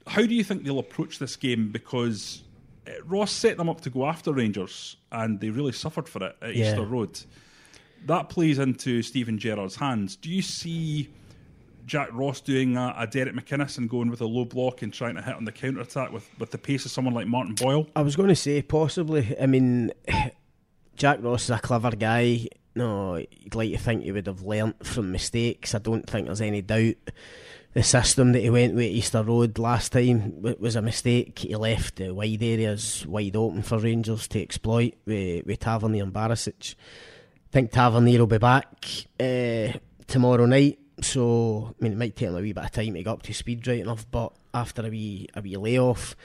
How 0.08 0.22
do 0.26 0.34
you 0.34 0.42
think 0.42 0.64
they'll 0.64 0.80
approach 0.80 1.20
this 1.20 1.36
game? 1.36 1.70
Because 1.70 2.42
Ross 3.04 3.32
set 3.32 3.56
them 3.56 3.68
up 3.68 3.80
to 3.82 3.90
go 3.90 4.06
after 4.06 4.32
Rangers, 4.32 4.96
and 5.12 5.40
they 5.40 5.50
really 5.50 5.72
suffered 5.72 6.08
for 6.08 6.24
it 6.24 6.36
at 6.42 6.54
Yeah. 6.54 6.70
Easter 6.70 6.84
Road. 6.84 7.20
That 8.06 8.28
plays 8.28 8.58
into 8.58 9.02
Steven 9.02 9.38
Gerrard's 9.38 9.76
hands. 9.76 10.16
Do 10.16 10.30
you 10.30 10.42
see 10.42 11.08
Jack 11.86 12.08
Ross 12.12 12.40
doing 12.40 12.76
a, 12.76 12.94
a 12.98 13.06
Derek 13.06 13.34
McInnes 13.34 13.78
and 13.78 13.88
going 13.88 14.10
with 14.10 14.20
a 14.20 14.26
low 14.26 14.44
block 14.44 14.82
and 14.82 14.92
trying 14.92 15.14
to 15.16 15.22
hit 15.22 15.34
on 15.34 15.44
the 15.44 15.52
counter 15.52 15.80
attack 15.80 16.12
with, 16.12 16.28
with 16.38 16.50
the 16.50 16.58
pace 16.58 16.84
of 16.84 16.90
someone 16.90 17.14
like 17.14 17.26
Martin 17.26 17.54
Boyle? 17.54 17.88
I 17.96 18.02
was 18.02 18.14
going 18.16 18.28
to 18.28 18.36
say 18.36 18.62
possibly. 18.62 19.34
I 19.40 19.46
mean, 19.46 19.92
Jack 20.96 21.18
Ross 21.22 21.44
is 21.44 21.50
a 21.50 21.58
clever 21.58 21.90
guy. 21.92 22.46
No, 22.74 23.16
you'd 23.16 23.54
like 23.54 23.72
to 23.72 23.78
think 23.78 24.02
he 24.02 24.12
would 24.12 24.26
have 24.26 24.42
learnt 24.42 24.84
from 24.86 25.10
mistakes. 25.10 25.74
I 25.74 25.78
don't 25.78 26.08
think 26.08 26.26
there's 26.26 26.40
any 26.42 26.60
doubt. 26.62 26.94
The 27.76 27.82
system 27.82 28.32
that 28.32 28.40
he 28.40 28.48
went 28.48 28.74
with 28.74 28.86
Easter 28.86 29.22
Road 29.22 29.58
last 29.58 29.92
time 29.92 30.40
was 30.40 30.76
a 30.76 30.80
mistake. 30.80 31.40
He 31.40 31.54
left 31.56 31.96
the 31.96 32.14
wide 32.14 32.42
areas 32.42 33.04
wide 33.06 33.36
open 33.36 33.60
for 33.60 33.78
Rangers 33.78 34.26
to 34.28 34.40
exploit 34.40 34.94
with, 35.04 35.44
with 35.44 35.60
Tavernier 35.60 36.04
and 36.04 36.10
Barisic. 36.10 36.74
I 36.74 37.52
think 37.52 37.72
Tavernier 37.72 38.20
will 38.20 38.28
be 38.28 38.38
back 38.38 38.82
uh, 39.20 39.76
tomorrow 40.06 40.46
night. 40.46 40.78
So, 41.02 41.74
I 41.78 41.84
mean, 41.84 41.92
it 41.92 41.98
might 41.98 42.16
take 42.16 42.30
him 42.30 42.36
a 42.36 42.40
wee 42.40 42.54
bit 42.54 42.64
of 42.64 42.70
time 42.70 42.94
to 42.94 43.02
get 43.02 43.10
up 43.10 43.20
to 43.24 43.34
speed 43.34 43.66
right 43.66 43.80
enough, 43.80 44.10
but 44.10 44.32
after 44.54 44.86
a 44.86 44.88
wee, 44.88 45.28
a 45.34 45.42
wee 45.42 45.58
layoff, 45.58 46.16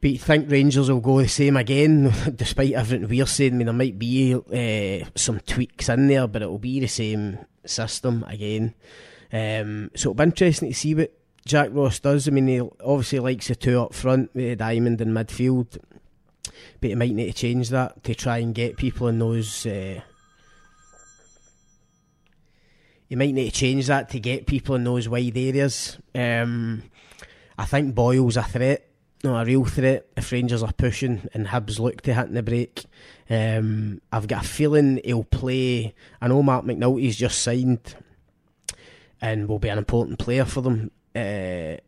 but 0.00 0.12
you 0.12 0.18
think 0.18 0.50
Rangers 0.50 0.90
will 0.90 1.00
go 1.00 1.20
the 1.20 1.28
same 1.28 1.58
again, 1.58 2.10
despite 2.36 2.72
everything 2.72 3.06
we're 3.06 3.26
saying. 3.26 3.52
I 3.52 3.56
mean, 3.56 3.66
there 3.66 3.74
might 3.74 3.98
be 3.98 4.34
uh, 4.34 5.06
some 5.14 5.40
tweaks 5.40 5.90
in 5.90 6.06
there, 6.06 6.26
but 6.26 6.40
it 6.40 6.48
will 6.48 6.58
be 6.58 6.80
the 6.80 6.86
same 6.86 7.40
system 7.66 8.24
again. 8.26 8.72
Um, 9.34 9.90
so 9.96 10.10
it'll 10.10 10.14
be 10.14 10.22
interesting 10.22 10.68
to 10.68 10.74
see 10.74 10.94
what 10.94 11.12
Jack 11.44 11.70
Ross 11.72 11.98
does. 11.98 12.28
I 12.28 12.30
mean, 12.30 12.46
he 12.46 12.60
obviously 12.60 13.18
likes 13.18 13.48
the 13.48 13.56
two 13.56 13.80
up 13.80 13.92
front 13.92 14.32
with 14.32 14.58
Diamond 14.58 15.00
in 15.00 15.10
midfield, 15.10 15.76
but 16.80 16.90
he 16.90 16.94
might 16.94 17.14
need 17.14 17.26
to 17.26 17.32
change 17.32 17.70
that 17.70 18.04
to 18.04 18.14
try 18.14 18.38
and 18.38 18.54
get 18.54 18.76
people 18.76 19.08
in 19.08 19.18
those. 19.18 19.66
Uh, 19.66 20.00
you 23.08 23.16
might 23.16 23.34
need 23.34 23.50
to 23.50 23.58
change 23.58 23.88
that 23.88 24.08
to 24.10 24.20
get 24.20 24.46
people 24.46 24.76
in 24.76 24.84
those 24.84 25.08
wide 25.08 25.36
areas. 25.36 25.98
Um, 26.14 26.84
I 27.58 27.64
think 27.64 27.92
Boyle's 27.92 28.36
a 28.36 28.44
threat, 28.44 28.88
no, 29.24 29.36
a 29.36 29.44
real 29.44 29.64
threat. 29.64 30.06
If 30.16 30.30
Rangers 30.30 30.62
are 30.62 30.72
pushing 30.72 31.28
and 31.34 31.48
Hibs 31.48 31.80
look 31.80 32.02
to 32.02 32.14
hit 32.14 32.32
the 32.32 32.42
break, 32.42 32.84
um, 33.28 34.00
I've 34.12 34.28
got 34.28 34.44
a 34.44 34.48
feeling 34.48 35.00
he'll 35.04 35.24
play. 35.24 35.92
I 36.20 36.28
know 36.28 36.42
Marc 36.42 36.64
McNulty's 36.64 37.16
just 37.16 37.42
signed, 37.42 37.96
and 39.24 39.48
will 39.48 39.58
be 39.58 39.68
an 39.70 39.78
important 39.78 40.18
player 40.18 40.44
for 40.44 40.60
them. 40.60 40.90
Uh, 41.16 41.78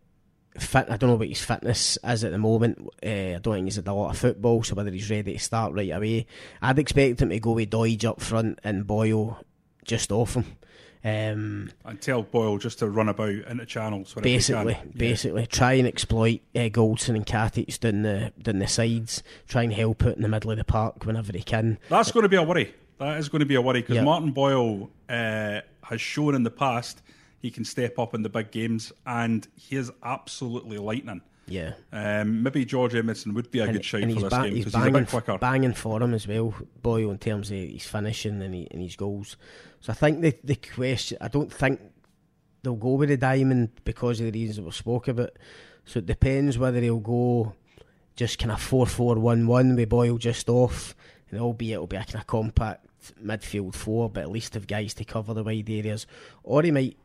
fit, 0.58 0.86
I 0.88 0.96
don't 0.96 1.10
know 1.10 1.16
what 1.16 1.28
his 1.28 1.44
fitness 1.44 1.98
is 2.02 2.24
at 2.24 2.32
the 2.32 2.38
moment. 2.38 2.78
Uh, 3.04 3.08
I 3.36 3.38
don't 3.42 3.54
think 3.54 3.66
he's 3.66 3.76
had 3.76 3.86
a 3.88 3.92
lot 3.92 4.10
of 4.10 4.18
football, 4.18 4.62
so 4.62 4.74
whether 4.74 4.90
he's 4.90 5.10
ready 5.10 5.34
to 5.34 5.38
start 5.38 5.74
right 5.74 5.90
away, 5.90 6.26
I'd 6.62 6.78
expect 6.78 7.20
him 7.20 7.28
to 7.28 7.38
go 7.40 7.52
with 7.52 7.70
Doidge 7.70 8.04
up 8.04 8.20
front 8.20 8.58
and 8.64 8.86
Boyle 8.86 9.38
just 9.84 10.10
off 10.10 10.34
him. 10.34 10.44
Um, 11.04 11.70
And 11.84 12.00
tell 12.00 12.22
Boyle 12.22 12.58
just 12.58 12.78
to 12.80 12.88
run 12.88 13.08
about 13.08 13.28
into 13.28 13.66
channels. 13.66 14.16
whenever 14.16 14.28
he 14.28 14.36
basically. 14.36 14.72
Yeah. 14.72 14.80
basically, 14.96 15.46
try 15.46 15.74
and 15.74 15.86
exploit 15.86 16.40
uh, 16.54 16.60
Goldson 16.70 17.14
and 17.16 17.26
Katic 17.26 17.78
down 17.78 18.02
the 18.02 18.32
down 18.42 18.58
the 18.58 18.66
sides. 18.66 19.22
Try 19.46 19.62
and 19.64 19.72
help 19.72 20.04
it 20.04 20.16
in 20.16 20.22
the 20.22 20.28
middle 20.28 20.50
of 20.50 20.56
the 20.58 20.64
park 20.64 21.04
whenever 21.06 21.32
he 21.32 21.42
can. 21.42 21.78
That's 21.90 22.10
going 22.10 22.24
to 22.24 22.28
be 22.28 22.36
a 22.36 22.42
worry. 22.42 22.74
That 22.98 23.18
is 23.18 23.28
going 23.28 23.40
to 23.40 23.46
be 23.46 23.54
a 23.56 23.60
worry 23.60 23.82
because 23.82 23.96
Yeah. 23.96 24.02
Martin 24.04 24.32
Boyle 24.32 24.90
uh, 25.08 25.60
has 25.84 26.00
shown 26.00 26.34
in 26.34 26.42
the 26.42 26.50
past 26.50 27.02
he 27.46 27.50
can 27.52 27.64
step 27.64 27.98
up 27.98 28.12
in 28.14 28.22
the 28.22 28.28
big 28.28 28.50
games 28.50 28.92
and 29.06 29.46
he 29.54 29.76
is 29.76 29.90
absolutely 30.02 30.78
lightning. 30.78 31.20
Yeah. 31.48 31.74
Um, 31.92 32.42
maybe 32.42 32.64
George 32.64 32.94
Emerson 32.96 33.32
would 33.34 33.50
be 33.52 33.60
a 33.60 33.64
And, 33.64 33.72
good 33.74 33.84
shout 33.84 34.00
for 34.02 34.06
this 34.08 34.22
ba- 34.24 34.30
game 34.42 34.54
he's 34.56 34.64
because 34.64 34.64
he's 34.64 34.74
a 34.74 34.78
banging, 34.78 34.92
bit 35.04 35.08
quicker. 35.08 35.38
banging 35.38 35.74
for 35.74 36.02
him 36.02 36.12
as 36.12 36.26
well, 36.26 36.52
Boyle, 36.82 37.10
in 37.12 37.18
terms 37.18 37.50
of 37.52 37.56
his 37.56 37.86
finishing 37.86 38.42
and, 38.42 38.52
he, 38.52 38.66
and 38.72 38.82
his 38.82 38.96
goals. 38.96 39.36
So 39.80 39.92
I 39.92 39.94
think 39.94 40.22
the 40.22 40.36
the 40.42 40.56
question, 40.56 41.18
I 41.20 41.28
don't 41.28 41.52
think 41.52 41.80
they'll 42.62 42.74
go 42.74 42.94
with 42.94 43.10
the 43.10 43.16
diamond 43.16 43.70
because 43.84 44.18
of 44.18 44.26
the 44.26 44.32
reasons 44.32 44.56
that 44.56 44.64
we 44.64 44.72
spoke 44.72 45.06
about. 45.06 45.30
So 45.84 45.98
it 46.00 46.06
depends 46.06 46.58
whether 46.58 46.80
he'll 46.80 46.98
go 46.98 47.54
just 48.16 48.40
kind 48.40 48.50
of 48.50 48.60
4 48.60 48.86
4 48.86 49.16
1 49.20 49.46
1 49.46 49.76
with 49.76 49.88
Boyle 49.88 50.18
just 50.18 50.48
off, 50.48 50.96
and 51.30 51.38
albeit 51.40 51.74
it'll 51.74 51.86
be 51.86 51.94
a 51.96 52.00
kind 52.04 52.16
of 52.16 52.26
compact 52.26 52.86
midfield 53.24 53.72
four, 53.72 54.10
but 54.10 54.22
at 54.24 54.30
least 54.32 54.54
have 54.54 54.66
guys 54.66 54.92
to 54.94 55.04
cover 55.04 55.32
the 55.32 55.44
wide 55.44 55.70
areas. 55.70 56.08
Or 56.42 56.62
he 56.64 56.72
might 56.72 56.96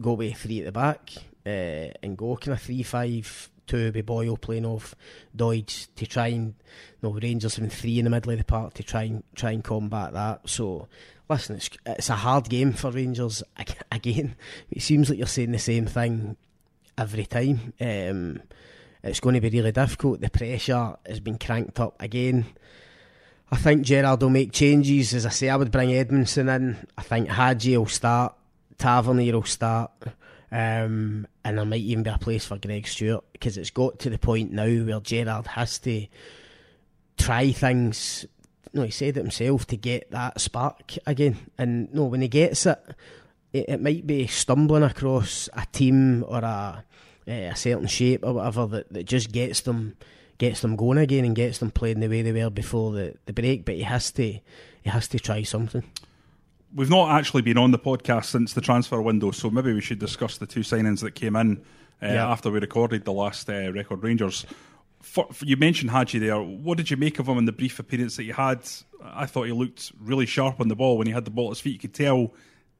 go 0.00 0.14
with 0.14 0.36
three 0.36 0.60
at 0.60 0.66
the 0.66 0.72
back 0.72 1.12
uh, 1.44 1.92
and 2.02 2.16
go 2.16 2.36
kind 2.36 2.54
of 2.54 2.62
3 2.62 2.82
5 2.82 3.50
2 3.66 3.92
with 3.94 4.06
Boyle 4.06 4.36
playing 4.36 4.66
off 4.66 4.94
Doidge 5.36 5.88
to 5.96 6.06
try 6.06 6.28
and 6.28 6.54
no 7.02 7.12
Rangers 7.12 7.56
having 7.56 7.70
three 7.70 7.98
in 7.98 8.04
the 8.04 8.10
middle 8.10 8.32
of 8.32 8.38
the 8.38 8.44
park 8.44 8.74
to 8.74 8.82
try 8.82 9.04
and 9.04 9.24
try 9.34 9.52
and 9.52 9.64
combat 9.64 10.12
that. 10.12 10.48
So 10.48 10.88
listen, 11.28 11.56
it's 11.56 11.70
it's 11.86 12.10
a 12.10 12.16
hard 12.16 12.48
game 12.48 12.72
for 12.72 12.90
Rangers 12.90 13.42
again. 13.90 14.36
It 14.70 14.82
seems 14.82 15.08
like 15.08 15.18
you're 15.18 15.26
saying 15.26 15.52
the 15.52 15.58
same 15.58 15.86
thing 15.86 16.36
every 16.96 17.26
time. 17.26 17.72
Um, 17.80 18.42
it's 19.02 19.20
going 19.20 19.34
to 19.34 19.40
be 19.40 19.50
really 19.50 19.72
difficult. 19.72 20.20
The 20.20 20.30
pressure 20.30 20.96
has 21.06 21.20
been 21.20 21.38
cranked 21.38 21.80
up 21.80 22.00
again. 22.00 22.46
I 23.50 23.56
think 23.56 23.82
Gerrard 23.82 24.22
will 24.22 24.30
make 24.30 24.52
changes. 24.52 25.12
As 25.12 25.26
I 25.26 25.30
say, 25.30 25.50
I 25.50 25.56
would 25.56 25.72
bring 25.72 25.90
Edmundson 25.90 26.54
in. 26.54 26.86
I 26.96 27.02
think 27.02 27.28
Hagi 27.28 27.76
will 27.76 27.86
start. 27.86 28.34
Tavernier 28.82 29.34
will 29.34 29.44
start. 29.44 29.92
Um, 30.50 31.28
and 31.44 31.56
there 31.56 31.64
might 31.64 31.80
even 31.80 32.02
be 32.02 32.10
a 32.10 32.18
place 32.18 32.44
for 32.44 32.58
Greg 32.58 32.86
Stewart 32.86 33.24
because 33.32 33.56
it's 33.56 33.70
got 33.70 34.00
to 34.00 34.10
the 34.10 34.18
point 34.18 34.50
now 34.50 34.66
where 34.66 35.00
Gerrard 35.00 35.46
has 35.46 35.78
to 35.80 36.06
try 37.16 37.52
things. 37.52 38.26
No, 38.74 38.82
he 38.82 38.90
said 38.90 39.16
it 39.16 39.22
himself 39.22 39.66
to 39.68 39.76
get 39.76 40.10
that 40.10 40.40
spark 40.40 40.94
again. 41.06 41.36
And 41.56 41.94
no, 41.94 42.06
when 42.06 42.22
he 42.22 42.28
gets 42.28 42.66
it, 42.66 42.78
it, 43.52 43.68
it 43.68 43.80
might 43.80 44.04
be 44.04 44.26
stumbling 44.26 44.82
across 44.82 45.48
a 45.52 45.64
team 45.72 46.24
or 46.26 46.38
a 46.38 46.84
uh, 47.28 47.30
a 47.30 47.54
certain 47.54 47.86
shape 47.86 48.24
or 48.24 48.32
whatever 48.32 48.66
that, 48.66 48.92
that 48.92 49.04
just 49.04 49.30
gets 49.30 49.60
them 49.60 49.96
gets 50.38 50.60
them 50.60 50.74
going 50.74 50.98
again 50.98 51.24
and 51.24 51.36
gets 51.36 51.58
them 51.58 51.70
playing 51.70 52.00
the 52.00 52.08
way 52.08 52.22
they 52.22 52.32
were 52.32 52.50
before 52.50 52.90
the, 52.90 53.14
the 53.26 53.32
break. 53.32 53.64
But 53.64 53.76
he 53.76 53.82
has 53.82 54.10
to 54.12 54.24
he 54.24 54.40
has 54.90 55.06
to 55.08 55.20
try 55.20 55.44
something. 55.44 55.84
We've 56.74 56.90
not 56.90 57.10
actually 57.10 57.42
been 57.42 57.58
on 57.58 57.70
the 57.70 57.78
podcast 57.78 58.26
since 58.26 58.54
the 58.54 58.60
transfer 58.60 59.00
window, 59.00 59.30
so 59.30 59.50
maybe 59.50 59.72
we 59.72 59.80
should 59.80 59.98
discuss 59.98 60.38
the 60.38 60.46
two 60.46 60.60
signings 60.60 61.00
that 61.00 61.14
came 61.14 61.36
in 61.36 61.58
uh, 62.02 62.06
yeah. 62.06 62.30
after 62.30 62.50
we 62.50 62.60
recorded 62.60 63.04
the 63.04 63.12
last 63.12 63.48
uh, 63.48 63.72
record 63.72 64.02
Rangers. 64.02 64.46
For, 65.00 65.26
for, 65.32 65.44
you 65.44 65.56
mentioned 65.56 65.90
Hagi 65.90 66.18
there. 66.18 66.40
What 66.40 66.78
did 66.78 66.90
you 66.90 66.96
make 66.96 67.18
of 67.18 67.28
him 67.28 67.36
in 67.38 67.44
the 67.44 67.52
brief 67.52 67.78
appearance 67.78 68.16
that 68.16 68.22
he 68.22 68.30
had? 68.30 68.60
I 69.02 69.26
thought 69.26 69.44
he 69.44 69.52
looked 69.52 69.92
really 70.00 70.26
sharp 70.26 70.60
on 70.60 70.68
the 70.68 70.76
ball 70.76 70.96
when 70.96 71.06
he 71.06 71.12
had 71.12 71.24
the 71.24 71.30
ball 71.30 71.48
at 71.48 71.50
his 71.50 71.60
feet. 71.60 71.74
You 71.74 71.78
could 71.78 71.94
tell 71.94 72.32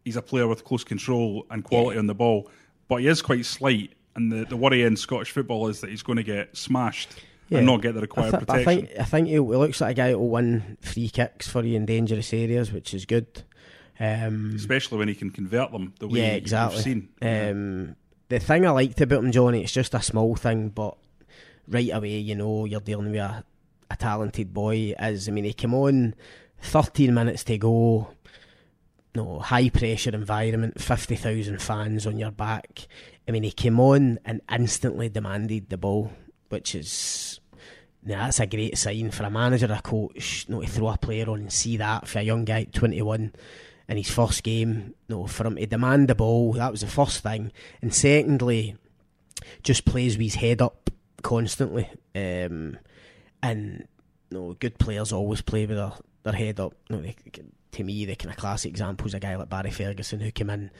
he's 0.04 0.16
a 0.16 0.22
player 0.22 0.46
with 0.46 0.64
close 0.64 0.84
control 0.84 1.46
and 1.50 1.64
quality 1.64 1.94
yeah. 1.94 2.00
on 2.00 2.06
the 2.06 2.14
ball, 2.14 2.50
but 2.88 2.96
he 2.96 3.08
is 3.08 3.22
quite 3.22 3.44
slight. 3.44 3.92
And 4.14 4.30
the, 4.30 4.44
the 4.44 4.56
worry 4.56 4.82
in 4.82 4.96
Scottish 4.96 5.30
football 5.30 5.68
is 5.68 5.80
that 5.80 5.90
he's 5.90 6.02
going 6.02 6.16
to 6.16 6.22
get 6.22 6.56
smashed 6.56 7.10
yeah. 7.48 7.58
and 7.58 7.66
not 7.66 7.82
get 7.82 7.94
the 7.94 8.00
required 8.00 8.34
I 8.34 8.38
th- 8.38 8.46
protection. 8.46 8.68
I 8.68 8.74
think 8.74 9.00
I 9.00 9.04
think 9.04 9.28
he, 9.28 9.38
looks 9.38 9.80
like 9.80 9.92
a 9.92 9.94
guy 9.94 10.10
who 10.10 10.18
will 10.18 10.30
win 10.30 10.76
free 10.80 11.08
kicks 11.08 11.48
for 11.48 11.64
you 11.64 11.76
in 11.76 11.86
dangerous 11.86 12.32
areas, 12.32 12.72
which 12.72 12.94
is 12.94 13.04
good. 13.06 13.42
Um, 14.02 14.54
Especially 14.56 14.98
when 14.98 15.06
he 15.06 15.14
can 15.14 15.30
convert 15.30 15.70
them 15.70 15.94
the 16.00 16.08
way 16.08 16.18
yeah, 16.18 16.32
exactly. 16.32 17.08
Um, 17.22 17.94
the 18.28 18.40
thing 18.40 18.66
I 18.66 18.70
liked 18.70 19.00
about 19.00 19.22
him, 19.22 19.30
Jonny, 19.30 19.62
it's 19.62 19.70
just 19.70 19.94
a 19.94 20.02
small 20.02 20.34
thing, 20.34 20.70
but 20.70 20.96
right 21.68 21.90
away, 21.90 22.18
you 22.18 22.34
know, 22.34 22.64
you're 22.64 22.80
dealing 22.80 23.12
with 23.12 23.20
a, 23.20 23.44
a 23.88 23.96
talented 23.96 24.52
boy. 24.52 24.94
As 24.98 25.28
I 25.28 25.30
mean, 25.30 25.44
he 25.44 25.52
came 25.52 25.72
on 25.74 26.16
13 26.62 27.14
minutes 27.14 27.44
to 27.44 27.58
go. 27.58 28.08
No 29.14 29.38
high 29.38 29.68
pressure 29.68 30.10
environment, 30.10 30.80
fifty 30.80 31.16
thousand 31.16 31.60
fans 31.60 32.06
on 32.06 32.18
your 32.18 32.30
back. 32.30 32.88
I 33.28 33.30
mean, 33.30 33.42
he 33.42 33.52
came 33.52 33.78
on 33.78 34.18
and 34.24 34.40
instantly 34.50 35.10
demanded 35.10 35.68
the 35.68 35.76
ball, 35.76 36.10
which 36.48 36.74
is 36.74 37.38
now 38.02 38.24
that's 38.24 38.40
a 38.40 38.46
great 38.46 38.76
sign 38.78 39.10
for 39.10 39.24
a 39.24 39.30
manager 39.30 39.70
a 39.70 39.82
coach 39.82 40.46
you 40.48 40.54
know, 40.54 40.62
to 40.62 40.66
throw 40.66 40.88
a 40.88 40.96
player 40.96 41.28
on 41.28 41.40
and 41.40 41.52
see 41.52 41.76
that 41.76 42.08
for 42.08 42.20
a 42.20 42.22
young 42.22 42.46
guy 42.46 42.62
at 42.62 42.72
21 42.72 43.32
in 43.88 43.96
his 43.96 44.10
first 44.10 44.42
game. 44.42 44.94
You 45.08 45.16
know, 45.16 45.26
for 45.26 45.46
him 45.46 45.56
to 45.56 45.66
demand 45.66 46.08
the 46.08 46.14
ball, 46.14 46.54
that 46.54 46.70
was 46.70 46.80
the 46.82 46.86
first 46.86 47.22
thing. 47.22 47.52
And 47.80 47.94
secondly, 47.94 48.76
just 49.62 49.84
plays 49.84 50.16
with 50.16 50.24
his 50.24 50.34
head 50.36 50.62
up 50.62 50.90
constantly. 51.22 51.88
Um, 52.14 52.78
and 53.42 53.86
you 54.30 54.38
know, 54.38 54.56
good 54.58 54.78
players 54.78 55.12
always 55.12 55.42
play 55.42 55.66
with 55.66 55.76
their, 55.76 55.92
their 56.22 56.32
head 56.32 56.60
up. 56.60 56.74
You 56.88 56.96
know, 56.96 57.02
they, 57.02 57.16
to 57.72 57.84
me, 57.84 58.04
the 58.04 58.16
kind 58.16 58.30
of 58.30 58.36
classic 58.36 58.70
example 58.70 59.06
is 59.06 59.14
a 59.14 59.20
guy 59.20 59.34
like 59.36 59.48
Barry 59.48 59.70
Ferguson 59.70 60.20
who 60.20 60.30
came 60.30 60.50
in 60.50 60.70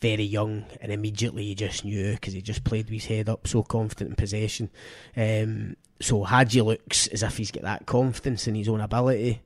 very 0.00 0.24
young 0.24 0.64
and 0.80 0.90
immediately 0.92 1.44
he 1.44 1.54
just 1.54 1.84
knew 1.84 2.12
because 2.12 2.34
he 2.34 2.42
just 2.42 2.64
played 2.64 2.86
with 2.86 2.94
his 2.94 3.06
head 3.06 3.28
up, 3.28 3.46
so 3.46 3.62
confident 3.62 4.10
in 4.10 4.16
possession. 4.16 4.70
Um, 5.16 5.76
so 6.00 6.24
Hagi 6.24 6.60
looks 6.60 7.06
as 7.08 7.22
if 7.22 7.36
he's 7.36 7.52
got 7.52 7.62
that 7.62 7.86
confidence 7.86 8.48
in 8.48 8.56
his 8.56 8.68
own 8.68 8.80
ability. 8.80 9.40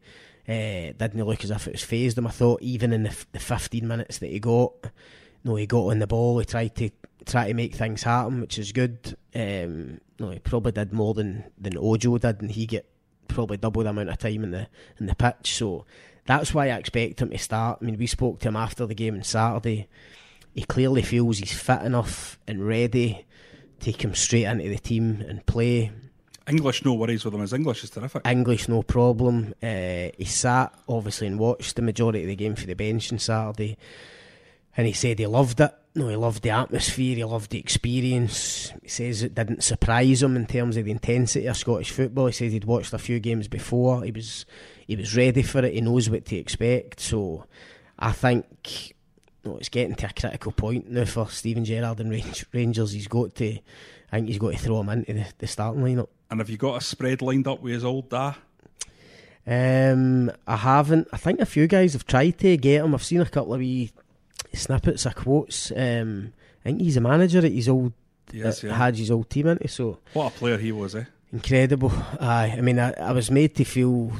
Uh, 0.48 0.92
didn't 0.96 1.24
look 1.24 1.42
as 1.42 1.50
if 1.50 1.66
it 1.66 1.72
was 1.72 1.82
phased 1.82 2.18
him. 2.18 2.26
I 2.26 2.30
thought 2.30 2.62
even 2.62 2.92
in 2.92 3.04
the, 3.04 3.10
f- 3.10 3.26
the 3.32 3.40
15 3.40 3.86
minutes 3.86 4.18
that 4.18 4.30
he 4.30 4.38
got, 4.38 4.72
no, 5.44 5.56
he 5.56 5.66
got 5.66 5.88
on 5.88 5.98
the 5.98 6.06
ball. 6.06 6.38
He 6.38 6.44
tried 6.44 6.74
to 6.76 6.90
try 7.24 7.48
to 7.48 7.54
make 7.54 7.74
things 7.74 8.04
happen, 8.04 8.40
which 8.40 8.58
is 8.58 8.72
good. 8.72 9.16
Um, 9.34 10.00
no, 10.18 10.30
he 10.30 10.38
probably 10.38 10.72
did 10.72 10.92
more 10.92 11.14
than, 11.14 11.44
than 11.58 11.76
Ojo 11.76 12.18
did, 12.18 12.40
and 12.40 12.50
he 12.50 12.66
get 12.66 12.88
probably 13.28 13.56
double 13.56 13.82
the 13.82 13.90
amount 13.90 14.08
of 14.08 14.18
time 14.18 14.44
in 14.44 14.52
the 14.52 14.68
in 14.98 15.06
the 15.06 15.14
pitch. 15.14 15.54
So 15.56 15.84
that's 16.26 16.54
why 16.54 16.70
I 16.70 16.76
expect 16.76 17.20
him 17.20 17.30
to 17.30 17.38
start. 17.38 17.78
I 17.82 17.84
mean, 17.84 17.98
we 17.98 18.06
spoke 18.06 18.38
to 18.40 18.48
him 18.48 18.56
after 18.56 18.86
the 18.86 18.94
game 18.94 19.16
on 19.16 19.24
Saturday. 19.24 19.88
He 20.54 20.62
clearly 20.62 21.02
feels 21.02 21.38
he's 21.38 21.52
fit 21.52 21.82
enough 21.82 22.38
and 22.46 22.66
ready 22.66 23.26
Take 23.80 24.02
him 24.02 24.14
straight 24.14 24.44
into 24.44 24.68
the 24.68 24.78
team 24.78 25.22
and 25.26 25.44
play. 25.44 25.92
English, 26.48 26.84
no 26.84 26.94
worries 26.94 27.24
with 27.24 27.34
him. 27.34 27.40
His 27.40 27.52
English 27.52 27.84
is 27.84 27.90
terrific. 27.90 28.26
English, 28.26 28.68
no 28.68 28.82
problem. 28.82 29.54
Uh, 29.62 30.10
he 30.16 30.24
sat 30.24 30.72
obviously 30.88 31.26
and 31.26 31.38
watched 31.38 31.76
the 31.76 31.82
majority 31.82 32.22
of 32.22 32.28
the 32.28 32.36
game 32.36 32.54
for 32.54 32.66
the 32.66 32.74
bench 32.74 33.12
on 33.12 33.18
Saturday, 33.18 33.76
and 34.76 34.86
he 34.86 34.92
said 34.92 35.18
he 35.18 35.26
loved 35.26 35.60
it. 35.60 35.74
No, 35.94 36.08
he 36.08 36.16
loved 36.16 36.42
the 36.42 36.50
atmosphere. 36.50 37.16
He 37.16 37.24
loved 37.24 37.50
the 37.50 37.58
experience. 37.58 38.72
He 38.82 38.88
says 38.88 39.22
it 39.22 39.34
didn't 39.34 39.64
surprise 39.64 40.22
him 40.22 40.36
in 40.36 40.46
terms 40.46 40.76
of 40.76 40.84
the 40.84 40.90
intensity 40.90 41.46
of 41.46 41.56
Scottish 41.56 41.90
football. 41.90 42.26
He 42.26 42.32
says 42.32 42.52
he'd 42.52 42.64
watched 42.64 42.92
a 42.92 42.98
few 42.98 43.18
games 43.18 43.48
before. 43.48 44.04
He 44.04 44.12
was 44.12 44.44
he 44.86 44.94
was 44.94 45.16
ready 45.16 45.42
for 45.42 45.64
it. 45.64 45.74
He 45.74 45.80
knows 45.80 46.10
what 46.10 46.26
to 46.26 46.36
expect. 46.36 47.00
So, 47.00 47.46
I 47.98 48.12
think 48.12 48.94
no, 49.46 49.56
it's 49.56 49.68
getting 49.68 49.94
to 49.94 50.06
a 50.06 50.12
critical 50.12 50.52
point 50.52 50.90
now 50.90 51.04
for 51.04 51.28
Steven 51.30 51.64
Gerrard 51.64 52.00
and 52.00 52.10
Rangers. 52.52 52.92
He's 52.92 53.08
got 53.08 53.34
to, 53.36 53.58
I 54.12 54.16
think 54.16 54.28
he's 54.28 54.38
got 54.38 54.52
to 54.52 54.58
throw 54.58 54.80
him 54.80 54.90
into 54.90 55.14
the, 55.14 55.26
the 55.38 55.46
starting 55.46 55.82
lineup. 55.82 56.08
And 56.30 56.40
have 56.40 56.50
you 56.50 56.56
got 56.56 56.76
a 56.76 56.84
spread 56.84 57.22
lined 57.22 57.46
up 57.46 57.60
with 57.62 57.72
his 57.72 57.84
old 57.84 58.08
da? 58.08 58.34
Um, 59.46 60.30
I 60.46 60.56
haven't. 60.56 61.08
I 61.12 61.16
think 61.18 61.40
a 61.40 61.46
few 61.46 61.66
guys 61.68 61.92
have 61.92 62.06
tried 62.06 62.38
to 62.38 62.56
get 62.56 62.84
him. 62.84 62.94
I've 62.94 63.04
seen 63.04 63.20
a 63.20 63.26
couple 63.26 63.54
of 63.54 63.60
wee 63.60 63.92
snippets 64.52 65.06
of 65.06 65.14
quotes. 65.14 65.70
Um, 65.70 66.32
I 66.60 66.70
think 66.70 66.80
he's 66.80 66.96
a 66.96 67.00
manager 67.00 67.38
at 67.38 67.52
his 67.52 67.68
old. 67.68 67.92
Yes, 68.32 68.64
yeah. 68.64 68.76
Had 68.76 68.96
his 68.96 69.10
old 69.10 69.30
team 69.30 69.46
into 69.46 69.68
so. 69.68 69.98
What 70.14 70.34
a 70.34 70.36
player 70.36 70.58
he 70.58 70.72
was, 70.72 70.96
eh? 70.96 71.04
Incredible. 71.32 71.92
Aye, 72.20 72.54
I 72.58 72.60
mean, 72.60 72.80
I, 72.80 72.92
I 72.92 73.12
was 73.12 73.30
made 73.30 73.54
to 73.56 73.64
feel 73.64 74.12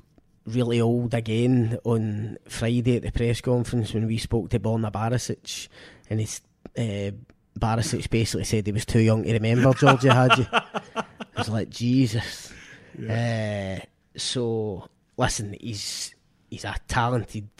really 0.46 0.80
old 0.80 1.12
again 1.12 1.76
on 1.82 2.38
Friday 2.48 2.96
at 2.96 3.02
the 3.02 3.10
press 3.10 3.40
conference 3.40 3.92
when 3.92 4.06
we 4.06 4.18
spoke 4.18 4.50
to 4.50 4.60
Borna 4.60 4.92
Barisic, 4.92 5.66
and 6.08 6.20
he's 6.20 6.40
uh, 6.78 7.10
Barisic 7.58 8.08
basically 8.10 8.44
said 8.44 8.66
he 8.66 8.72
was 8.72 8.84
too 8.84 9.00
young 9.00 9.24
to 9.24 9.32
remember 9.32 9.72
Gheorghe 9.72 10.12
Hagi. 10.12 10.46
I 11.36 11.40
was 11.40 11.48
like, 11.48 11.70
Jesus. 11.70 12.52
Yeah. 12.98 13.80
Uh, 13.82 13.84
so, 14.16 14.88
listen, 15.18 15.54
he's 15.60 16.14
he's 16.48 16.64
a 16.64 16.74
talented 16.88 17.50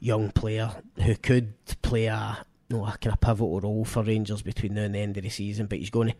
young 0.00 0.30
player 0.30 0.70
who 1.02 1.14
could 1.16 1.52
play 1.82 2.06
a 2.06 2.38
you 2.70 2.78
know, 2.78 2.86
a 2.86 2.96
kind 2.96 3.12
of 3.12 3.20
pivotal 3.20 3.60
role 3.60 3.84
for 3.84 4.02
Rangers 4.02 4.40
between 4.40 4.74
now 4.74 4.82
and 4.84 4.94
the 4.94 5.00
end 5.00 5.16
of 5.18 5.22
the 5.22 5.28
season. 5.28 5.66
But 5.66 5.80
he's 5.80 5.90
going 5.90 6.08
to 6.08 6.14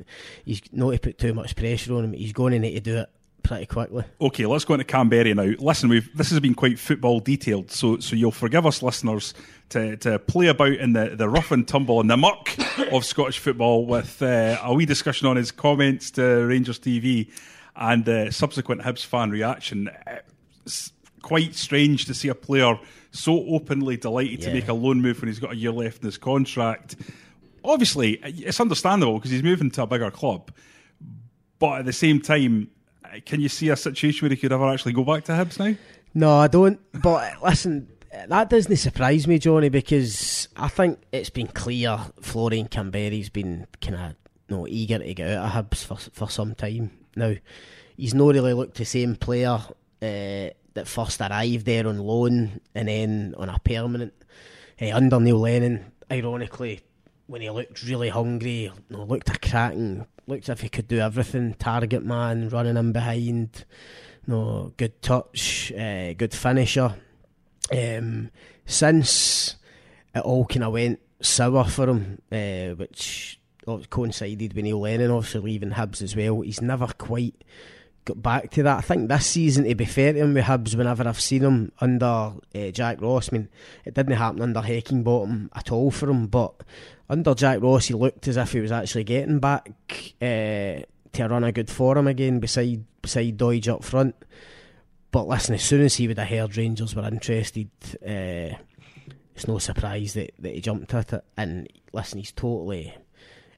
he's 0.45 0.61
not 0.73 0.91
to 0.91 0.99
put 0.99 1.19
too 1.19 1.33
much 1.33 1.57
pressure 1.57 1.95
on 1.95 2.05
him. 2.05 2.13
He's 2.13 2.35
going 2.35 2.53
to 2.53 2.59
need 2.59 2.75
to 2.75 2.81
do 2.81 2.99
it 2.99 3.11
pretty 3.43 3.67
quickly. 3.67 4.05
Okay, 4.21 4.47
let's 4.47 4.65
go 4.65 4.75
into 4.75 4.85
Kamberi 4.85 5.35
now. 5.35 5.55
Listen, 5.65 5.89
we've 5.89 6.15
this 6.17 6.31
has 6.31 6.41
been 6.41 6.55
quite 6.55 6.79
football 6.79 7.21
detailed, 7.21 7.71
so 7.71 7.99
so 7.99 8.17
you'll 8.17 8.31
forgive 8.31 8.67
us, 8.67 8.83
listeners, 8.83 9.33
to, 9.71 9.97
to 9.99 10.19
play 10.19 10.47
about 10.47 10.73
in 10.73 10.93
the, 10.93 11.11
the 11.17 11.29
rough 11.29 11.51
and 11.51 11.67
tumble 11.67 12.01
and 12.01 12.11
the 12.11 12.17
muck 12.17 12.51
of 12.93 13.05
Scottish 13.05 13.39
football 13.39 13.87
with 13.87 14.23
uh, 14.23 14.59
a 14.63 14.73
wee 14.73 14.87
discussion 14.87 15.27
on 15.27 15.37
his 15.37 15.51
comments 15.51 16.11
to 16.13 16.23
Rangers 16.23 16.79
TV 16.79 17.31
and 17.77 18.09
uh, 18.09 18.31
subsequent 18.31 18.83
Hibs 18.83 19.05
fan 19.05 19.31
reaction. 19.31 19.91
It's 20.65 20.93
quite 21.23 21.55
strange 21.55 22.07
to 22.07 22.15
see 22.15 22.29
a 22.29 22.35
player 22.35 22.79
so 23.11 23.45
openly 23.47 23.97
delighted 23.97 24.41
yeah. 24.41 24.49
to 24.49 24.55
make 24.55 24.69
a 24.69 24.75
loan 24.75 25.01
move 25.01 25.21
when 25.21 25.29
he's 25.29 25.39
got 25.39 25.53
a 25.53 25.57
year 25.57 25.73
left 25.73 26.03
in 26.03 26.07
his 26.07 26.19
contract. 26.19 26.97
Obviously, 27.65 28.15
it's 28.23 28.61
understandable 28.61 29.15
because 29.15 29.31
he's 29.31 29.43
moving 29.43 29.71
to 29.73 29.83
a 29.83 29.87
bigger 29.87 30.11
club, 30.11 30.51
but 31.59 31.81
at 31.81 31.85
the 31.87 31.93
same 31.93 32.21
time, 32.21 32.71
can 33.25 33.41
you 33.41 33.49
see 33.49 33.71
a 33.71 33.77
situation 33.77 34.27
where 34.27 34.31
he 34.31 34.37
could 34.37 34.53
ever 34.53 34.69
actually 34.69 34.93
go 34.93 35.05
back 35.05 35.25
to 35.25 35.33
Hibs 35.33 35.59
now? 35.59 35.77
No, 36.15 36.37
I 36.37 36.47
don't. 36.47 36.81
But 36.93 37.43
listen, 37.43 37.89
that 38.29 38.51
doesn't 38.51 38.77
surprise 38.77 39.27
me, 39.27 39.39
Jonny, 39.39 39.69
because 39.69 40.49
I 40.57 40.69
think 40.69 41.01
it's 41.13 41.31
been 41.31 41.49
clear 41.49 41.99
Florian 42.21 42.69
Kamberi's 42.69 43.29
been 43.29 43.67
kind 43.81 43.97
of 43.97 44.15
know, 44.49 44.67
eager 44.69 44.99
to 44.99 45.15
get 45.15 45.31
out 45.31 45.57
of 45.57 45.71
Hibs 45.71 45.85
for 45.85 45.97
for 45.97 46.31
some 46.31 46.55
time 46.55 46.91
now. 47.17 47.35
He's 47.97 48.15
not 48.15 48.35
really 48.35 48.55
looked 48.55 48.77
the 48.77 48.85
same 48.85 49.15
player 49.15 49.59
uh, 50.03 50.51
that 50.75 50.87
first 50.87 51.21
arrived 51.21 51.65
there 51.65 51.87
on 51.87 51.99
loan 51.99 52.61
and 52.75 52.89
then 52.89 53.35
on 53.39 53.49
a 53.49 53.59
permanent. 53.59 54.13
Uh, 54.81 54.91
under 54.93 55.21
Neil 55.21 55.39
Lennon, 55.39 55.93
ironically, 56.11 56.81
when 57.27 57.41
he 57.41 57.51
looked 57.51 57.85
really 57.85 58.09
hungry, 58.09 58.65
you 58.65 58.73
know, 58.91 59.05
looked 59.05 59.31
a 59.31 59.39
cracking, 59.39 60.05
looked 60.27 60.49
as 60.49 60.55
if 60.55 60.61
he 60.63 60.69
could 60.69 60.89
do 60.89 60.99
everything. 60.99 61.55
Target 61.55 62.05
man, 62.05 62.49
running 62.49 62.77
in 62.77 62.91
behind, 62.91 63.65
you 64.27 64.35
know, 64.35 64.73
good 64.77 65.01
touch, 65.01 65.73
uh, 65.73 66.13
good 66.15 66.35
finisher. 66.35 66.97
Um, 67.73 68.31
since 68.67 69.57
it 70.15 70.21
all 70.21 70.45
kind 70.47 70.65
of 70.65 70.73
went 70.73 71.01
sour 71.21 71.65
for 71.65 71.89
him, 71.89 72.21
uh, 72.31 72.75
which 72.77 73.41
coincided 73.91 74.53
with 74.53 74.65
Neil 74.65 74.81
Lennon 74.81 75.11
obviously 75.11 75.41
leaving 75.41 75.71
Hibs 75.71 76.03
as 76.03 76.15
well, 76.15 76.43
he's 76.43 76.61
never 76.61 76.87
quite 76.99 77.43
got 78.05 78.23
back 78.23 78.51
to 78.53 78.63
that. 78.63 78.79
I 78.79 78.81
think 78.83 79.09
this 79.09 79.27
season, 79.27 79.65
to 79.65 79.75
be 79.75 79.85
fair 79.85 80.13
to 80.13 80.19
him 80.21 80.35
with 80.35 80.45
Hibs, 80.45 80.75
whenever 80.75 81.09
I've 81.09 81.21
seen 81.21 81.43
him 81.43 81.73
under 81.81 82.35
uh, 82.55 82.71
Jack 82.73 83.01
Ross, 83.01 83.31
I 83.33 83.37
mean, 83.37 83.49
it 83.85 83.95
didn't 83.95 84.17
happen 84.17 84.43
under 84.43 84.61
Heckingbottom 84.61 85.49
at 85.55 85.73
all 85.73 85.91
for 85.91 86.11
him, 86.11 86.27
but 86.27 86.55
under 87.09 87.35
Jack 87.35 87.63
Ross, 87.63 87.87
he 87.87 87.95
looked 87.95 88.29
as 88.29 88.37
if 88.37 88.53
he 88.53 88.61
was 88.61 88.73
actually 88.73 89.05
getting 89.05 89.39
back 89.39 89.71
uh, 90.21 90.85
to 91.13 91.29
run 91.29 91.45
a 91.45 91.53
good 91.53 91.71
form 91.71 92.07
again 92.07 92.41
beside 92.41 92.85
beside 93.01 93.39
Doidge 93.39 93.69
up 93.69 93.85
front. 93.85 94.15
But 95.15 95.29
listen, 95.29 95.55
as 95.55 95.63
soon 95.63 95.83
as 95.83 95.95
he 95.95 96.09
would 96.09 96.19
have 96.19 96.27
heard 96.27 96.57
Rangers 96.57 96.97
were 96.97 97.07
interested, 97.07 97.71
uh, 98.05 98.59
it's 99.33 99.47
no 99.47 99.59
surprise 99.59 100.15
that, 100.15 100.35
that 100.41 100.55
he 100.57 100.61
jumped 100.61 100.93
at 100.93 101.13
it. 101.13 101.25
And 101.37 101.69
listen, 101.93 102.19
he's 102.19 102.33
totally. 102.33 102.93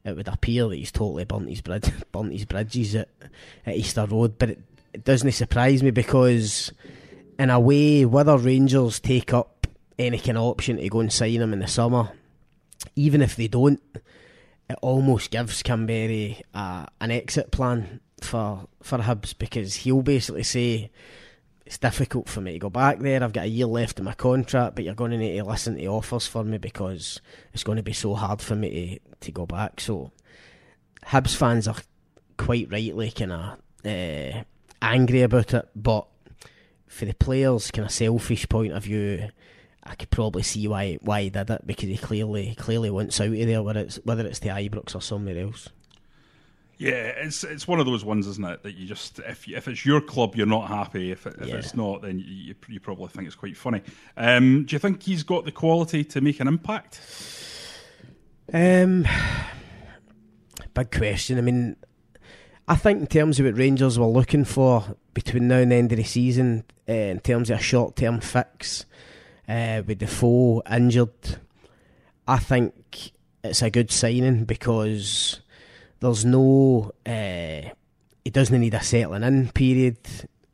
It 0.05 0.15
would 0.15 0.29
appear 0.29 0.69
that 0.69 0.77
he's 0.77 0.93
totally 0.93 1.25
burnt 1.25 1.49
his 1.49 1.63
bridge, 1.63 1.91
burnt 2.13 2.35
his 2.35 2.45
bridges 2.45 2.95
at, 2.97 3.09
at 3.65 3.75
Easter 3.75 4.05
Road, 4.05 4.39
but 4.39 4.51
it, 4.51 4.61
it 4.93 5.05
doesn't 5.05 5.33
surprise 5.33 5.83
me 5.83 5.93
because, 5.93 6.75
in 7.39 7.49
a 7.49 7.59
way, 7.59 8.05
whether 8.05 8.37
Rangers 8.37 9.01
take 9.01 9.33
up 9.33 9.67
any 9.99 10.19
kind 10.19 10.37
of 10.37 10.45
option 10.45 10.77
to 10.77 10.89
go 10.91 11.01
and 11.01 11.11
sign 11.11 11.41
him 11.41 11.55
in 11.55 11.61
the 11.61 11.69
summer, 11.69 12.11
even 12.97 13.23
if 13.23 13.35
they 13.35 13.49
don't, 13.49 13.81
it 14.69 14.79
almost 14.83 15.31
gives 15.31 15.63
Kamberi 15.63 16.43
uh, 16.53 16.85
an 17.01 17.11
exit 17.11 17.51
plan 17.51 18.01
for 18.21 18.69
for 18.83 18.99
Hibs 18.99 19.33
because 19.39 19.75
he'll 19.77 20.03
basically 20.03 20.43
say 20.43 20.91
it's 21.67 21.79
difficult 21.79 22.29
for 22.29 22.41
me 22.41 22.53
to 22.53 22.59
go 22.61 22.71
back 22.71 23.01
there. 23.01 23.23
I've 23.23 23.33
got 23.33 23.45
a 23.45 23.49
year 23.49 23.67
left 23.67 23.99
in 23.99 24.05
my 24.05 24.15
contract, 24.15 24.77
but 24.77 24.85
you're 24.85 24.95
going 24.95 25.11
to 25.11 25.19
need 25.19 25.37
to 25.37 25.45
listen 25.45 25.77
to 25.77 25.87
offers 25.87 26.27
for 26.27 26.45
me 26.45 26.59
because 26.59 27.21
it's 27.53 27.65
going 27.65 27.77
to 27.77 27.83
be 27.83 27.93
so 27.93 28.15
hard 28.15 28.41
for 28.41 28.55
me 28.55 29.01
to, 29.21 29.27
to 29.27 29.33
go 29.33 29.47
back. 29.47 29.81
So, 29.81 30.13
Hibs 31.07 31.35
fans 31.35 31.67
are 31.67 31.77
quite 32.37 32.71
rightly 32.71 33.11
kind 33.11 33.33
of 33.33 33.59
uh, 33.85 34.45
angry 34.81 35.23
about 35.23 35.55
it, 35.55 35.69
but 35.75 36.07
for 36.87 37.05
the 37.05 37.15
players' 37.15 37.73
kind 37.73 37.87
of 37.87 37.93
selfish 37.93 38.49
point 38.49 38.73
of 38.73 38.85
view, 38.85 39.29
I 39.83 39.97
could 39.97 40.11
probably 40.11 40.45
see 40.45 40.69
why 40.69 40.99
why 41.03 41.23
he 41.23 41.31
did 41.31 41.51
it 41.51 41.67
because 41.67 41.89
he 41.89 41.97
clearly 41.97 42.55
clearly 42.57 42.91
wants 42.91 43.21
out 43.21 43.27
of 43.27 43.33
there, 43.33 43.63
whether 43.63 43.81
it's 43.81 43.97
whether 44.05 44.27
it's 44.27 44.39
the 44.39 44.51
Ibrox 44.51 44.95
or 44.95 45.01
somewhere 45.01 45.39
else. 45.39 45.69
Yeah, 46.79 46.93
it's 46.93 47.43
it's 47.43 47.67
one 47.67 47.81
of 47.81 47.87
those 47.87 48.05
ones, 48.05 48.27
isn't 48.27 48.45
it? 48.45 48.63
That 48.63 48.75
you 48.75 48.87
just 48.87 49.19
if 49.21 49.49
if 49.49 49.67
it's 49.67 49.87
your 49.87 50.01
club, 50.01 50.37
you're 50.37 50.47
not 50.47 50.69
happy. 50.69 51.11
If, 51.11 51.27
it, 51.27 51.37
if 51.41 51.49
yeah. 51.49 51.55
it's 51.55 51.75
not, 51.75 52.03
then 52.03 52.19
you, 52.19 52.55
you 52.69 52.81
probably 52.81 53.09
think 53.09 53.27
it's 53.27 53.35
quite 53.35 53.57
funny. 53.57 53.81
Um, 54.17 54.65
do 54.67 54.75
you 54.75 54.79
think 54.79 55.03
he's 55.03 55.23
got 55.23 55.47
the 55.47 55.53
quality 55.53 56.05
to 56.05 56.21
make 56.21 56.39
an 56.39 56.49
impact? 56.49 57.01
Um, 58.53 59.07
big 60.75 60.91
question. 60.91 61.39
I 61.39 61.41
mean, 61.41 61.77
I 62.69 62.77
think 62.77 63.01
in 63.01 63.07
terms 63.07 63.41
of 63.41 63.47
what 63.47 63.57
Rangers 63.57 63.99
were 63.99 64.07
looking 64.07 64.45
for 64.45 64.97
between 65.15 65.49
now 65.49 65.59
and 65.59 65.73
the 65.73 65.77
end 65.77 65.93
of 65.93 65.99
the 65.99 66.05
season, 66.05 66.65
uh, 66.87 66.93
in 66.93 67.21
terms 67.21 67.49
of 67.49 67.59
a 67.59 67.63
short 67.63 67.97
term 67.97 68.21
fix 68.21 68.85
uh, 69.49 69.83
with 69.87 70.01
Defoe 70.01 70.63
injured, 70.71 71.39
I 72.29 72.39
think 72.39 73.13
it's 73.43 73.63
a 73.63 73.71
good 73.71 73.91
signing 73.91 74.45
because 74.45 75.41
there's 76.01 76.25
no. 76.25 76.93
Uh, 77.05 77.71
he 78.25 78.31
doesn't 78.31 78.61
need 78.61 78.75
a 78.75 78.83
settling 78.83 79.23
in 79.23 79.49
period. 79.49 79.99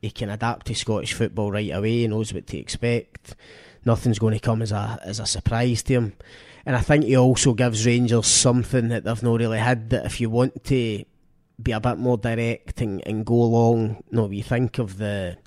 He 0.01 0.11
can 0.11 0.30
adapt 0.30 0.66
to 0.66 0.74
Scottish 0.74 1.14
football 1.14 1.51
right 1.51 1.70
away. 1.70 2.01
He 2.01 2.09
knows 2.09 2.34
what 2.34 2.47
to 2.49 2.59
expect. 2.59 3.34
Nothing's 3.84 4.18
going 4.18 4.34
to 4.34 4.40
come 4.40 4.62
as 4.62 4.72
a 4.72 5.01
as 5.05 5.20
a 5.20 5.26
surprise 5.26 5.82
to 5.84 5.95
him. 5.95 6.12
And 6.64 6.76
I 6.76 6.80
think 6.80 7.05
he 7.05 7.16
also 7.16 7.55
gives 7.55 7.86
Rangers 7.86 8.26
something 8.26 8.88
that 8.88 9.05
they've 9.05 9.22
not 9.22 9.40
really 9.40 9.59
had. 9.59 9.90
That 9.90 10.07
if 10.07 10.20
you 10.20 10.30
want 10.30 10.64
to 10.64 11.05
be 11.62 11.72
a 11.72 11.80
bit 11.80 11.99
more 11.99 12.18
direct 12.18 12.80
and, 12.80 13.03
and 13.07 13.24
go 13.26 13.34
along, 13.34 14.03
you 14.11 14.16
know, 14.16 14.30
you 14.30 14.43
think 14.43 14.78
of 14.78 14.99
the 14.99 15.38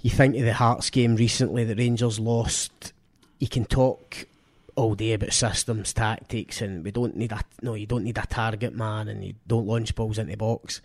you 0.00 0.10
think 0.10 0.36
of 0.36 0.42
the 0.42 0.54
Hearts 0.54 0.90
game 0.90 1.16
recently 1.16 1.64
that 1.64 1.78
Rangers 1.78 2.18
lost. 2.18 2.92
You 3.38 3.48
can 3.48 3.64
talk 3.64 4.26
all 4.74 4.94
day 4.94 5.12
about 5.12 5.32
systems, 5.32 5.92
tactics, 5.92 6.60
and 6.60 6.84
we 6.84 6.90
don't 6.90 7.16
need 7.16 7.32
a 7.32 7.40
no. 7.60 7.74
You 7.74 7.86
don't 7.86 8.04
need 8.04 8.18
a 8.18 8.26
target 8.26 8.74
man, 8.74 9.08
and 9.08 9.24
you 9.24 9.34
don't 9.46 9.66
launch 9.66 9.94
balls 9.94 10.18
into 10.18 10.32
the 10.32 10.36
box. 10.36 10.80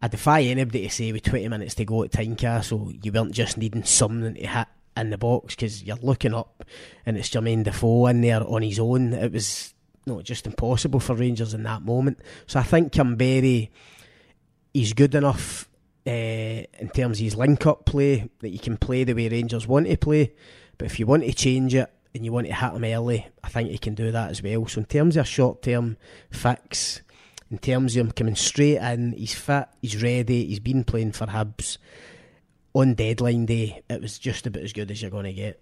I 0.00 0.08
defy 0.08 0.42
anybody 0.42 0.82
to 0.82 0.90
say 0.90 1.12
with 1.12 1.22
20 1.22 1.48
minutes 1.48 1.76
to 1.76 1.84
go 1.84 2.02
at 2.02 2.10
Tynecastle, 2.10 3.04
you 3.04 3.12
weren't 3.12 3.32
just 3.32 3.56
needing 3.56 3.84
something 3.84 4.34
to 4.34 4.46
hit 4.46 4.66
in 4.96 5.10
the 5.10 5.18
box 5.18 5.54
because 5.54 5.82
you're 5.84 5.96
looking 5.96 6.34
up 6.34 6.64
and 7.06 7.16
it's 7.16 7.30
Jermaine 7.30 7.62
Defoe 7.62 8.06
in 8.06 8.20
there 8.20 8.42
on 8.42 8.62
his 8.62 8.80
own. 8.80 9.12
It 9.12 9.32
was 9.32 9.72
no, 10.04 10.20
just 10.20 10.46
impossible 10.46 11.00
for 11.00 11.14
Rangers 11.14 11.54
in 11.54 11.62
that 11.62 11.82
moment. 11.82 12.18
So 12.46 12.58
I 12.58 12.64
think 12.64 12.92
Kamberi, 12.92 13.70
he's 14.74 14.92
good 14.92 15.14
enough 15.14 15.68
uh, 16.06 16.10
in 16.10 16.90
terms 16.92 17.18
of 17.18 17.24
his 17.24 17.36
link 17.36 17.64
up 17.66 17.84
play 17.84 18.28
that 18.40 18.48
you 18.48 18.58
can 18.58 18.76
play 18.76 19.04
the 19.04 19.14
way 19.14 19.28
Rangers 19.28 19.68
want 19.68 19.86
to 19.86 19.96
play. 19.96 20.32
But 20.78 20.86
if 20.86 20.98
you 20.98 21.06
want 21.06 21.22
to 21.22 21.32
change 21.32 21.74
it, 21.74 21.92
and 22.14 22.24
you 22.24 22.32
want 22.32 22.46
to 22.46 22.54
hit 22.54 22.72
him 22.72 22.84
early, 22.84 23.26
I 23.42 23.48
think 23.48 23.70
he 23.70 23.78
can 23.78 23.94
do 23.94 24.10
that 24.12 24.30
as 24.30 24.42
well. 24.42 24.66
So 24.66 24.80
in 24.80 24.86
terms 24.86 25.16
of 25.16 25.22
a 25.22 25.28
short 25.28 25.62
term 25.62 25.96
fix, 26.30 27.02
in 27.50 27.58
terms 27.58 27.96
of 27.96 28.06
him 28.06 28.12
coming 28.12 28.36
straight 28.36 28.78
in, 28.78 29.12
he's 29.12 29.34
fit, 29.34 29.68
he's 29.80 30.02
ready, 30.02 30.46
he's 30.46 30.60
been 30.60 30.84
playing 30.84 31.12
for 31.12 31.26
Hibs. 31.26 31.78
On 32.74 32.94
deadline 32.94 33.44
day, 33.44 33.82
it 33.90 34.00
was 34.00 34.18
just 34.18 34.46
about 34.46 34.62
as 34.62 34.72
good 34.72 34.90
as 34.90 35.02
you're 35.02 35.10
going 35.10 35.24
to 35.24 35.32
get. 35.32 35.60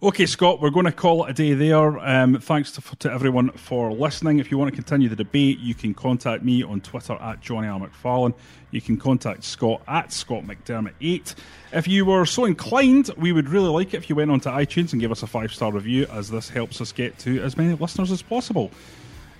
Okay, 0.00 0.26
Scott, 0.26 0.60
we're 0.60 0.70
going 0.70 0.86
to 0.86 0.92
call 0.92 1.24
it 1.24 1.30
a 1.30 1.32
day 1.32 1.54
there. 1.54 1.98
Um, 1.98 2.38
thanks 2.38 2.70
to, 2.70 2.96
to, 2.98 3.10
everyone 3.10 3.50
for 3.50 3.90
listening. 3.90 4.38
If 4.38 4.48
you 4.48 4.56
want 4.56 4.70
to 4.70 4.74
continue 4.76 5.08
the 5.08 5.16
debate, 5.16 5.58
you 5.58 5.74
can 5.74 5.92
contact 5.92 6.44
me 6.44 6.62
on 6.62 6.80
Twitter 6.82 7.14
at 7.14 7.40
Jonny 7.40 7.66
R. 7.66 7.80
McFarlane. 7.80 8.32
You 8.70 8.80
can 8.80 8.96
contact 8.96 9.42
Scott 9.42 9.82
at 9.88 10.12
Scott 10.12 10.44
McDermott8. 10.44 11.34
If 11.72 11.88
you 11.88 12.04
were 12.04 12.26
so 12.26 12.44
inclined, 12.44 13.10
we 13.16 13.32
would 13.32 13.48
really 13.48 13.70
like 13.70 13.92
it 13.92 13.96
if 13.96 14.08
you 14.08 14.14
went 14.14 14.30
onto 14.30 14.48
iTunes 14.50 14.92
and 14.92 15.00
gave 15.00 15.10
us 15.10 15.24
a 15.24 15.26
five 15.26 15.52
star 15.52 15.72
review, 15.72 16.06
as 16.12 16.30
this 16.30 16.48
helps 16.48 16.80
us 16.80 16.92
get 16.92 17.18
to 17.18 17.42
as 17.42 17.56
many 17.56 17.74
listeners 17.74 18.12
as 18.12 18.22
possible. 18.22 18.70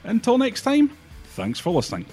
Until 0.03 0.39
next 0.39 0.63
time, 0.63 0.91
thanks 1.37 1.61
for 1.61 1.71
listening. 1.71 2.05